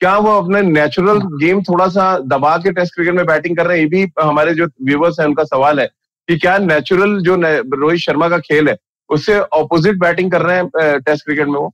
क्या 0.00 0.16
वो 0.18 0.30
अपने 0.32 0.62
नेचुरल 0.62 1.20
गेम 1.38 1.62
थोड़ा 1.62 1.88
सा 1.88 2.16
दबा 2.26 2.56
के 2.58 2.72
टेस्ट 2.72 2.94
क्रिकेट 2.94 3.14
में 3.14 3.26
बैटिंग 3.26 3.56
कर 3.56 3.66
रहे 3.66 3.76
हैं? 3.76 3.84
ये 3.84 3.90
भी 3.90 4.10
हमारे 4.20 4.54
जो 4.54 4.66
व्यूवर्स 4.82 5.20
हैं, 5.20 5.26
उनका 5.26 5.44
सवाल 5.44 5.80
है 5.80 5.86
कि 6.28 6.38
क्या 6.38 6.56
नेचुरल 6.58 7.18
जो 7.20 7.36
रोहित 7.76 8.00
शर्मा 8.00 8.28
का 8.28 8.38
खेल 8.40 8.68
है 8.68 8.76
उससे 9.10 9.38
ऑपोजिट 9.54 9.98
बैटिंग 9.98 10.30
कर 10.30 10.42
रहे 10.42 10.56
हैं 10.56 10.98
टेस्ट 11.00 11.24
क्रिकेट 11.24 11.46
में 11.46 11.54
वो 11.54 11.72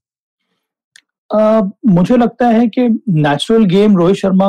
Uh, 1.31 1.63
मुझे 1.87 2.17
लगता 2.17 2.47
है 2.47 2.67
कि 2.69 2.83
नेचुरल 3.09 3.65
गेम 3.65 3.97
रोहित 3.97 4.17
शर्मा 4.17 4.49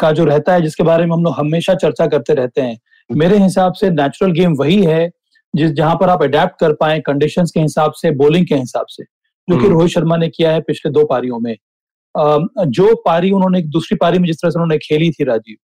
का 0.00 0.10
जो 0.12 0.24
रहता 0.24 0.52
है 0.52 0.60
जिसके 0.62 0.82
बारे 0.82 1.06
में 1.06 1.12
हम 1.12 1.24
लोग 1.24 1.34
हमेशा 1.34 1.74
चर्चा 1.74 2.06
करते 2.06 2.34
रहते 2.34 2.60
हैं 2.60 2.76
मेरे 3.10 3.38
हिसाब 3.38 3.72
से 3.72 3.90
नेचुरल 3.90 4.32
गेम 4.32 4.54
वही 4.58 4.82
है 4.84 5.08
जिस 5.54 5.70
जहाँ 5.72 5.96
पर 5.96 6.08
आप 6.08 6.22
अडेप्ट 6.22 6.58
कर 6.60 6.72
पाए 6.72 7.00
कंडीशंस 7.00 7.50
के 7.50 7.60
हिसाब 7.60 7.92
से 7.92 8.10
बॉलिंग 8.16 8.46
के 8.46 8.54
हिसाब 8.54 8.86
से 8.88 9.02
जो 9.02 9.56
कि 9.56 9.62
हम्म। 9.62 9.72
रोहित 9.72 9.90
शर्मा 9.90 10.16
ने 10.16 10.28
किया 10.28 10.52
है 10.52 10.60
पिछले 10.60 10.92
दो 10.92 11.04
पारियों 11.04 11.38
में 11.40 11.54
जो 12.70 12.94
पारी 13.06 13.30
उन्होंने 13.30 13.62
दूसरी 13.70 13.96
पारी 13.96 14.18
में 14.18 14.26
जिस 14.26 14.36
तरह 14.36 14.50
से 14.50 14.58
उन्होंने 14.58 14.78
खेली 14.78 15.10
थी 15.10 15.24
राजीव 15.24 15.56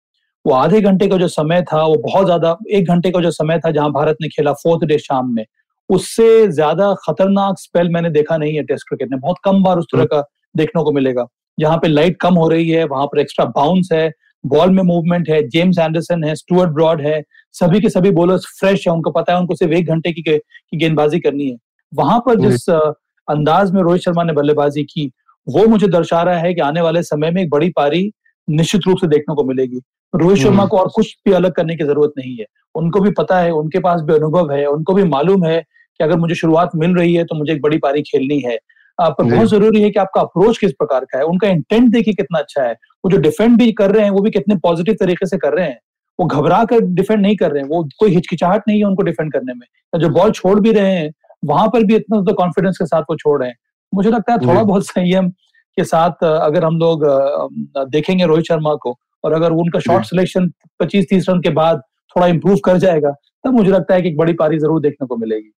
वो 0.44 0.54
आधे 0.54 0.80
घंटे 0.80 1.08
का 1.08 1.16
जो 1.16 1.28
समय 1.28 1.62
था 1.62 1.82
वो 1.82 1.96
बहुत 2.02 2.24
ज़्यादा 2.24 2.56
एक 2.70 2.88
घंटे 2.88 3.10
का 3.10 3.20
जो 3.20 3.30
समय 3.30 3.58
था 3.58 3.70
जहाँ 3.70 3.90
भारत 3.92 4.16
ने 4.20 4.28
खेला 4.28 4.52
फोर्थ 4.52 4.84
डे 4.84 4.98
शाम 4.98 5.34
में 5.34 5.44
उससे 5.92 6.46
ज़्यादा 6.48 6.92
खतरनाक 7.00 7.58
स्पेल 7.58 7.88
मैंने 7.90 8.10
देखा 8.10 8.36
नहीं 8.36 8.54
है 8.54 8.62
टेस्ट 8.64 8.88
क्रिकेट 8.88 9.10
में 9.10 9.20
बहुत 9.20 9.36
कम 9.44 9.62
बार 9.62 9.78
उस 9.78 9.86
तरह 9.92 10.04
का 10.04 10.20
देखने 10.54 10.82
को 10.84 10.92
मिलेगा। 10.92 11.26
जहाँ 11.58 11.76
पे 11.78 11.88
लाइट 11.88 12.16
कम 12.20 12.34
हो 12.34 12.48
रही 12.48 12.68
है 12.70 12.84
वहाँ 12.86 13.06
पर 13.06 13.18
एक्स्ट्रा 13.20 13.44
बाउंस 13.56 13.88
है 13.92 14.10
बॉल 14.44 14.70
में 14.70 14.82
मूवमेंट 14.82 15.28
है 15.30 15.42
जेम्स 15.48 15.78
एंडरसन 15.78 16.24
है 16.24 16.34
स्टुअर्ट 16.34 16.70
ब्रॉड 16.70 17.00
है 17.00 17.22
सभी 17.54 17.80
के 17.80 17.88
सभी 17.90 18.10
बॉलर्स 18.12 18.46
फ्रेश 18.60 18.86
है। 18.86 18.92
उनको 18.94 19.10
पता 19.10 19.32
है 19.32 19.38
उनको 19.40 19.54
सिर्फ़ 19.54 19.72
एक 19.74 19.88
घंटे 19.88 20.12
की, 20.12 20.22
की 20.22 20.76
गेंदबाजी 20.76 21.20
करनी 21.20 21.48
है। 21.50 21.56
वहाँ 21.92 22.18
पर 22.26 22.40
जिस 22.40 22.68
अंदाज 22.70 23.70
में 23.72 23.82
रोहित 23.82 24.02
शर्मा 24.02 24.22
ने 24.22 24.32
बल्लेबाजी 24.32 24.82
की 24.84 25.10
वो 25.46 25.66
मुझे 25.68 25.88
दर्शा 25.88 26.22
रहा 26.22 26.38
है 26.38 26.54
कि 26.54 26.60
आने 26.60 26.80
वाले 26.80 27.02
समय 27.02 27.30
में 27.30 27.42
एक 27.42 27.50
बड़ी 27.50 27.68
पारी 27.70 28.10
निश्चित 28.48 28.82
रूप 28.86 28.98
से 28.98 29.06
देखने 29.08 29.34
को 29.34 29.44
मिलेगी। 29.44 29.80
रोहित 30.12 30.38
शर्मा 30.38 30.64
को 30.66 30.78
और 30.78 30.88
कुछ 30.94 31.14
भी 31.26 31.32
अलग 31.32 31.52
करने 31.52 31.76
की 31.76 31.84
ज़रूरत 31.84 32.12
नहीं 32.18 32.36
है। 32.36 32.46
उनको 32.74 33.00
भी 33.00 33.10
पता 33.10 33.38
है 33.38 33.50
उनके 33.52 33.78
पास 33.80 34.00
भी 34.00 34.14
अनुभव 34.14 34.52
है 34.52 34.64
उनको 34.66 34.94
भी 34.94 35.04
मालूम 35.06 35.44
है 35.44 35.62
कि 36.00 36.04
अगर 36.04 36.16
मुझे 36.18 36.34
शुरुआत 36.34 36.70
मिल 36.76 36.94
रही 36.96 37.14
है 37.14 37.24
तो 37.24 37.36
मुझे 37.36 37.52
एक 37.52 37.62
बड़ी 37.62 37.78
पारी 37.78 38.02
खेलनी 38.02 38.38
है। 38.40 38.58
पर 38.98 39.24
बहुत 39.24 39.48
ज़रूरी 39.48 39.82
है 39.82 39.90
कि 39.90 39.98
आपका 40.00 40.20
अप्रोच 40.20 40.58
किस 40.58 40.72
प्रकार 40.72 41.04
का 41.04 41.18
है 41.18 41.24
उनका 41.24 41.48
इंटेंट 41.48 41.90
देखिए 41.92 42.14
कितना 42.14 42.38
अच्छा 42.38 42.62
है। 42.62 42.72
वो 42.72 43.10
जो 43.10 43.16
डिफेंड 43.20 43.56
भी 43.58 43.70
कर 43.72 43.90
रहे 43.90 44.04
हैं 44.04 44.10
वो 44.10 44.20
भी 44.22 44.30
कितने 44.30 44.56
पॉजिटिव 44.64 44.96
तरीके 45.00 45.26
से 45.26 45.36
कर 45.38 45.54
रहे 45.54 45.66
हैं। 45.66 45.78
वो 46.18 46.26
घबरा 46.26 46.64
कर 46.64 46.80
डिफेंड 46.96 47.20
नहीं 47.20 47.36
कर 47.36 47.50
रहे 47.52 47.62
हैं 47.62 47.68
वो 47.68 47.82
कोई 47.98 48.10
हिचकिचाहट 48.10 48.62
नहीं 48.68 48.78
है 48.78 48.84
उनको 48.84 49.02
डिफेंड 49.02 49.32
करने 49.32 49.54
में। 49.54 50.00
जो 50.00 50.08
बॉल 50.10 50.30
छोड़ 50.32 50.58
भी 50.60 50.72
रहे 50.72 50.92
हैं 50.92 51.10
वहाँ 51.42 51.68
पर 51.68 51.84
भी 51.84 51.94
इतना 51.96 52.20
तो 52.22 52.32
कॉन्फिडेंस 52.34 52.78
के 52.78 52.86
साथ 52.86 53.02
वो 53.10 53.16
छोड़ 53.16 53.38
रहे 53.40 53.48
हैं। 53.48 53.56
मुझे 53.92 54.10
लगता 54.10 54.32
है 54.32 54.38
थोड़ा 54.38 54.62
बहुत 54.62 54.86
संयम 54.86 55.28
के 55.76 55.84
साथ 55.84 56.24
अगर 56.24 56.64
हम 56.64 56.76
लोग 56.78 57.04
देखेंगे 57.90 58.26
रोहित 58.26 58.44
शर्मा 58.46 58.74
को 58.82 58.96
और 59.24 59.32
अगर 59.32 59.52
उनका 59.54 59.78
शॉर्ट 59.80 60.04
सिलेक्शन 60.04 60.50
पच्चीस 60.80 61.06
तीस 61.10 61.28
रन 61.28 61.40
के 61.40 61.50
बाद 61.52 61.82
थोड़ा 62.16 62.26
इंप्रूव 62.26 62.58
कर 62.64 62.78
जाएगा 62.78 63.10
तब 63.44 63.54
मुझे 63.54 63.70
लगता 63.70 63.94
है 63.94 64.02
कि 64.02 64.08
एक 64.08 64.16
बड़ी 64.16 64.32
पारी 64.34 64.58
ज़रूर 64.58 64.80
देखने 64.80 65.06
को 65.06 65.16
मिलेगी। 65.16 65.50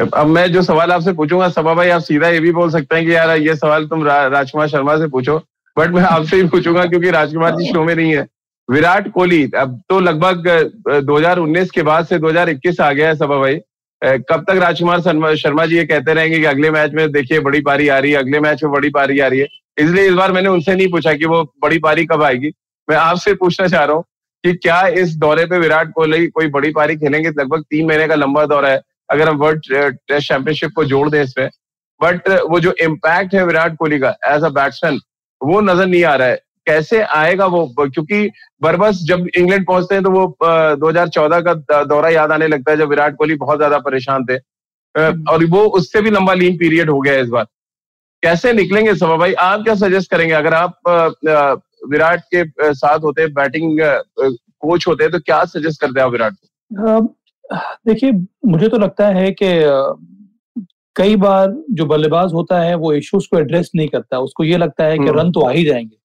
अब 0.00 0.26
मैं 0.26 0.46
जो 0.52 0.62
सवाल 0.62 0.92
आपसे 0.92 1.12
पूछूँगा 1.12 1.48
सभा 1.50 1.72
भाई 1.74 1.88
आप 1.90 2.00
सीधा 2.02 2.28
ये 2.28 2.40
भी 2.40 2.52
बोल 2.52 2.70
सकते 2.70 2.96
हैं 2.96 3.04
कि 3.06 3.14
यार 3.14 3.30
ये 3.38 3.54
सवाल 3.56 3.86
तुम 3.86 4.04
रा, 4.04 4.26
राजकुमार 4.26 4.68
शर्मा 4.68 4.96
से 4.98 5.06
पूछो। 5.08 5.36
बट 5.76 5.90
मैं 5.90 6.02
आपसे 6.02 6.36
ही 6.36 6.46
पूछूँगा 6.48 6.84
क्योंकि 6.84 7.10
राजकुमार 7.10 7.56
जी 7.56 7.72
शो 7.72 7.84
में 7.84 7.94
नहीं 7.94 8.14
है। 8.14 8.26
विराट 8.68 9.10
कोहली 9.12 9.42
अब 9.58 9.80
तो 9.88 9.98
लगभग 10.00 10.48
2019 11.06 11.70
के 11.70 11.82
बाद 11.82 12.06
से 12.06 12.18
2021 12.18 12.80
आ 12.80 12.92
गया 12.92 13.08
है 13.08 13.14
सभा 13.16 13.38
भाई। 13.38 13.58
कब 14.02 14.44
तक 14.48 14.56
राजकुमार 14.56 15.36
शर्मा 15.36 15.66
जी 15.66 15.76
ये 15.76 15.84
कहते 15.86 16.14
रहेंगे 16.14 16.38
कि 16.38 16.44
अगले 16.46 16.70
मैच 16.70 16.92
में 16.94 17.10
देखिए 17.12 17.40
बड़ी 17.40 17.60
पारी 17.60 17.88
आ 17.88 17.98
रही 17.98 18.12
है 18.12 18.18
अगले 18.18 18.40
मैच 18.40 18.62
में 18.64 18.72
बड़ी 18.72 18.90
पारी 18.90 19.18
आ 19.18 19.26
रही 19.26 19.40
है। 19.40 19.46
इसलिए 19.78 20.06
इस 20.08 20.14
बार 20.14 20.32
मैंने 20.32 20.48
उनसे 20.48 20.74
नहीं 20.74 20.90
पूछा 20.90 21.12
कि 21.14 21.24
वो 21.24 21.42
बड़ी 21.62 21.78
पारी 21.78 22.04
कब 22.06 22.22
आएगी। 22.22 22.52
मैं 22.88 22.96
आपसे 22.96 23.34
पूछना 23.34 23.66
चाह 23.68 23.84
रहा 23.84 23.96
हूँ 23.96 24.04
कि 24.44 24.52
क्या 24.54 24.80
इस 24.98 25.16
दौरे 25.16 25.44
पे 25.46 25.58
विराट 25.58 25.92
कोहली 25.92 26.26
कोई 26.28 26.46
बड़ी 26.48 26.70
पारी 26.72 26.96
खेलेंगे? 26.96 27.28
लगभग 27.30 27.62
तीन 27.70 27.86
महीने 27.88 28.06
का 28.08 28.14
लंबा 28.14 28.44
दौरा 28.46 28.68
है। 28.68 28.80
अगर 29.10 29.28
हम 29.28 29.36
वर्ल्ड 29.36 29.62
टेस्ट 30.08 30.28
चैंपियनशिप 30.28 30.70
को 30.76 30.84
जोड़ 30.84 31.08
दें 31.10 31.22
इसमें 31.22 31.48
बट 32.00 32.28
वो 32.50 32.60
जो 32.60 32.74
इम्पैक्ट 32.82 33.34
है 33.34 33.44
विराट 33.46 33.76
कोहली 33.76 33.98
का 33.98 34.14
एज 34.26 34.44
अ 34.44 34.48
बैट्समैन 34.50 35.00
वो 35.40 35.60
नज़र 35.62 35.86
नहीं 35.86 36.04
आ 36.04 36.14
रहा 36.14 36.28
है। 36.28 36.38
कैसे 36.66 37.00
आएगा 37.02 37.46
वो? 37.46 37.66
क्योंकि 37.78 38.30
बरबस 38.62 38.98
जब 39.04 39.26
इंग्लैंड 39.36 39.66
पहुँचते 39.66 39.94
हैं 39.94 40.04
तो 40.04 40.10
वो 40.10 40.26
2014 40.78 41.40
का 41.42 41.82
दौरा 41.84 42.08
याद 42.08 42.32
आने 42.32 42.48
लगता 42.48 42.70
है 42.70 42.78
जब 42.78 42.88
विराट 42.88 43.16
कोहली 43.16 43.34
बहुत 43.36 43.58
ज़्यादा 43.58 43.78
परेशान 43.80 44.24
थे। 44.24 44.34
हम्म। 44.94 45.24
और 45.30 45.44
वो 45.46 45.62
उससे 45.78 46.00
भी 46.02 46.10
लंबा 46.10 46.34
लीन 46.34 46.56
पीरियड 46.58 46.90
हो 46.90 47.00
गया 47.00 47.14
इस 47.16 47.28
बार। 47.28 47.44
कैसे 48.22 48.52
निकलेंगे 48.52 48.94
सभा 48.94 49.16
भाई 49.16 49.32
आप 49.40 49.62
क्या 49.64 49.74
सजेस्ट 49.76 50.10
करेंगे? 50.10 50.34
अगर 50.34 50.54
आप 50.54 50.80
विराट 51.90 52.22
के 52.34 52.72
साथ 52.74 52.98
होते 52.98 53.26
बैटिंग 53.34 53.78
कोच 53.80 54.86
होते 54.88 55.08
तो 55.08 55.18
क्या 55.20 55.44
सजेस्ट 55.46 55.80
करते 55.80 56.00
हैं 56.00 56.06
आप 56.06 56.12
विराट 56.12 56.34
को? 56.34 56.46
देखिए 57.52 58.12
मुझे 58.46 58.68
तो 58.68 58.78
लगता 58.78 59.08
है 59.08 59.30
कि 59.42 59.48
कई 60.96 61.16
बार 61.16 61.52
जो 61.70 61.86
बल्लेबाज 61.86 62.32
होता 62.32 62.60
है 62.60 62.74
वो 62.74 62.92
इश्यूज़ 62.92 63.26
को 63.30 63.38
एड्रेस 63.38 63.70
नहीं 63.76 63.88
करता। 63.88 64.18
उसको 64.18 64.44
ये 64.44 64.56
लगता 64.56 64.84
है 64.84 64.98
कि 64.98 65.04
रन 65.04 65.18
हम्म। 65.18 65.32
तो 65.32 65.40
आ 65.40 65.50
ही 65.50 65.64
जाएँगे। 65.64 65.96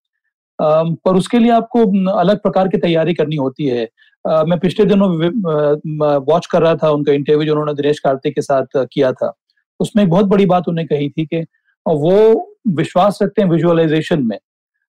पर 0.95 1.15
उसके 1.15 1.39
लिए 1.39 1.51
आपको 1.51 2.11
अलग 2.11 2.41
प्रकार 2.41 2.67
की 2.67 2.77
तैयारी 2.77 3.13
करनी 3.13 3.35
होती 3.35 3.65
है। 3.65 3.89
मैं 4.27 4.59
पिछले 4.59 4.85
दिनों 4.85 5.09
वॉच 6.25 6.45
कर 6.45 6.61
रहा 6.61 6.75
था 6.75 6.89
उनका 6.89 7.13
इंटरव्यू 7.13 7.45
जो 7.45 7.51
उन्होंने 7.51 7.73
दिनेश 7.73 7.99
कार्तिक 7.99 8.35
के 8.35 8.41
साथ 8.41 8.65
किया 8.75 9.11
था। 9.11 9.33
उसमें 9.79 10.03
एक 10.03 10.09
बहुत 10.09 10.25
बड़ी 10.25 10.45
बात 10.45 10.67
उन्हें 10.67 10.87
कही 10.87 11.09
थी 11.09 11.25
कि 11.25 11.41
वो 11.87 12.15
विश्वास 12.67 13.19
रखते 13.23 13.41
हैं 13.41 13.49
विजुअलाइजेशन 13.49 14.23
में। 14.23 14.37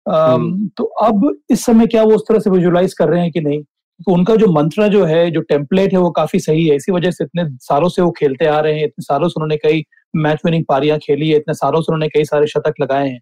हम्म। 0.09 0.71
तो 0.77 0.85
अब 0.85 1.37
इस 1.51 1.65
समय 1.65 1.87
क्या 1.87 2.03
वो 2.03 2.11
उस 2.11 2.23
तरह 2.29 2.39
से 2.39 2.51
विजुअलाइज 2.51 2.95
कर 2.95 3.09
रहे 3.09 3.21
हैं 3.21 3.33
कि 3.33 3.41
नहीं? 3.41 3.63
तो 4.01 4.13
उनका 4.13 4.35
जो 4.37 4.47
मंत्र 4.47 4.89
जो 4.89 5.05
है, 5.05 5.31
जो 5.31 5.41
टेम्पलेट 5.43 5.93
है, 5.93 5.99
वो 5.99 6.11
काफ़ी 6.11 6.39
सही 6.41 6.67
है। 6.69 6.77
इसी 6.77 6.93
वजह 6.93 7.11
से 7.11 7.25
इतने 7.25 7.45
सालों 7.61 7.89
से 7.89 8.03
वो 8.03 8.11
खेलते 8.11 8.47
आ 8.47 8.59
रहे 8.61 8.75
हैं, 8.75 8.85
इतने 8.85 9.03
सालों 9.03 9.29
से 9.29 9.35
उन्होंने 9.37 9.57
कई 9.57 9.83
मैच 10.17 10.41
विनिंग 10.45 10.65
पारियाँ 10.69 10.99
खेली 10.99 11.31
है, 11.31 11.37
इतने 11.37 11.55
सालों 11.55 11.81
से 11.81 11.93
उन्होंने 11.93 12.09
कई 12.09 12.25
सारे 12.25 12.47
शतक 12.47 12.75
लगाए 12.81 13.09
हैं। 13.09 13.21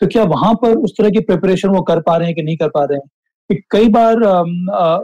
तो 0.00 0.06
क्या 0.06 0.24
वहाँ 0.24 0.52
पर 0.54 0.76
उस 0.76 0.92
तरह 0.98 1.10
की 1.10 1.20
प्रिपरेशन 1.20 1.68
वो 1.68 1.82
कर 1.82 2.00
पा 2.00 2.16
रहे 2.16 2.26
हैं 2.28 2.34
कि 2.36 2.42
नहीं 2.42 2.56
कर 2.56 2.68
पा 2.68 2.84
रहे 2.84 2.98
हैं? 2.98 3.60
कई 3.70 3.88
बार 3.88 4.16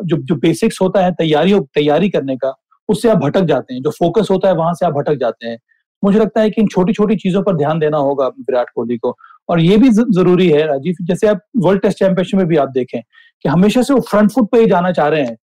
जो 0.04 0.16
जो 0.18 0.34
बेसिक्स 0.36 0.80
होता 0.82 1.04
है 1.04 1.12
तैयारी 1.12 1.58
तैयारी 1.74 2.08
करने 2.10 2.36
का, 2.36 2.54
उससे 2.88 3.08
आप 3.08 3.18
भटक 3.18 3.44
जाते 3.44 3.74
हैं। 3.74 3.82
जो 3.82 3.90
फोकस 3.90 4.28
होता 4.30 4.48
है, 4.48 4.54
वहाँ 4.54 4.72
से 4.74 4.86
आप 4.86 4.92
भटक 4.92 5.14
जाते 5.20 5.46
हैं। 5.46 5.58
मुझे 6.02 6.18
लगता 6.18 6.40
है 6.40 6.50
कि 6.50 6.60
इन 6.60 6.66
छोटी 6.68 6.92
छोटी 6.92 7.16
चीज़ों 7.16 7.42
पर 7.42 7.56
ध्यान 7.56 7.78
देना 7.78 7.98
होगा 7.98 8.26
विराट 8.28 8.70
कोहली 8.74 8.96
को। 8.96 9.16
और 9.48 9.60
ये 9.60 9.76
भी 9.76 9.88
ज़रूरी 9.90 10.48
है, 10.50 10.66
राजीव, 10.66 10.94
जैसे 11.02 11.26
आप 11.26 11.40
वर्ल्ड 11.56 11.82
टेस्ट 11.82 11.98
चैंपियनशिप 11.98 12.38
में 12.38 12.46
भी 12.48 12.56
आप 12.56 12.68
देखें 12.68 13.00
कि 13.44 13.50
हमेशा 13.50 13.82
से 13.82 13.94
वो 13.94 14.00
फ्रंट 14.00 14.30
फुट 14.30 14.50
पे 14.52 14.60
ही 14.60 14.66
जाना 14.66 14.90
चाह 14.92 15.08
रहे 15.08 15.22
हैं। 15.22 15.36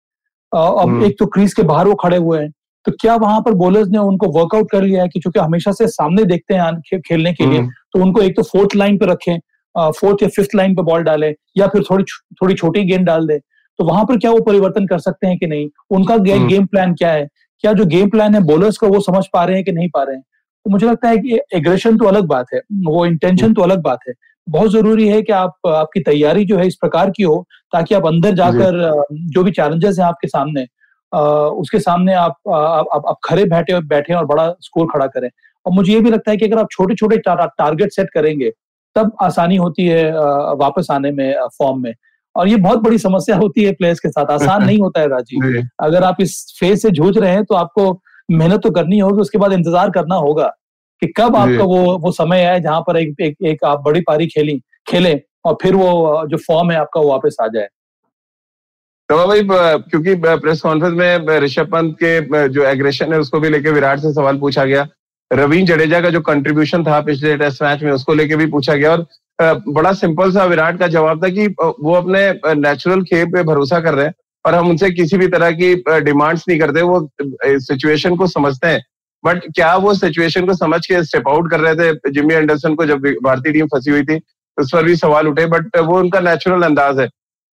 अब 0.51 0.79
हम्म। 0.79 1.03
एक 1.05 1.15
तो 1.19 1.25
क्रीज 1.25 1.53
के 1.53 1.63
बाहर 1.63 1.87
वो 1.87 1.95
खड़े 1.95 2.17
हुए 2.17 2.39
हैं। 2.39 2.49
तो 2.85 2.91
क्या 2.91 3.15
वहाँ 3.15 3.41
पर 3.41 3.53
बॉलर्स 3.53 3.87
ने 3.87 3.97
उनको 3.99 4.27
वर्कआउट 4.39 4.71
कर 4.71 4.81
लिया 4.83 5.01
है 5.01 5.09
कि 5.09 5.19
चूँकि 5.19 5.39
हमेशा 5.39 5.71
से 5.71 5.87
सामने 5.87 6.23
देखते 6.25 6.53
हैं 6.53 6.99
खेलने 6.99 7.33
के 7.33 7.45
लिए 7.45 7.59
हम्म। 7.59 7.69
तो 7.93 8.01
उनको 8.03 8.21
एक 8.21 8.35
तो 8.35 8.43
फोर्थ 8.43 8.75
लाइन 8.75 8.97
पे 8.97 9.05
रखें 9.05 9.37
फोर्थ 9.75 10.23
या 10.23 10.29
फिफ्थ 10.29 10.55
लाइन 10.55 10.75
पे 10.75 10.83
बॉल 10.83 11.03
डालें 11.03 11.33
या 11.57 11.67
फिर 11.67 11.83
थोड़ी 11.89 12.03
थोड़ी 12.41 12.53
छोटी 12.53 12.83
गेंद 12.83 13.05
डाल 13.05 13.27
दें। 13.27 13.39
तो 13.39 13.83
वहाँ 13.85 14.03
पर 14.05 14.17
क्या 14.17 14.31
वो 14.31 14.39
परिवर्तन 14.41 14.87
कर 14.87 14.99
सकते 14.99 15.27
हैं 15.27 15.37
कि 15.37 15.47
नहीं? 15.47 15.69
उनका 15.91 16.17
गेम 16.17 16.65
प्लान 16.65 16.85
हम्म। 16.85 16.95
क्या 16.95 17.11
है? 17.11 17.27
क्या 17.63 17.73
जो 17.73 17.85
गेम 17.85 18.09
प्लान 18.09 18.35
है 18.35 18.41
बॉलर्स 18.43 18.77
का 18.77 18.87
वो 18.87 18.99
समझ 19.01 19.23
पा 19.33 19.43
रहे 19.43 19.55
हैं 19.55 19.65
कि 19.65 19.71
नहीं 19.71 19.89
पा 19.89 20.03
रहे 20.03 20.15
हैं? 20.15 20.23
तो 20.65 20.71
मुझे 20.71 20.87
लगता 20.87 21.09
है 21.09 21.17
कि 21.17 21.39
एग्रेशन 21.53 21.97
तो 21.97 22.05
अलग 22.05 22.25
बात 22.27 22.45
है 22.53 22.59
वो 22.85 23.05
इंटेंशन 23.05 23.53
तो 23.53 23.61
अलग 23.61 23.81
बात 23.81 23.99
है। 24.07 24.13
बहुत 24.47 24.71
ज़रूरी 24.71 25.08
है 25.08 25.21
कि 25.21 25.34
आप 25.34 25.67
आपकी 25.67 25.99
तैयारी 25.99 26.45
जो 26.45 26.58
है 26.58 26.67
इस 26.67 26.75
प्रकार 26.75 27.10
की 27.10 27.23
हो 27.23 27.45
ताकि 27.73 27.95
आप 27.95 28.06
अंदर 28.08 28.34
जाकर 28.36 28.80
जो 29.12 29.43
भी 29.43 29.51
चैलेंजेस 29.51 29.99
हैं 29.99 30.06
आपके 30.06 30.27
सामने 30.27 30.65
उसके 31.12 31.80
सामने 31.80 32.13
आप 32.13 32.36
आप, 32.49 32.88
आप 33.08 33.17
खड़े 33.23 33.45
बैठे 33.45 33.80
बैठे 33.86 34.13
और 34.13 34.25
बड़ा 34.25 34.47
स्कोर 34.62 34.88
खड़ा 34.93 35.08
करें। 35.08 35.30
और 35.65 35.73
मुझे 35.73 35.93
ये 35.93 35.99
भी 35.99 36.10
लगता 36.10 36.32
है 36.32 36.38
कि 36.38 36.45
अगर 36.45 36.60
आप 36.60 36.67
छोटे 36.71 36.95
छोटे 36.95 37.17
टारगेट 37.17 37.91
सेट 37.91 38.10
करेंगे 38.13 38.49
तब 38.95 39.12
आसानी 39.21 39.56
होती 39.56 39.88
है 39.88 40.12
वापस 40.58 40.88
आने 40.91 41.12
में 41.12 41.34
फॉर्म 41.58 41.82
में। 41.84 41.93
और 42.36 42.47
ये 42.47 42.56
बहुत 42.58 42.80
बड़ी 42.80 42.97
समस्या 42.97 43.36
होती 43.38 43.63
है 43.63 43.71
प्लेयर्स 43.73 43.99
के 43.99 44.10
साथ 44.10 44.32
आसान 44.32 44.63
नहीं 44.65 44.80
होता 44.80 44.99
है 45.01 45.08
राजीव 45.08 45.62
अगर 45.84 46.04
आप 46.04 46.21
इस 46.21 46.34
फ़ेज़ 46.60 46.80
से 46.80 46.89
जूझ 46.91 47.17
रहे 47.17 47.32
हैं 47.32 47.43
तो 47.43 47.56
आपको 47.56 47.91
मेहनत 48.32 48.62
तो 48.63 48.71
करनी 48.71 48.99
होगी 48.99 49.21
उसके 49.21 49.38
बाद 49.38 49.54
इंतज़ार 49.54 49.89
करना 49.89 50.15
होगा। 50.17 50.51
कि 51.01 51.07
कब 51.17 51.35
आपका 51.35 51.63
वो 51.63 51.97
वो 51.97 52.11
समय 52.11 52.41
है 52.41 52.59
जहाँ 52.61 52.81
पर 52.81 52.97
एक, 52.97 53.15
एक, 53.21 53.35
एक 53.43 53.63
आप 53.65 53.81
बड़ी 53.81 54.01
पारी 54.01 54.27
खेली 54.27 54.57
खेलें 54.87 55.19
और 55.45 55.57
फिर 55.61 55.75
वो 55.75 56.25
जो 56.27 56.37
फॉर्म 56.37 56.71
है 56.71 56.77
आपका 56.77 57.01
वो 57.01 57.09
वापस 57.09 57.37
आ 57.41 57.47
जाए? 57.47 57.67
तो 59.09 59.27
भाई 59.27 59.41
क्योंकि 59.43 60.13
प्रेस 60.15 60.61
कॉन्फ्रेंस 60.61 60.93
में 60.95 61.39
ऋषभ 61.39 61.71
पंत 61.71 61.95
के 62.03 62.47
जो 62.49 62.63
एग्रेशन 62.63 63.13
है 63.13 63.19
उसको 63.19 63.39
भी 63.39 63.49
लेके 63.49 63.71
विराट 63.71 63.99
से 63.99 64.13
सवाल 64.13 64.37
पूछा 64.37 64.65
गया। 64.65 64.87
रवीन 65.31 65.65
जडेजा 65.65 65.99
का 66.01 66.09
जो 66.09 66.21
कंट्रीब्यूशन 66.21 66.83
था 66.83 66.99
पिछले 67.01 67.35
टेस्ट 67.37 67.63
मैच 67.63 67.83
में 67.83 67.91
उसको 67.91 68.13
लेके 68.13 68.35
भी 68.35 68.45
पूछा 68.45 68.75
गया 68.75 68.91
और 68.91 69.05
बड़ा 69.67 69.91
सिंपल 69.93 70.31
सा 70.31 70.45
विराट 70.45 70.79
का 70.79 70.87
जवाब 70.87 71.23
था 71.23 71.29
कि 71.29 71.47
वो 71.57 71.93
अपने 71.93 72.31
नेचुरल 72.55 73.03
खेल 73.03 73.25
पे 73.25 73.43
भरोसा 73.43 73.79
कर 73.79 73.93
रहे 73.93 74.05
हैं 74.05 74.13
और 74.45 74.55
हम 74.55 74.69
उनसे 74.69 74.89
किसी 74.91 75.17
भी 75.17 75.27
तरह 75.27 75.51
की 75.51 75.73
डिमांड्स 76.01 76.45
नहीं 76.49 76.59
करते 76.59 76.81
वो 76.81 77.09
सिचुएशन 77.21 78.15
को 78.15 78.27
समझते 78.27 78.67
हैं। 78.67 78.83
बट 79.23 79.43
क्या 79.45 79.75
वो 79.77 79.93
सिचुएशन 79.95 80.45
को 80.45 80.53
समझ 80.55 80.86
के 80.86 81.03
स्टेप 81.03 81.27
आउट 81.27 81.49
कर 81.51 81.60
रहे 81.60 81.75
थे 81.75 82.12
जिमी 82.12 82.34
एंडरसन 82.34 82.75
को 82.75 82.86
जब 82.86 83.07
भारतीय 83.23 83.53
टीम 83.53 83.67
फंसी 83.67 83.91
हुई 83.91 84.03
थी, 84.03 84.19
उस 84.57 84.71
पर 84.73 84.84
भी 84.84 84.95
सवाल 84.97 85.27
उठे 85.27 85.45
बट 85.47 85.77
वो 85.79 85.99
उनका 85.99 86.19
नेचुरल 86.21 86.63
अंदाज 86.63 86.99
है। 86.99 87.07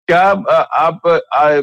क्या 0.09 0.23
आप 0.79 1.01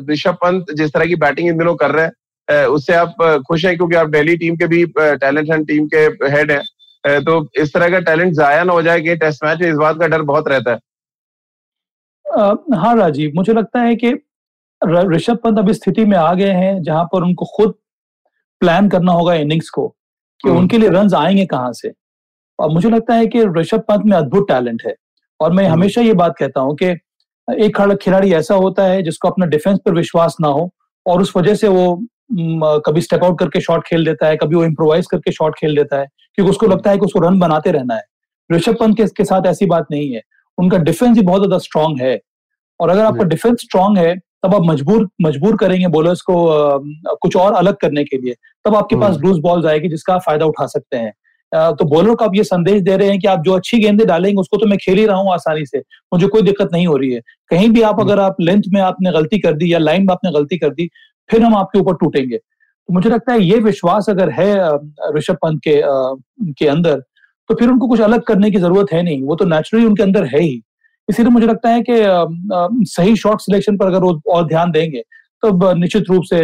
ऋषभ 0.10 0.38
पंत 0.42 0.72
जिस 0.76 0.94
तरह 0.94 1.06
की 1.06 1.16
बैटिंग 1.18 1.48
इन 1.48 1.58
दिनों 1.58 1.76
कर 1.76 1.92
रहे 1.92 2.06
हैं 2.06 2.66
उससे 2.68 2.94
आप 2.96 3.16
खुश 3.48 3.66
हैं 3.66 3.76
क्योंकि 3.78 3.96
आप 3.96 4.08
दिल्ली 4.10 4.36
टीम 4.38 4.56
के 4.56 4.68
भी 4.68 4.86
टैलेंट 4.98 5.50
एंड 5.50 5.68
टीम 5.68 5.88
के 5.94 5.98
हेड 6.30 6.52
हैं। 6.52 7.24
तो 7.24 7.36
इस 7.62 7.74
तरह 7.74 7.90
का 7.90 8.00
टैलेंट 8.02 8.34
जाया 8.36 8.64
ना 8.64 8.74
हो 8.74 8.82
जाए 8.82 9.02
कि 9.02 9.16
टेस्ट 9.18 9.44
मैच 9.44 9.60
में 9.62 9.70
इस 9.70 9.76
बात 9.78 10.00
का 10.00 10.08
डर 10.08 10.22
बहुत 10.24 10.48
रहता 10.48 10.72
है। 10.72 10.80
हाँ 12.76 12.96
राजीव, 12.98 13.32
मुझे 13.36 13.54
लगता 13.54 13.82
है 13.82 13.96
कि 13.96 14.14
ऋषभ 14.82 15.38
पंत 15.44 15.60
अभी 15.60 15.74
स्थिति 15.74 16.06
में 16.06 16.18
आ 16.18 16.34
गए 16.34 16.52
हैं, 16.52 16.82
जहाँ 16.84 17.04
पर 17.06 17.24
उनको 17.24 17.46
खुद 17.56 17.74
प्लान 18.62 18.90
करना 18.90 19.12
होगा 19.12 19.34
इनिंग्स 19.34 19.70
को 19.70 19.88
कि 20.42 20.50
हम्म। 20.50 20.60
उनके 20.60 20.78
लिए 20.78 20.90
रन 20.90 21.14
आएँगे 21.16 21.46
कहाँ 21.46 21.72
से। 21.74 21.92
और 22.60 22.70
मुझे 22.70 22.90
लगता 22.90 23.14
है 23.14 23.28
कि 23.28 23.44
ऋषभ 23.58 23.80
पंत 23.80 24.06
में 24.06 24.18
अद्भुत 24.18 24.48
टैलेंट 24.48 24.84
है। 24.88 24.96
और 25.40 25.52
मैं 25.52 25.64
हम्म। 25.64 25.74
हमेशा 25.74 26.02
ये 26.02 26.14
बात 26.14 26.36
कहता 26.40 26.62
हूँ 26.62 26.76
कि 26.76 26.86
एक 27.48 27.98
खिलाड़ी 28.02 28.34
ऐसा 28.34 28.56
होता 28.56 28.84
है 28.84 29.02
जिसको 29.04 29.28
अपना 29.28 29.46
डिफेंस 29.46 29.80
पर 29.86 29.94
विश्वास 29.94 30.36
ना 30.42 30.48
हो 30.48 30.70
और 31.06 31.22
उस 31.22 31.34
वजह 31.38 31.56
से 31.56 31.68
वो 31.68 32.02
कभी 32.86 33.02
स्टेप 33.02 33.24
आउट 33.24 33.40
करके 33.40 33.62
शॉट 33.62 33.84
खेल 33.88 34.06
देता 34.06 34.28
है 34.28 34.38
कभी 34.38 34.56
वो 34.56 34.64
इम्प्रोवाइज 34.64 35.08
करके 35.12 35.32
शॉट 35.32 35.56
खेल 35.56 35.76
देता 35.76 36.00
है 36.00 36.06
क्योंकि 36.36 36.50
उसको 36.52 36.68
लगता 36.68 36.90
है 36.92 36.98
कि 36.98 37.06
उसको 37.06 37.20
रन 37.20 37.40
बनाते 37.40 37.72
रहना 37.72 37.96
है। 37.96 38.04
ऋषभ 38.50 38.78
पंत 38.80 38.98
के, 38.98 39.06
के 39.06 39.26
साथ 39.26 39.48
ऐसी 39.48 39.66
बात 39.66 39.86
नहीं 39.92 40.12
है। 40.14 40.22
उनका 40.58 40.78
डिफेंस 40.78 41.18
भी 41.18 41.24
बहुत 41.24 41.42
ज़्यादा 41.42 41.58
स्ट्रांग 41.58 42.02
है। 42.02 42.20
और 42.80 42.90
अगर 42.90 43.06
आपका 43.06 43.24
डिफेंस 43.24 43.62
स्ट्रांग 43.62 43.98
है 43.98 44.16
तब 44.44 44.56
आप 44.56 44.62
मजबूर 44.66 45.08
मजबूर 45.22 45.56
करेंगे 45.58 45.88
बॉलर्स 45.90 46.22
को 46.22 46.36
कुछ 47.22 47.36
और 47.36 47.54
अलग 47.54 47.76
करने 47.82 48.04
के 48.04 48.18
लिए। 48.18 48.36
तब 48.66 48.76
आपके 48.76 48.96
पास 48.96 49.18
लूज 49.18 49.32
हम्म। 49.32 49.42
बॉल्स 49.42 49.66
आएगी 49.66 49.90
जिसका 49.90 50.14
आप 50.14 50.22
फ़ायदा 50.22 50.46
उठा 50.46 50.66
सकते 50.68 50.98
हैं। 50.98 51.14
तो 51.52 51.86
बॉलर 51.86 52.16
को 52.16 52.26
आप 52.26 52.36
ये 52.36 52.44
संदेश 52.44 52.82
दे 52.82 52.96
रहे 52.98 53.10
हैं 53.10 53.20
कि 53.20 53.28
आप 53.28 53.42
जो 53.46 53.54
अच्छी 53.54 53.78
गेंदे 53.80 54.06
डालेंगे 54.06 54.40
उसको 54.42 54.58
तो 54.58 54.66
मैं 54.66 54.78
खेल 54.78 54.98
ही 54.98 55.06
रहा 55.06 55.18
हूँ 55.18 55.32
आसानी 55.34 55.66
से। 55.66 55.80
मुझे 56.14 56.28
कोई 56.28 56.42
दिक्कत 56.42 56.70
नहीं 56.74 56.88
हो 56.88 56.96
रही 56.98 57.12
है। 57.14 57.22
कहीं 57.52 57.70
भी 57.70 57.82
आप 57.82 58.00
हम्म। 58.00 58.10
अगर 58.10 58.20
आप 58.20 58.36
लेंथ 58.42 58.64
में 58.74 58.82
आपने 58.82 59.12
गलती 59.12 59.40
कर 59.40 59.54
दी 59.54 59.74
या 59.74 59.80
लाइन 59.80 60.02
में 60.02 60.12
आपने 60.12 60.32
गलती 60.32 60.58
कर 60.58 60.70
दी 60.74 60.90
फिर 61.30 61.44
हम 61.44 61.56
आपके 61.56 61.80
ऊपर 61.80 61.94
टूटेंगे। 61.96 62.38
तो 62.38 62.94
मुझे 62.94 63.10
लगता 63.10 63.34
है 63.34 63.44
ये 63.44 63.58
विश्वास 63.60 64.10
अगर 64.10 64.30
है 64.32 64.54
ऋषभ 65.18 65.38
पंत 65.42 65.62
के 65.68 65.82
के 66.54 66.68
अंदर 66.68 67.04
तो 67.50 67.56
फिर 67.56 67.70
उनको 67.70 67.88
कुछ 67.88 68.02
अलग 68.02 68.22
करने 68.24 68.50
की 68.52 68.58
ज़रूरत 68.58 68.92
है 68.94 69.02
नहीं। 69.04 69.22
वो 69.24 69.36
तो 69.36 69.46
नेचुरली 69.46 69.86
उनके 69.86 70.04
अंदर 70.04 70.26
है 70.26 70.42
ही। 70.42 70.62
इसीलिए 71.08 71.32
मुझे 71.32 71.48
लगता 71.48 71.70
है 71.70 71.82
कि 71.90 72.86
सही 72.90 73.16
शॉट 73.16 73.42
सिलेक्शन 73.42 73.78
पर 73.78 73.88
अगर 73.88 74.04
वो 74.04 74.22
और 74.34 74.48
ध्यान 74.48 74.72
देंगे 74.72 75.02
तो 75.44 75.74
निश्चित 75.74 76.10
रूप 76.10 76.24
से 76.24 76.40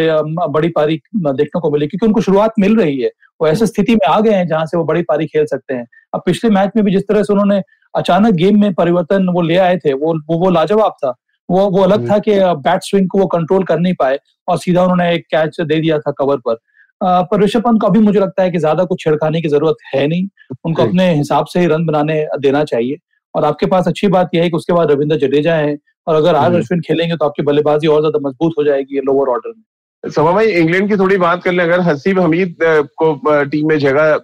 बड़ी 0.50 0.68
पारी 0.68 1.00
देखने 1.16 1.60
को 1.60 1.70
मिलेगी 1.70 1.88
क्योंकि 1.88 2.06
उनको 2.06 2.20
शुरुआत 2.20 2.52
मिल 2.60 2.76
रही 2.76 3.00
है। 3.00 3.10
वो 3.40 3.48
ऐसी 3.48 3.66
स्थिति 3.66 3.94
में 3.94 4.06
आ 4.08 4.18
गए 4.20 4.32
हैं 4.32 4.46
जहाँ 4.48 4.64
से 4.66 4.76
वो 4.78 4.84
बड़ी 4.84 5.02
पारी 5.02 5.26
खेल 5.26 5.44
सकते 5.46 5.74
हैं। 5.74 5.86
अब 6.14 6.22
पिछले 6.26 6.50
मैच 6.50 6.70
में 6.76 6.84
भी 6.84 6.92
जिस 6.92 7.02
तरह 7.08 7.22
से 7.22 7.32
उन्होंने 7.32 7.60
अचानक 7.94 8.34
गेम 8.34 8.60
में 8.60 8.72
परिवर्तन 8.74 9.28
वो 9.34 9.42
ले 9.42 9.56
आए 9.58 9.76
थे 9.76 9.92
वो 9.92 10.14
वो, 10.14 10.38
वो 10.38 10.50
लाजवाब 10.50 10.94
था। 11.04 11.14
वो 11.48 11.68
वो 11.70 11.82
अलग 11.82 12.08
था 12.10 12.18
कि 12.18 12.38
बैट 12.58 12.80
स्विंग 12.82 13.08
को 13.08 13.18
वो 13.18 13.26
कंट्रोल 13.28 13.64
कर 13.64 13.78
नहीं 13.78 13.94
पाए 13.94 14.18
और 14.48 14.58
सीधा 14.58 14.82
उन्होंने 14.82 15.12
एक 15.14 15.26
कैच 15.30 15.60
दे 15.60 15.80
दिया 15.80 15.98
था 15.98 16.10
कवर 16.18 16.36
पर। 16.48 16.56
पर 17.00 17.42
ऋषभ 17.42 17.62
पंत 17.62 17.80
को 17.80 17.86
अभी 17.86 18.00
मुझे 18.00 18.20
लगता 18.20 18.42
है 18.42 18.50
कि 18.50 18.58
ज़्यादा 18.58 18.84
कुछ 18.84 19.02
छिड़काने 19.04 19.40
की 19.42 19.48
ज़रूरत 19.48 19.76
है 19.94 20.06
नहीं। 20.06 20.28
उनको 20.64 20.82
अपने 20.82 21.12
हिसाब 21.14 21.46
से 21.46 21.60
ही 21.60 21.66
रन 21.66 21.86
बनाने 21.86 22.24
देना 22.40 22.64
चाहिए। 22.64 22.96
और 23.34 23.44
आपके 23.44 23.66
पास 23.66 23.88
अच्छी 23.88 24.08
बात 24.08 24.30
यह 24.34 24.42
है 24.42 24.50
कि 24.50 24.56
उसके 24.56 24.72
बाद 24.72 24.90
रविंद्र 24.90 25.16
जडेजा 25.18 25.54
है 25.56 25.76
और 26.06 26.14
अगर 26.16 26.34
आज 26.34 26.46
हम्म। 26.46 26.58
अश्विन 26.58 26.80
खेलेंगे 26.80 27.16
तो 27.16 27.24
आपकी 27.24 27.42
बल्लेबाजी 27.42 27.86
और 27.86 28.00
ज़्यादा 28.00 28.18
मज़बूत 28.28 28.54
हो 28.58 28.64
जाएगी 28.64 29.00
लोअर 29.06 29.28
ऑर्डर 29.28 29.52
में। 29.56 30.10
सभा 30.10 30.32
भाई 30.32 30.50
इंग्लैंड 30.52 30.88
की 30.88 30.96
थोड़ी 30.96 31.16
बात 31.18 31.42
कर 31.42 31.52
ले 31.52 31.62
अगर 31.62 31.80
हसीब 31.82 32.20
हमीद 32.20 32.56
को 32.62 33.44
टीम 33.44 33.68
में 33.68 33.78
जगह 33.78 34.18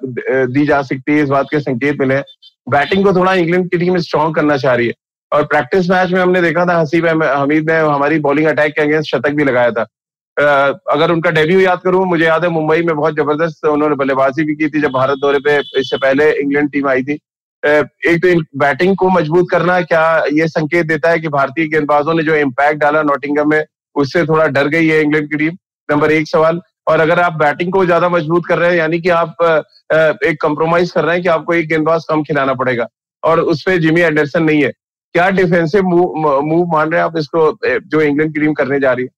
दी 0.49 0.67
जा 0.67 0.81
सकती 0.83 1.13
है 1.13 1.23
इस 1.23 1.29
बात 1.29 1.47
के 1.51 1.61
संकेत 1.61 2.01
मिले। 2.01 2.19
बैटिंग 2.67 3.05
को 3.05 3.13
थोड़ा 3.15 3.35
इंग्लैंड 3.35 3.71
की 3.71 3.79
टीम 3.79 3.97
स्ट्रॉन्ग 4.01 4.35
करना 4.37 4.57
चाह 4.57 4.75
रही 4.75 4.87
है। 4.87 4.93
और 5.33 5.45
प्रैक्टिस 5.47 5.91
मैच 5.91 6.11
में 6.11 6.21
हमने 6.21 6.43
देखा 6.43 6.65
था 6.67 6.79
हसीब 6.81 7.07
हमीद 7.07 7.71
ने 7.71 7.79
हमारी 7.79 8.19
बॉलिंग 8.21 8.47
अटैक 8.49 8.75
के 8.75 8.83
अगेंस्ट 8.83 9.11
शतक 9.11 9.35
भी 9.35 9.45
लगाया 9.45 9.71
था। 9.71 9.83
अगर 10.93 11.11
उनका 11.13 11.31
डेब्यू 11.33 11.61
याद 11.61 11.81
करूँ 11.81 12.05
मुझे 12.07 12.25
याद 12.25 12.45
है 12.45 12.51
मुंबई 12.51 12.83
में 12.83 12.95
बहुत 12.97 13.17
ज़बरदस्त 13.17 13.67
उन्होंने 13.67 13.97
बल्लेबाजी 13.97 14.45
भी 14.45 14.55
की 14.55 14.69
थी 14.69 14.81
जब 14.83 14.93
भारत 14.93 15.19
दौरे 15.19 15.39
पे 15.39 15.59
इससे 15.81 15.97
पहले 15.97 16.31
इंग्लैंड 16.41 16.71
टीम 16.73 16.89
आई 16.89 17.03
थी। 17.03 17.19
एक 17.65 18.19
तो 18.23 18.41
बैटिंग 18.59 18.97
को 18.97 19.09
मज़बूत 19.11 19.47
करना 19.51 19.81
क्या 19.83 20.03
ये 20.33 20.49
संकेत 20.49 20.87
देता 20.87 21.11
है 21.11 21.19
कि 21.21 21.29
भारतीय 21.31 21.69
गेंदबाजों 21.69 22.15
ने 22.15 22.23
जो 22.23 22.35
इम्पैक्ट 22.37 22.81
डाला 22.81 23.03
नोटिंगम 23.05 23.51
में, 23.51 23.65
उससे 23.97 24.25
थोड़ा 24.27 24.47
डर 24.49 24.69
गई 24.69 24.87
है 24.87 25.01
इंग्लैंड 25.03 25.31
की 25.31 25.37
टीम 25.39 25.57
नंबर 25.89 26.13
एक 26.13 26.29
सवाल। 26.29 26.61
और 26.87 27.01
अगर 27.01 27.21
आप 27.21 27.33
बैटिंग 27.35 27.73
को 27.73 27.85
ज़्यादा 27.85 28.09
मज़बूत 28.09 28.47
कर 28.47 28.59
रहे 28.59 28.71
हैं, 28.71 28.77
यानी 28.79 29.01
कि 29.01 29.09
आप 29.11 29.37
एक 30.25 30.41
कंप्रोमाइज 30.43 30.91
कर 30.91 31.05
रहे 31.05 31.15
हैं 31.15 31.23
कि 31.23 31.29
आपको 31.31 31.55
एक 31.55 31.69
गेंदबाज 31.69 32.05
कम 32.09 32.23
खिलाना 32.23 32.55
पड़ेगा, 32.55 32.87
और 33.23 33.41
उस 33.43 33.63
पर 33.63 33.79
जिमी 33.81 34.01
एंडरसन 34.01 34.43
नहीं 34.43 34.63
है, 34.63 34.71
क्या 35.15 35.29
डिफेंसिव 35.33 35.83
मूव 35.83 36.67
मान 36.73 36.91
रहे 36.91 37.01
हैं 37.01 37.05
आप 37.05 37.17
इसको 37.19 37.51
जो 37.65 38.01
इंग्लैंड 38.01 38.35
की 38.35 38.41
टीम 38.41 38.53
करने 38.55 38.81
जा 38.81 38.93
रही 38.93 39.05
है? 39.05 39.11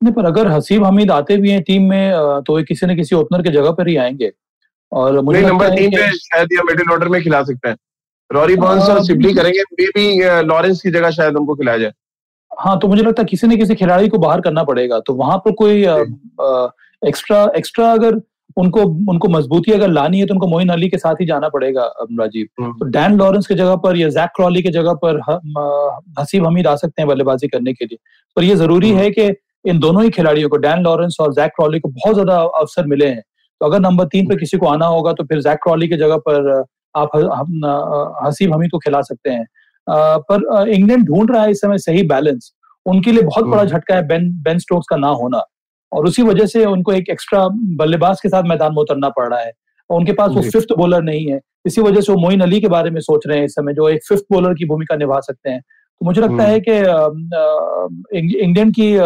नहीं, 0.00 0.14
पर 0.14 0.24
अगर 0.26 0.48
हसीब 0.48 0.84
हमीद 0.84 1.10
आते 1.10 1.36
भी 1.36 1.50
हैं 1.50 1.62
टीम 1.62 1.88
में 1.88 2.12
तो 2.42 2.62
किसी 2.64 2.86
न 2.86 2.96
किसी 2.96 3.16
ओपनर 3.16 3.42
के 3.42 3.50
जगह 3.50 3.72
पर 3.72 3.88
ही 3.88 3.96
आएँगे। 3.96 4.30
और 4.92 5.20
मुझे 5.20 5.40
नंबर 5.42 5.74
तीन 5.76 5.90
पे 5.90 6.10
शायद 6.12 6.52
या 6.52 6.62
मिडिल 6.64 6.92
ऑर्डर 6.92 7.08
में 7.08 7.22
खिला 7.22 7.42
सकते 7.44 7.68
हैं। 7.68 7.76
रॉरी 8.30 8.56
बॉन्स 8.56 8.88
और 8.90 9.02
सिबली 9.04 9.32
करेंगे 9.34 9.62
मे 9.72 9.86
भी 9.88 10.06
लॉरेंस 10.46 10.80
की 10.82 10.90
जगह 10.90 11.10
शायद 11.12 11.36
उनको 11.36 11.54
खिलाया 11.54 11.78
जाए। 11.78 11.92
हाँ 12.50 12.78
तो 12.78 12.88
मुझे 12.88 13.02
लगता 13.02 13.22
है 13.22 13.26
किसी 13.26 13.46
न 13.46 13.56
किसी 13.56 13.74
खिलाड़ी 13.74 14.08
को 14.08 14.18
बाहर 14.18 14.40
करना 14.40 14.62
पड़ेगा 14.64 14.98
तो 15.00 15.14
वहाँ 15.14 15.38
पर 15.38 15.52
कोई 15.58 15.84
एक्स्ट्रा 17.02 17.44
एक्स्ट्रा 17.56 17.92
अगर 17.92 18.20
उनको 18.56 18.80
उनको 19.10 19.28
मजबूती 19.28 19.72
अगर 19.72 19.88
लानी 19.88 20.18
है 20.20 20.26
तो 20.26 20.34
उनको 20.34 20.46
मोइन 20.46 20.68
अली 20.68 20.88
के 20.88 20.98
साथ 20.98 21.20
ही 21.20 21.26
जाना 21.26 21.48
पड़ेगा 21.48 21.84
राजीव। 22.12 22.46
हम्म। 22.60 22.72
तो 22.72 22.86
डैन 22.86 23.16
लॉरेंस 23.18 23.46
की 23.46 23.54
जगह 23.54 23.76
पर 23.76 23.96
या 23.96 24.08
जैक 24.10 24.30
क्रॉली 24.36 24.62
की 24.62 24.70
जगह 24.70 24.94
पर 25.04 25.20
हसीब 26.18 26.46
हमीद 26.46 26.66
आ 26.66 26.74
सकते 26.76 27.02
हैं 27.02 27.08
बल्लेबाजी 27.08 27.48
करने 27.48 27.72
के 27.72 27.84
लिए। 27.84 27.98
पर 28.36 28.44
यह 28.44 28.54
ज़रूरी 28.54 28.90
हम्म। 28.90 29.00
है 29.00 29.10
कि 29.10 29.28
इन 29.64 29.78
दोनों 29.78 30.02
ही 30.04 30.10
खिलाड़ियों 30.10 30.48
को 30.48 30.56
डैन 30.58 30.82
लॉरेंस 30.82 31.16
और 31.20 31.32
जैक 31.34 31.52
क्रॉली 31.56 31.80
को 31.80 31.88
बहुत 31.88 32.14
ज़्यादा 32.14 32.36
अवसर 32.60 32.86
मिले 32.86 33.08
हैं। 33.08 33.22
तो 33.62 33.66
अगर 33.66 33.80
नंबर 33.80 34.04
तीन 34.04 34.28
पे 34.28 34.36
किसी 34.36 34.58
को 34.58 34.66
आना 34.66 34.86
होगा 34.86 35.12
तो 35.12 35.24
फिर 35.24 35.40
जैक 35.40 35.58
क्रॉली 35.62 35.88
की 35.88 35.96
जगह 35.96 36.16
पर 36.28 36.64
आप 36.96 37.10
हसीब 38.26 38.54
हमीद 38.54 38.70
को 38.70 38.78
खिला 38.78 39.00
सकते 39.00 39.30
हैं। 39.30 39.46
पर 39.88 40.68
इंग्लैंड 40.68 41.04
ढूंढ 41.06 41.30
रहा 41.30 41.42
है 41.42 41.50
इस 41.50 41.60
समय 41.60 41.78
सही 41.78 42.02
बैलेंस 42.02 42.52
उनके 42.86 43.12
लिए 43.12 43.22
बहुत 43.22 43.44
बड़ा 43.44 43.62
हम्म। 43.62 43.70
झटका 43.70 43.94
है 43.94 44.06
बेन 44.06 44.30
बेन 44.42 44.58
स्टोक्स 44.58 44.86
का 44.90 44.96
ना 44.96 45.08
होना। 45.08 45.42
और 45.92 46.06
उसी 46.06 46.22
वजह 46.22 46.46
से 46.46 46.64
उनको 46.64 46.92
एक 46.92 47.10
एक्स्ट्रा 47.10 47.48
बल्लेबाज 47.76 48.20
के 48.20 48.28
साथ 48.28 48.42
मैदान 48.42 48.72
में 48.72 48.82
उतरना 48.82 49.08
पड़ 49.08 49.28
रहा 49.28 49.40
है। 49.40 49.52
उनके 49.90 50.12
पास 50.12 50.30
वो 50.30 50.42
फिफ्थ 50.42 50.72
बॉलर 50.78 51.02
नहीं 51.02 51.26
है। 51.26 51.40
इसी 51.66 51.80
वजह 51.80 52.00
से 52.00 52.12
वो 52.12 52.18
मोइन 52.18 52.40
अली 52.40 52.60
के 52.60 52.68
बारे 52.68 52.90
में 52.90 53.00
सोच 53.00 53.26
रहे 53.26 53.38
हैं 53.38 53.44
इस 53.44 53.54
समय 53.54 53.74
जो 53.74 53.88
एक 53.88 54.00
फिफ्थ 54.08 54.24
बॉलर 54.32 54.54
की 54.54 54.64
भूमिका 54.64 54.96
निभा 54.96 55.20
सकते 55.20 55.50
हैं। 55.50 55.60
तो 55.60 56.06
मुझे 56.06 56.20
लगता 56.20 56.44
है 56.44 56.58
हम्म। 56.58 57.28
कि 58.12 58.38
इंग्लैंड 58.38 58.74
की, 58.74 58.96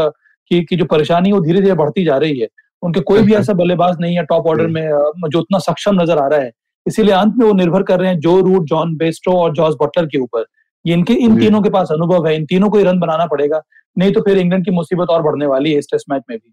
की 0.50 0.64
की 0.64 0.76
जो 0.76 0.84
परेशानी 0.84 1.32
वो 1.32 1.40
धीरे 1.40 1.60
धीरे 1.60 1.74
बढ़ती 1.74 2.04
जा 2.04 2.16
रही 2.16 2.38
है। 2.38 2.48
उनके 2.82 3.00
कोई 3.02 3.22
भी 3.22 3.34
ऐसा 3.34 3.52
बल्लेबाज 3.54 3.96
नहीं 4.00 4.16
है 4.16 4.24
टॉप 4.24 4.46
ऑर्डर 4.46 4.66
में 4.68 4.82
जो 5.28 5.38
उतना 5.38 5.58
सक्षम 5.60 6.00
नज़र 6.00 6.18
आ 6.18 6.26
रहा 6.26 6.40
है। 6.40 6.50
इसीलिए 6.86 7.14
अंत 7.14 7.34
में 7.38 7.46
वो 7.46 7.52
निर्भर 7.54 7.82
कर 7.82 8.00
रहे 8.00 8.10
हैं 8.10 8.18
जो 8.20 8.40
रूट 8.42 8.64
जॉन 8.66 8.96
बेस्टो 8.96 9.32
और 9.38 9.52
जॉर्ज 9.54 9.76
बटलर 9.80 10.06
के 10.06 10.18
ऊपर। 10.18 10.44
ये 10.84 10.94
इनके 10.94 11.14
इन 11.14 11.38
तीनों 11.38 11.60
के 11.62 11.70
पास 11.70 11.88
अनुभव 11.92 12.26
है। 12.26 12.34
इन 12.36 12.44
तीनों 12.46 12.68
को 12.70 12.78
ही 12.78 12.84
रन 12.84 12.98
बनाना 13.00 13.26
पड़ेगा। 13.26 13.60
नहीं 13.96 14.12
तो 14.12 14.20
फिर 14.20 14.38
इंग्लैंड 14.38 14.64
की 14.64 14.70
मुसीबत 14.72 15.10
और 15.10 15.22
बढ़ने 15.22 15.46
वाली 15.46 15.72
है 15.72 15.78
इस 15.78 15.88
टेस्ट 15.92 16.10
मैच 16.10 16.22
में 16.30 16.38
भी। 16.38 16.52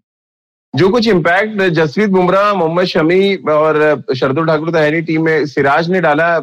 जो 0.74 0.88
कुछ 0.90 1.08
इम्पैक्ट 1.08 1.62
जसवीत 1.72 2.10
बुमराह 2.10 2.52
मोहम्मद 2.54 2.84
शमी 2.86 3.34
और 3.50 4.04
शरदुल 4.16 4.46
ठाकुर 4.46 4.70
तो 4.70 4.78
है 4.78 5.02
टीम 5.02 5.24
में। 5.24 5.46
सिराज 5.46 5.90
ने 5.90 6.00
डाला 6.00 6.38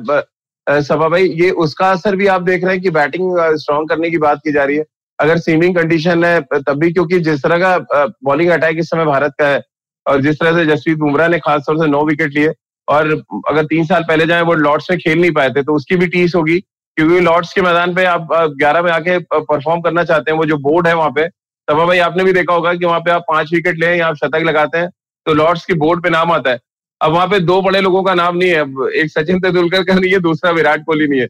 सभा 0.67 1.07
भाई। 1.09 1.27
ये 1.35 1.49
उसका 1.59 1.89
असर 1.91 2.15
भी 2.15 2.27
आप 2.27 2.41
देख 2.41 2.63
रहे 2.63 2.73
हैं 2.73 2.81
कि 2.83 2.89
बैटिंग 2.91 3.37
स्ट्रॉन्ग 3.59 3.89
करने 3.89 4.09
की 4.09 4.17
बात 4.19 4.39
की 4.43 4.51
जा 4.51 4.63
रही 4.63 4.77
है। 4.77 4.85
अगर 5.19 5.37
सीमिंग 5.39 5.75
कंडीशन 5.75 6.23
है 6.23 6.39
तब 6.41 6.79
भी 6.79 6.91
क्योंकि 6.93 7.19
जिस 7.19 7.43
तरह 7.43 7.59
का 7.59 8.05
बॉलिंग 8.23 8.49
अटैक 8.51 8.79
इस 8.79 8.89
समय 8.89 9.05
भारत 9.05 9.33
का 9.39 9.47
है 9.47 9.59
और 10.05 10.21
जिस 10.21 10.39
तरह 10.39 10.57
से 10.57 10.65
जसप्रीत 10.65 10.97
बुमराह 10.97 11.27
ने 11.27 11.39
खासतौर 11.39 11.77
से 11.77 11.87
नौ 11.87 12.05
विकेट 12.05 12.33
लिए, 12.33 12.53
और 12.87 13.11
अगर 13.49 13.65
तीन 13.65 13.85
साल 13.85 14.03
पहले 14.03 14.25
जाए, 14.25 14.41
वो 14.41 14.53
लॉर्ड्स 14.55 14.89
में 14.91 14.99
खेल 14.99 15.19
नहीं 15.21 15.31
पाए 15.31 15.49
थे 15.49 15.63
तो 15.63 15.73
उसकी 15.75 15.95
भी 15.95 16.07
टीस 16.07 16.35
होगी, 16.35 16.59
क्योंकि 16.97 17.19
लॉर्ड्स 17.21 17.53
के 17.53 17.61
मैदान 17.61 17.93
पे 17.95 18.05
आप 18.05 18.27
ग्यारह 18.31 18.81
में 18.81 18.91
आके 18.91 19.17
परफॉर्म 19.19 19.81
करना 19.81 20.03
चाहते 20.03 20.31
हैं, 20.31 20.37
वो 20.37 20.45
जो 20.45 20.57
बोर्ड 20.59 20.87
है 20.87 20.95
वहाँ 20.95 21.11
पे, 21.11 21.27
तब 21.67 21.77
भाई 21.77 21.99
आपने 22.01 22.23
भी 22.23 22.33
देखा 22.33 22.53
होगा 22.53 22.73
कि 22.73 22.85
वहाँ 22.85 22.99
पे 22.99 23.11
आप 23.11 23.25
पाँच 23.27 23.53
विकेट 23.53 23.79
ले 23.79 23.95
या 23.95 24.07
आप 24.07 24.15
शतक 24.15 24.43
लगाते 24.45 24.77
हैं 24.77 24.89
तो 25.25 25.33
लॉर्ड्स 25.33 25.65
की 25.65 25.73
बोर्ड 25.75 26.03
पे 26.03 26.09
नाम 26.09 26.31
आता 26.31 26.51
है। 26.51 26.59
अब 27.01 27.11
वहाँ 27.11 27.27
पे 27.27 27.39
दो 27.41 27.61
बड़े 27.61 27.81
लोगों 27.81 28.01
का 28.03 28.13
नाम 28.13 28.37
नहीं 28.37 28.49
है 28.49 28.91
एक 28.95 29.09
सचिन 29.09 29.39
तेंदुलकर 29.39 29.83
का 29.83 29.93
नहीं 29.93 30.11
है, 30.11 30.19
दूसरा 30.19 30.51
विराट 30.51 30.83
कोहली 30.85 31.07
नहीं 31.07 31.19
है। 31.19 31.27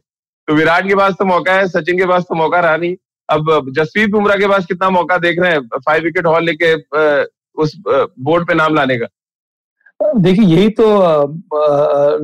तो 0.48 0.54
विराट 0.54 0.88
के 0.88 0.94
पास 0.94 1.14
तो 1.18 1.24
मौका 1.24 1.52
है, 1.54 1.66
सचिन 1.68 1.98
के 1.98 2.06
पास 2.06 2.22
तो 2.22 2.34
मौका 2.34 2.60
रहा 2.60 2.76
नहीं। 2.76 2.96
अब 3.28 3.72
जसप्रीत 3.76 4.10
बुमराह 4.10 4.36
के 4.36 4.48
पास 4.48 4.66
कितना 4.66 4.90
मौका 4.90 5.18
देख 5.18 5.40
रहे 5.40 5.52
हैं 5.52 5.60
फाइव 5.78 6.02
विकेट 6.04 6.26
हॉल 6.26 6.44
लेके 6.44 6.74
उस 7.56 7.72
बोर्ड 7.86 8.46
पे 8.48 8.54
नाम 8.54 8.74
लाने 8.74 8.98
का। 8.98 9.06
देखिए 10.00 10.44
यही 10.46 10.68
तो 10.70 10.86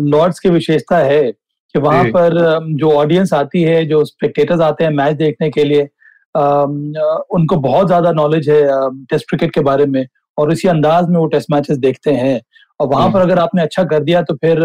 लॉर्ड्स 0.09 0.38
की 0.41 0.51
विशेषता 0.51 0.99
है 0.99 1.31
कि 1.33 1.79
वहाँ 1.79 2.05
पर 2.07 2.37
जो 2.79 2.91
ऑडियंस 2.93 3.33
आती 3.35 3.62
है 3.62 3.85
जो 3.87 4.05
स्पेक्टेटर्स 4.05 4.61
आते 4.62 4.85
हैं 4.85 4.91
मैच 4.93 5.17
देखने 5.17 5.51
के 5.51 5.64
लिए 5.64 5.83
उनको 6.35 7.57
बहुत 7.59 7.87
ज़्यादा 7.87 8.12
नॉलेज 8.12 8.49
है 8.51 8.62
टेस्ट 9.05 9.29
क्रिकेट 9.29 9.55
के 9.55 9.61
बारे 9.62 9.87
में 9.87 10.05
और 10.38 10.53
इसी 10.53 10.69
अंदाज 10.69 11.09
में 11.09 11.19
वो 11.19 11.27
टेस्ट 11.29 11.51
मैचेस 11.53 11.79
देखते 11.79 12.12
हैं। 12.12 12.41
और 12.81 12.88
वहाँ 12.88 13.11
पर 13.12 13.21
अगर 13.21 13.38
आपने 13.38 13.62
अच्छा 13.62 13.85
कर 13.85 14.03
दिया 14.03 14.23
तो 14.23 14.35
फिर 14.37 14.62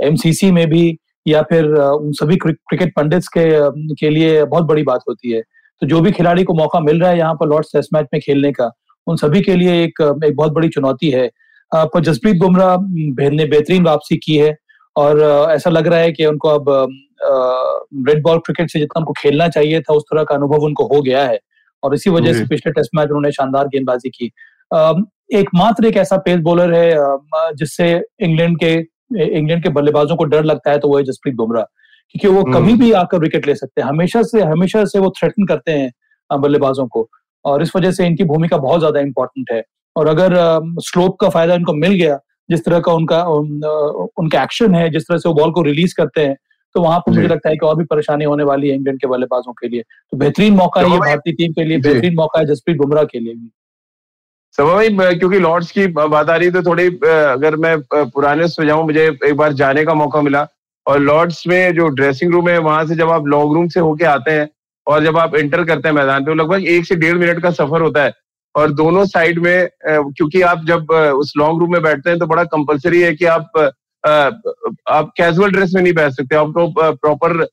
एमसीसी 0.00 0.50
में 0.50 0.66
भी 0.68 0.98
या 1.26 1.42
फिर 1.50 1.64
उन 1.74 2.12
सभी 2.14 2.36
क्रिकेट 2.36 2.92
पंडित्स 2.96 3.28
के 3.36 3.44
के 3.96 4.10
लिए 4.10 4.44
बहुत 4.44 4.64
बड़ी 4.66 4.82
बात 4.82 5.00
होती 5.08 5.32
है। 5.32 5.40
तो 5.40 5.86
जो 5.86 6.00
भी 6.00 6.12
खिलाड़ी 6.12 6.44
को 6.44 6.54
मौका 6.54 6.80
मिल 6.80 7.00
रहा 7.00 7.10
है 7.10 7.18
यहाँ 7.18 7.34
पर 7.34 7.48
लॉर्ड्स 7.48 7.72
टेस्ट 7.72 7.94
मैच 7.94 8.06
में 8.12 8.20
खेलने 8.22 8.52
का 8.52 8.70
उन 9.06 9.16
सभी 9.16 9.40
के 9.42 9.54
लिए 9.56 9.82
एक 9.84 10.00
एक 10.24 10.36
बहुत 10.36 10.52
बड़ी 10.52 10.68
चुनौती 10.68 11.10
है। 11.10 11.30
पर 11.74 12.00
जसप्रीत 12.00 12.36
बुमराह 12.36 12.76
ने 13.36 13.44
बेहतरीन 13.44 13.84
वापसी 13.84 14.16
की 14.16 14.36
है 14.36 14.56
और 14.96 15.20
ऐसा 15.52 15.70
लग 15.70 15.86
रहा 15.86 15.98
है 15.98 16.12
कि 16.12 16.26
उनको 16.26 16.48
अब 16.48 16.64
रेड 18.08 18.22
बॉल 18.22 18.38
क्रिकेट 18.38 18.70
से 18.70 18.78
जितना 18.78 18.98
उनको 19.00 19.12
खेलना 19.12 19.48
चाहिए 19.48 19.80
था 19.80 19.94
उस 19.94 20.02
तरह 20.02 20.24
का 20.24 20.34
अनुभव 20.34 20.64
उनको 20.64 20.84
हो 20.94 21.00
गया 21.02 21.24
है। 21.26 21.38
और 21.82 21.94
इसी 21.94 22.10
वजह 22.10 22.34
से 22.34 22.44
पिछले 22.46 22.72
टेस्ट 22.72 22.90
मैच 22.96 23.08
उन्होंने 23.08 23.30
शानदार 23.32 23.68
गेंदबाजी 23.68 24.10
की। 24.10 24.30
एकमात्र 25.38 25.86
एक 25.86 25.96
ऐसा 25.96 26.16
पेस 26.16 26.40
बॉलर 26.40 26.74
है 26.74 27.54
जिससे 27.56 27.92
इंग्लैंड 28.20 28.58
के 28.64 28.72
इंग्लैंड 29.38 29.62
के 29.62 29.68
बल्लेबाजों 29.68 30.16
को 30.16 30.24
डर 30.24 30.44
लगता 30.44 30.70
है 30.70 30.78
तो 30.78 30.88
वो 30.88 30.96
है 30.98 31.04
जसप्रीत 31.04 31.34
बुमराह। 31.34 31.64
क्योंकि 32.14 32.28
वो 32.36 32.42
कभी 32.44 32.70
हम्म। 32.70 32.78
भी 32.80 32.92
आकर 32.92 33.18
विकेट 33.18 33.46
ले 33.46 33.54
सकते 33.54 33.80
हैं। 33.80 33.88
हमेशा 33.88 34.22
से 34.22 34.40
हमेशा 34.42 34.84
से 34.84 34.98
वो 34.98 35.10
थ्रेटन 35.18 35.46
करते 35.46 35.72
हैं 35.72 36.40
बल्लेबाजों 36.40 36.86
को। 36.88 37.08
और 37.44 37.62
इस 37.62 37.74
वजह 37.76 37.90
से 37.92 38.06
इनकी 38.06 38.24
भूमिका 38.26 38.56
बहुत 38.58 38.80
ज़्यादा 38.80 39.00
इंपॉर्टेंट 39.00 39.50
है। 39.52 39.62
और 39.96 40.08
अगर 40.08 40.34
स्लोप 40.82 41.16
का 41.20 41.28
फ़ायदा 41.30 41.54
इनको 41.54 41.72
मिल 41.76 41.92
गया 41.94 42.18
जिस 42.48 42.64
तरह 42.64 42.80
का 42.80 42.92
उनका 42.92 43.22
उनका 43.24 44.42
एक्शन 44.42 44.74
है 44.74 44.88
जिस 44.90 45.02
तरह 45.02 45.18
से 45.18 45.28
वो 45.28 45.34
बॉल 45.34 45.50
को 45.52 45.62
रिलीज़ 45.62 45.94
करते 45.96 46.20
हैं 46.20 46.36
तो 46.74 46.82
वहाँ 46.82 46.98
पर 47.00 47.12
मुझे 47.12 47.28
लगता 47.28 47.48
है 47.48 47.56
कि 47.56 47.66
और 47.66 47.74
भी 47.76 47.84
परेशानी 47.86 48.24
होने 48.24 48.44
वाली 48.44 48.68
है 48.68 48.74
इंग्लैंड 48.76 49.00
के 49.00 49.06
बल्लेबाजों 49.06 49.52
के 49.52 49.68
लिए। 49.68 49.82
तो 49.82 50.16
बेहतरीन 50.18 50.54
मौका 50.56 50.80
है 50.80 50.90
ये 50.90 50.98
भारतीय 51.00 51.32
टीम 51.34 51.52
के 51.52 51.64
लिए 51.64 51.78
बेहतरीन 51.80 52.14
मौका 52.16 52.40
है 52.40 52.46
जसप्रीत 52.46 52.76
बुमराह 52.76 53.04
के 53.04 53.18
लिए 53.18 53.34
भी। 53.34 53.50
सभा 54.58 54.74
भाई 54.74 55.14
क्योंकि 55.14 55.38
लॉर्ड्स 55.38 55.70
की 55.70 55.86
बात 55.88 56.30
आ 56.30 56.36
रही 56.36 56.46
है 56.46 56.52
तो 56.52 56.62
थोड़ी 56.62 56.86
अगर 56.86 57.56
मैं 57.58 57.76
पुराने 57.90 58.48
से 58.48 58.66
जाऊँ 58.66 58.84
मुझे 58.84 59.06
एक 59.06 59.34
बार 59.36 59.52
जाने 59.54 59.84
का 59.84 59.94
मौका 59.94 60.20
मिला। 60.22 60.46
और 60.86 60.98
लॉर्ड्स 61.00 61.46
में 61.46 61.74
जो 61.74 61.88
ड्रेसिंग 61.90 62.32
रूम 62.32 62.48
है 62.48 62.58
वहाँ 62.60 62.84
से 62.86 62.94
जब 62.96 63.10
आप 63.10 63.26
लॉन्ग 63.26 63.54
रूम 63.54 63.68
से 63.68 63.80
होके 63.80 64.04
आते 64.06 64.30
हैं 64.30 64.48
और 64.86 65.04
जब 65.04 65.18
आप 65.18 65.34
एंटर 65.34 65.64
करते 65.64 65.88
हैं 65.88 65.94
मैदान 65.96 66.24
पे 66.24 66.34
लगभग 66.34 66.66
एक 66.68 66.86
से 66.86 66.96
डेढ़ 66.96 67.16
मिनट 67.16 67.42
का 67.42 67.50
सफ़र 67.52 67.82
होता 67.82 68.02
है। 68.04 68.12
और 68.54 68.72
दोनों 68.72 69.04
साइड 69.06 69.38
में 69.38 69.68
क्योंकि 69.86 70.40
आप 70.42 70.64
जब 70.66 70.90
उस 70.92 71.32
लॉन्ग 71.36 71.60
रूम 71.60 71.72
में 71.72 71.82
बैठते 71.82 72.10
हैं 72.10 72.18
तो 72.18 72.26
बड़ा 72.26 72.44
कंपलसरी 72.46 73.00
है 73.02 73.14
कि 73.14 73.24
आप 73.26 73.58
आप 74.04 75.12
कैजुअल 75.16 75.50
ड्रेस 75.50 75.72
में 75.74 75.82
नहीं 75.82 75.92
बैठ 75.94 76.12
सकते। 76.12 76.36
आपको 76.36 76.92
प्रॉपर 76.94 77.46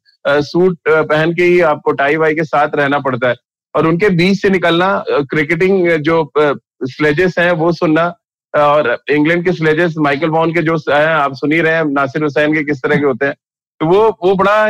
सूट 0.44 0.78
पहन 0.90 1.34
के 1.34 1.44
ही 1.44 1.60
आपको 1.64 1.92
टाई 1.94 2.16
वाई 2.18 2.36
के 2.36 2.44
साथ 2.44 2.76
रहना 2.76 3.00
पड़ता 3.00 3.30
है। 3.30 3.36
और 3.76 3.88
उनके 3.88 4.10
बीच 4.10 4.42
से 4.42 4.50
निकलना 4.50 5.04
क्रिकेटिंग 5.10 5.90
जो 6.02 6.32
स्लेजेस 6.38 7.36
हैं, 7.40 7.52
वो 7.52 7.72
सुनना 7.72 8.06
और 8.54 8.98
इंग्लैंड 9.12 9.44
के 9.46 9.52
स्लेजेस 9.52 9.96
माइकल 10.00 10.30
बॉन 10.30 10.54
के 10.54 10.62
जो 10.62 10.76
हैं, 10.90 11.06
आप 11.08 11.34
सुन 11.34 11.52
ही 11.52 11.60
रहे 11.62 11.74
हैं, 11.74 11.84
नासिर 11.86 12.24
हुसैन 12.24 12.54
के 12.54 12.64
किस 12.64 12.82
तरह 12.84 12.96
के 12.96 13.06
होते 13.06 13.26
हैं। 13.26 13.36
तो 13.82 13.86
वो 13.86 14.08
वो 14.24 14.34
बड़ा 14.36 14.66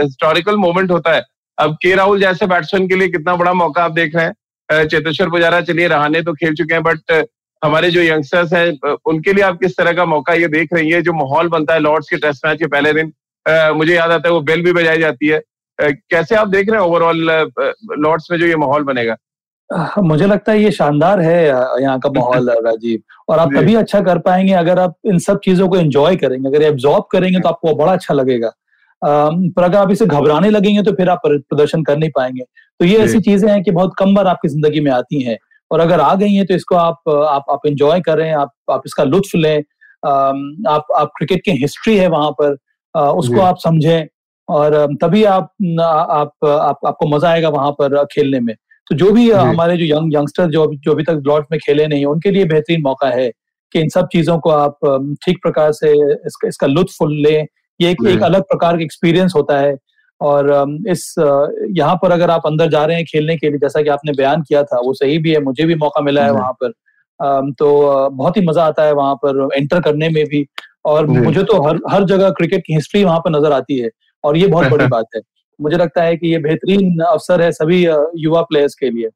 हिस्टोरिकल 0.00 0.56
मोमेंट 0.58 0.90
होता 0.90 1.12
है। 1.12 1.22
अब 1.60 1.76
के 1.82 1.94
राहुल 1.94 2.20
जैसे 2.20 2.46
बैट्समैन 2.46 2.88
के 2.88 2.96
लिए 2.96 3.08
कितना 3.08 3.34
बड़ा 3.36 3.52
मौका 3.54 3.84
आप 3.84 3.92
देख 3.92 4.14
रहे 4.16 4.24
हैं? 4.24 4.86
चेतेश्वर 4.86 5.28
पुजारा 5.30 5.60
चलिए 5.60 5.88
रहाने 5.88 6.22
तो 6.22 6.32
खेल 6.34 6.54
चुके 6.54 6.74
हैं 6.74 6.82
बट 6.82 7.24
हमारे 7.62 7.90
जो 7.90 8.02
यंगस्टर्स 8.02 8.52
हैं 8.52 8.96
उनके 9.06 9.32
लिए 9.32 9.44
आप 9.44 9.58
किस 9.60 9.76
तरह 9.76 9.92
का 9.92 10.04
मौका 10.04 10.34
ये 10.34 10.48
देख 10.48 10.72
रही 10.74 10.90
है? 10.90 11.00
जो 11.02 11.12
माहौल 11.12 11.48
बनता 11.48 11.74
है 11.74 11.80
लॉर्ड्स 11.80 12.08
के 12.10 12.16
टेस्ट 12.18 12.46
मैच 12.46 12.58
के 12.58 12.66
पहले 12.66 12.92
दिन 12.92 13.12
मुझे 13.76 13.94
याद 13.94 14.10
आता 14.10 14.28
है 14.28 14.34
वो 14.34 14.40
बेल 14.42 14.62
भी 14.64 14.72
बजाई 14.72 14.98
जाती 14.98 15.28
है। 15.28 15.40
कैसे 15.78 16.34
आप 16.34 16.48
देख 16.48 16.70
रहे 16.70 16.80
हैं 16.80 16.86
ओवरऑल 16.86 17.20
लॉर्ड्स 17.98 18.30
में 18.30 18.38
जो 18.38 18.46
ये 18.46 18.56
माहौल 18.56 18.82
बनेगा? 18.84 19.16
मुझे 19.98 20.26
लगता 20.26 20.52
है 20.52 20.62
ये 20.62 20.70
शानदार 20.72 21.20
है 21.20 21.46
यहाँ 21.46 21.98
का 22.00 22.10
माहौल 22.10 22.48
राजीव 22.66 23.32
और 23.32 23.38
आप 23.38 23.52
तभी 23.54 23.74
अच्छा 23.74 24.00
कर 24.02 24.18
पाएँगे 24.20 24.52
अगर 24.54 24.78
आप 24.78 24.94
इन 25.06 25.18
सब 25.18 25.40
चीज़ों 25.44 25.68
को 25.68 25.76
एंजॉय 25.76 26.16
करेंगे। 26.16 26.48
अगर 26.48 26.62
एब्जॉर्ब 26.62 27.04
करेंगे 27.12 27.40
तो 27.40 27.48
आपको 27.48 27.74
बड़ा 27.74 27.92
अच्छा 27.92 28.14
लगेगा। 28.14 28.52
पर 29.02 29.62
अगर 29.62 29.76
आप 29.78 29.90
इसे 29.90 30.06
घबराने 30.06 30.50
लगेंगे 30.50 30.82
तो 30.82 30.92
फिर 30.92 31.08
आप 31.08 31.20
प्रदर्शन 31.24 31.82
कर 31.82 31.98
नहीं 31.98 32.10
पाएँगे। 32.16 32.42
तो 32.80 32.84
ये 32.86 32.98
ऐसी 32.98 33.20
चीज़ें 33.20 33.50
हैं 33.50 33.62
कि 33.62 33.70
बहुत 33.70 33.94
कम 33.98 34.14
बार 34.14 34.26
आपकी 34.26 34.48
ज़िंदगी 34.48 34.80
में 34.80 34.90
आती 34.92 35.22
हैं। 35.22 35.36
और 35.70 35.80
अगर 35.80 36.00
आ 36.00 36.14
गई 36.14 36.32
हैं 36.32 36.46
तो 36.46 36.54
इसको 36.54 36.76
आप 36.76 37.08
आप 37.08 37.44
आप 37.50 37.66
एंजॉय 37.66 38.00
करें 38.00 38.30
आप 38.34 38.52
आप 38.70 38.82
इसका 38.86 39.04
लुत्फ 39.04 39.34
लें। 39.36 39.58
आप 40.68 40.86
आप 40.96 41.10
क्रिकेट 41.16 41.44
की 41.44 41.50
हिस्ट्री 41.60 41.96
है 41.96 42.08
वहाँ 42.08 42.30
पर 42.40 42.56
उसको 42.94 43.40
आप 43.40 43.58
समझें। 43.58 44.06
और 44.48 44.74
तभी 45.02 45.22
आप 45.26 45.50
आप, 45.80 46.32
आप 46.44 46.78
आपको 46.86 47.06
मज़ा 47.08 47.30
आएगा 47.30 47.48
वहाँ 47.50 47.70
पर 47.72 48.04
खेलने 48.12 48.40
में। 48.40 48.54
तो 48.90 48.96
जो 48.96 49.10
भी 49.12 49.30
हमारे 49.30 49.76
जो 49.76 49.84
यंग 49.86 50.14
यंगस्टर 50.14 50.46
जो 50.50 50.66
जो 50.74 50.92
अभी 50.92 51.02
तक 51.04 51.22
लॉट 51.26 51.46
में 51.52 51.58
खेले 51.60 51.86
नहीं 51.86 52.04
उनके 52.06 52.30
लिए 52.30 52.44
बेहतरीन 52.46 52.80
मौका 52.82 53.08
है 53.10 53.30
कि 53.74 53.80
इन 53.80 53.88
सब 53.88 54.08
चीज़ों 54.12 54.38
को 54.38 54.50
आप 54.50 54.78
ठीक 55.24 55.38
प्रकार 55.42 55.72
से 55.72 55.92
इसका 56.26 56.48
इसका 56.48 56.66
लुत्फ 56.66 56.96
लें। 57.02 57.46
ये 57.80 57.90
एक 57.90 58.06
एक 58.08 58.22
अलग 58.22 58.42
प्रकार 58.42 58.76
का 58.76 58.82
एक्सपीरियंस 58.82 59.32
होता 59.36 59.58
है। 59.58 59.76
और 60.20 60.48
इस 60.88 61.14
यहाँ 61.18 61.94
पर 62.02 62.12
अगर 62.12 62.30
आप 62.30 62.46
अंदर 62.46 62.68
जा 62.70 62.84
रहे 62.84 62.96
हैं 62.96 63.04
खेलने 63.04 63.36
के 63.36 63.48
लिए 63.50 63.58
जैसा 63.58 63.82
कि 63.82 63.88
आपने 63.88 64.12
बयान 64.12 64.42
किया 64.42 64.62
था 64.62 64.80
वो 64.80 64.92
सही 64.94 65.18
भी 65.18 65.32
है 65.32 65.40
मुझे 65.40 65.64
भी 65.64 65.74
मौका 65.74 66.00
मिला 66.02 66.24
है 66.24 66.32
वहाँ 66.32 66.52
पर। 66.62 66.72
तो 67.52 67.68
बहुत 68.10 68.36
ही 68.36 68.42
मज़ा 68.46 68.64
आता 68.64 68.84
है 68.84 68.92
वहाँ 68.92 69.14
पर 69.24 69.48
एंटर 69.56 69.80
करने 69.80 70.08
में 70.08 70.24
भी। 70.24 70.46
और 70.84 71.06
मुझे 71.06 71.42
तो 71.42 71.60
हर 71.62 71.80
हर 71.90 72.04
जगह 72.04 72.30
क्रिकेट 72.30 72.62
की 72.66 72.74
हिस्ट्री 72.74 73.04
वहाँ 73.04 73.18
पर 73.18 73.30
नज़र 73.30 73.52
आती 73.52 73.78
है 73.78 73.88
और 74.24 74.36
ये 74.36 74.46
बहुत 74.46 74.66
बड़ी 74.66 74.86
बात 74.94 75.06
है। 75.16 75.20
मुझे 75.58 75.76
लगता 75.76 76.02
है 76.02 76.16
कि 76.16 76.28
ये 76.28 76.38
बेहतरीन 76.38 77.00
अवसर 77.02 77.42
है 77.42 77.50
सभी 77.52 77.82
युवा 78.16 78.42
प्लेयर्स 78.42 78.74
के 78.74 78.90
लिए। 78.90 79.08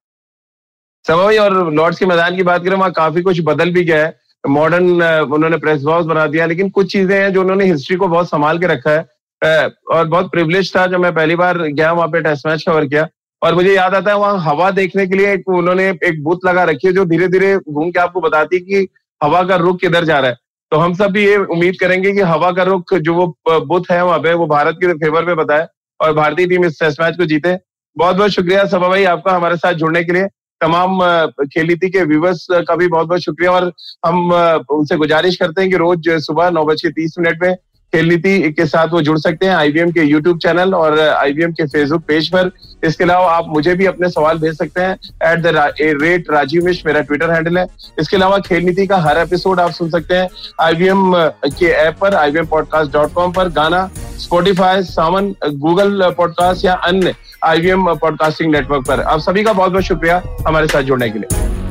सभी 1.05 1.39
और 1.39 1.73
लॉर्ड्स 1.75 1.99
के 1.99 2.07
मैदान 2.07 2.37
की 2.37 2.43
बात 2.43 2.65
करें 2.65 2.77
वहाँ 2.77 2.91
काफ़ी 2.93 3.23
कुछ 3.23 3.41
बदल 3.45 3.71
भी 3.71 3.85
गया 3.85 4.05
है। 4.05 4.13
मॉडर्न 4.45 5.03
उन्होंने 5.33 5.57
प्रेस 5.59 5.83
बॉक्स 5.83 6.07
बना 6.07 6.27
दिया, 6.27 6.47
लेकिन 6.47 6.71
कुछ 6.71 6.93
चीज़ें 6.93 7.17
हैं 7.17 7.33
जो 7.33 7.41
उन्होंने 7.41 7.65
हिस्ट्री 7.65 7.97
को 7.97 8.09
बहुत 8.09 8.29
संभाल 8.29 8.59
के 8.59 8.67
रखा 8.67 8.91
है। 8.91 9.67
और 9.93 10.07
बहुत 10.07 10.31
प्रिवलेज 10.33 10.75
था 10.77 10.87
जब 10.87 11.01
मैं 11.01 11.15
पहली 11.15 11.37
बार 11.37 11.59
गया 11.59 11.93
वहाँ 11.93 12.09
पे 12.09 12.21
टेस्ट 12.23 12.47
मैच 12.47 12.65
कवर 12.67 12.87
किया। 12.87 13.07
और 13.43 13.55
मुझे 13.55 13.75
याद 13.75 13.95
आता 13.95 14.11
है 14.11 14.17
वहाँ 14.19 14.39
हवा 14.43 14.71
देखने 14.73 15.07
के 15.07 15.17
लिए 15.17 15.33
एक 15.33 15.49
उन्होंने 15.51 15.89
एक 16.05 16.23
बूथ 16.25 16.47
लगा 16.47 16.65
रखी 16.65 16.87
है 16.87 16.93
जो 16.93 17.05
धीरे 17.05 17.29
धीरे 17.29 17.57
घूम 17.59 17.91
के 17.91 18.01
आपको 18.01 18.21
बताती 18.21 18.57
है 18.57 18.63
कि 18.63 18.89
हवा 19.21 19.43
का 19.43 19.57
रुख 19.57 19.81
किधर 19.81 20.05
जा 20.05 20.19
रहा 20.19 20.31
है। 20.31 20.37
तो 20.73 20.77
हम 20.79 20.95
सब 20.95 21.11
भी 21.13 21.25
ये 21.25 21.37
उम्मीद 21.37 21.77
करेंगे 21.81 22.13
कि 22.13 22.21
हवा 22.23 22.51
का 22.53 22.63
रुख 22.63 22.95
जो 22.95 23.15
वो 23.15 23.27
बुथ 23.67 23.91
है 23.91 24.05
वहाँ 24.05 24.19
पे, 24.19 24.33
वो 24.35 24.47
भारत 24.47 24.77
के 24.77 24.93
फेवर 24.95 25.25
में 25.25 25.37
बताए 25.37 25.67
और 26.01 26.13
भारतीय 26.13 26.47
टीम 26.47 26.65
इस 26.65 26.81
टेस्ट 26.81 27.01
मैच 27.01 27.17
को 27.17 27.25
जीते। 27.27 27.57
बहुत 27.97 28.17
बहुत 28.17 28.31
शुक्रिया 28.31 28.65
सभा 28.67 28.89
भाई 28.89 29.05
आपका 29.07 29.33
हमारे 29.33 29.57
साथ 29.57 29.75
जुड़ने 29.75 30.03
के 30.05 30.13
लिए। 30.13 30.27
तमाम 30.61 30.99
खेल 31.45 31.67
नीति 31.67 31.89
के 31.91 32.05
व्यूवर्स 32.05 32.47
का 32.53 32.77
भी 32.77 32.89
बहुत 32.89 33.07
बहुत 33.07 33.21
शुक्रिया 33.21 33.51
और 33.51 33.73
हम 34.07 34.33
उनसे 34.71 34.97
गुजारिश 34.97 35.37
करते 35.37 35.63
हैं 35.63 35.71
कि 35.71 35.77
रोज 35.77 36.09
सुबह 36.27 36.51
नौ 36.51 36.65
बज 36.65 36.83
के 36.83 36.91
तीस 36.91 37.15
मिनट 37.19 37.43
में 37.43 37.55
खेल 37.93 38.09
नीति 38.09 38.53
के 38.53 38.65
साथ 38.67 38.89
वो 38.89 39.01
जुड़ 39.03 39.19
सकते 39.19 39.47
हैं 39.47 39.55
आईबीएम 39.55 39.91
के 39.93 40.03
यूट्यूब 40.03 40.39
चैनल 40.39 40.75
और 40.75 40.99
आईबीएम 41.01 41.53
के 41.53 41.67
फेसबुक 41.67 42.03
पेज 42.09 42.29
पर। 42.29 42.51
इसके 42.85 43.05
अलावा 43.05 43.31
आप 43.33 43.47
मुझे 43.49 43.75
भी 43.75 43.87
अपने 43.87 44.09
सवाल 44.11 44.39
भेज 44.39 44.57
सकते 44.59 44.81
हैं 44.81 44.95
at 45.33 45.43
the 45.43 45.75
rate 46.03 46.31
Rajeev 46.31 46.65
Mish 46.65 46.83
मेरा 46.87 47.01
ट्विटर 47.01 47.31
हैंडल 47.31 47.59
है। 47.59 47.67
इसके 48.01 48.17
अलावा 48.17 48.39
खेल 48.39 48.65
नीति 48.65 48.87
का 48.87 48.97
हर 48.99 49.19
एपिसोड 49.19 49.61
आप 49.61 49.71
सुन 49.71 49.91
सकते 49.91 50.15
हैं 50.15 50.29
आईबीएम 50.61 51.13
के 51.59 51.67
ऐप 51.67 51.99
पर 52.01 52.15
आईबीएम 52.15 52.47
पॉडकास्ट 52.47 52.93
डॉट 52.93 53.13
कॉम 53.13 53.33
पर 53.33 53.49
गाना 53.49 53.89
स्पोटिफाई 54.19 54.83
सावन 54.83 55.35
गूगल 55.57 56.11
पॉडकास्ट 56.17 56.65
या 56.65 56.75
अन्य 56.89 57.15
आईवीएम 57.45 57.93
पॉडकास्टिंग 57.95 58.53
नेटवर्क 58.53 58.87
पर। 58.89 59.01
आप 59.01 59.21
सभी 59.21 59.43
का 59.43 59.53
बहुत 59.53 59.73
बहुत 59.73 59.85
शुक्रिया 59.85 60.23
हमारे 60.47 60.67
साथ 60.67 60.83
जुड़ने 60.83 61.11
के 61.11 61.19
लिए। 61.19 61.63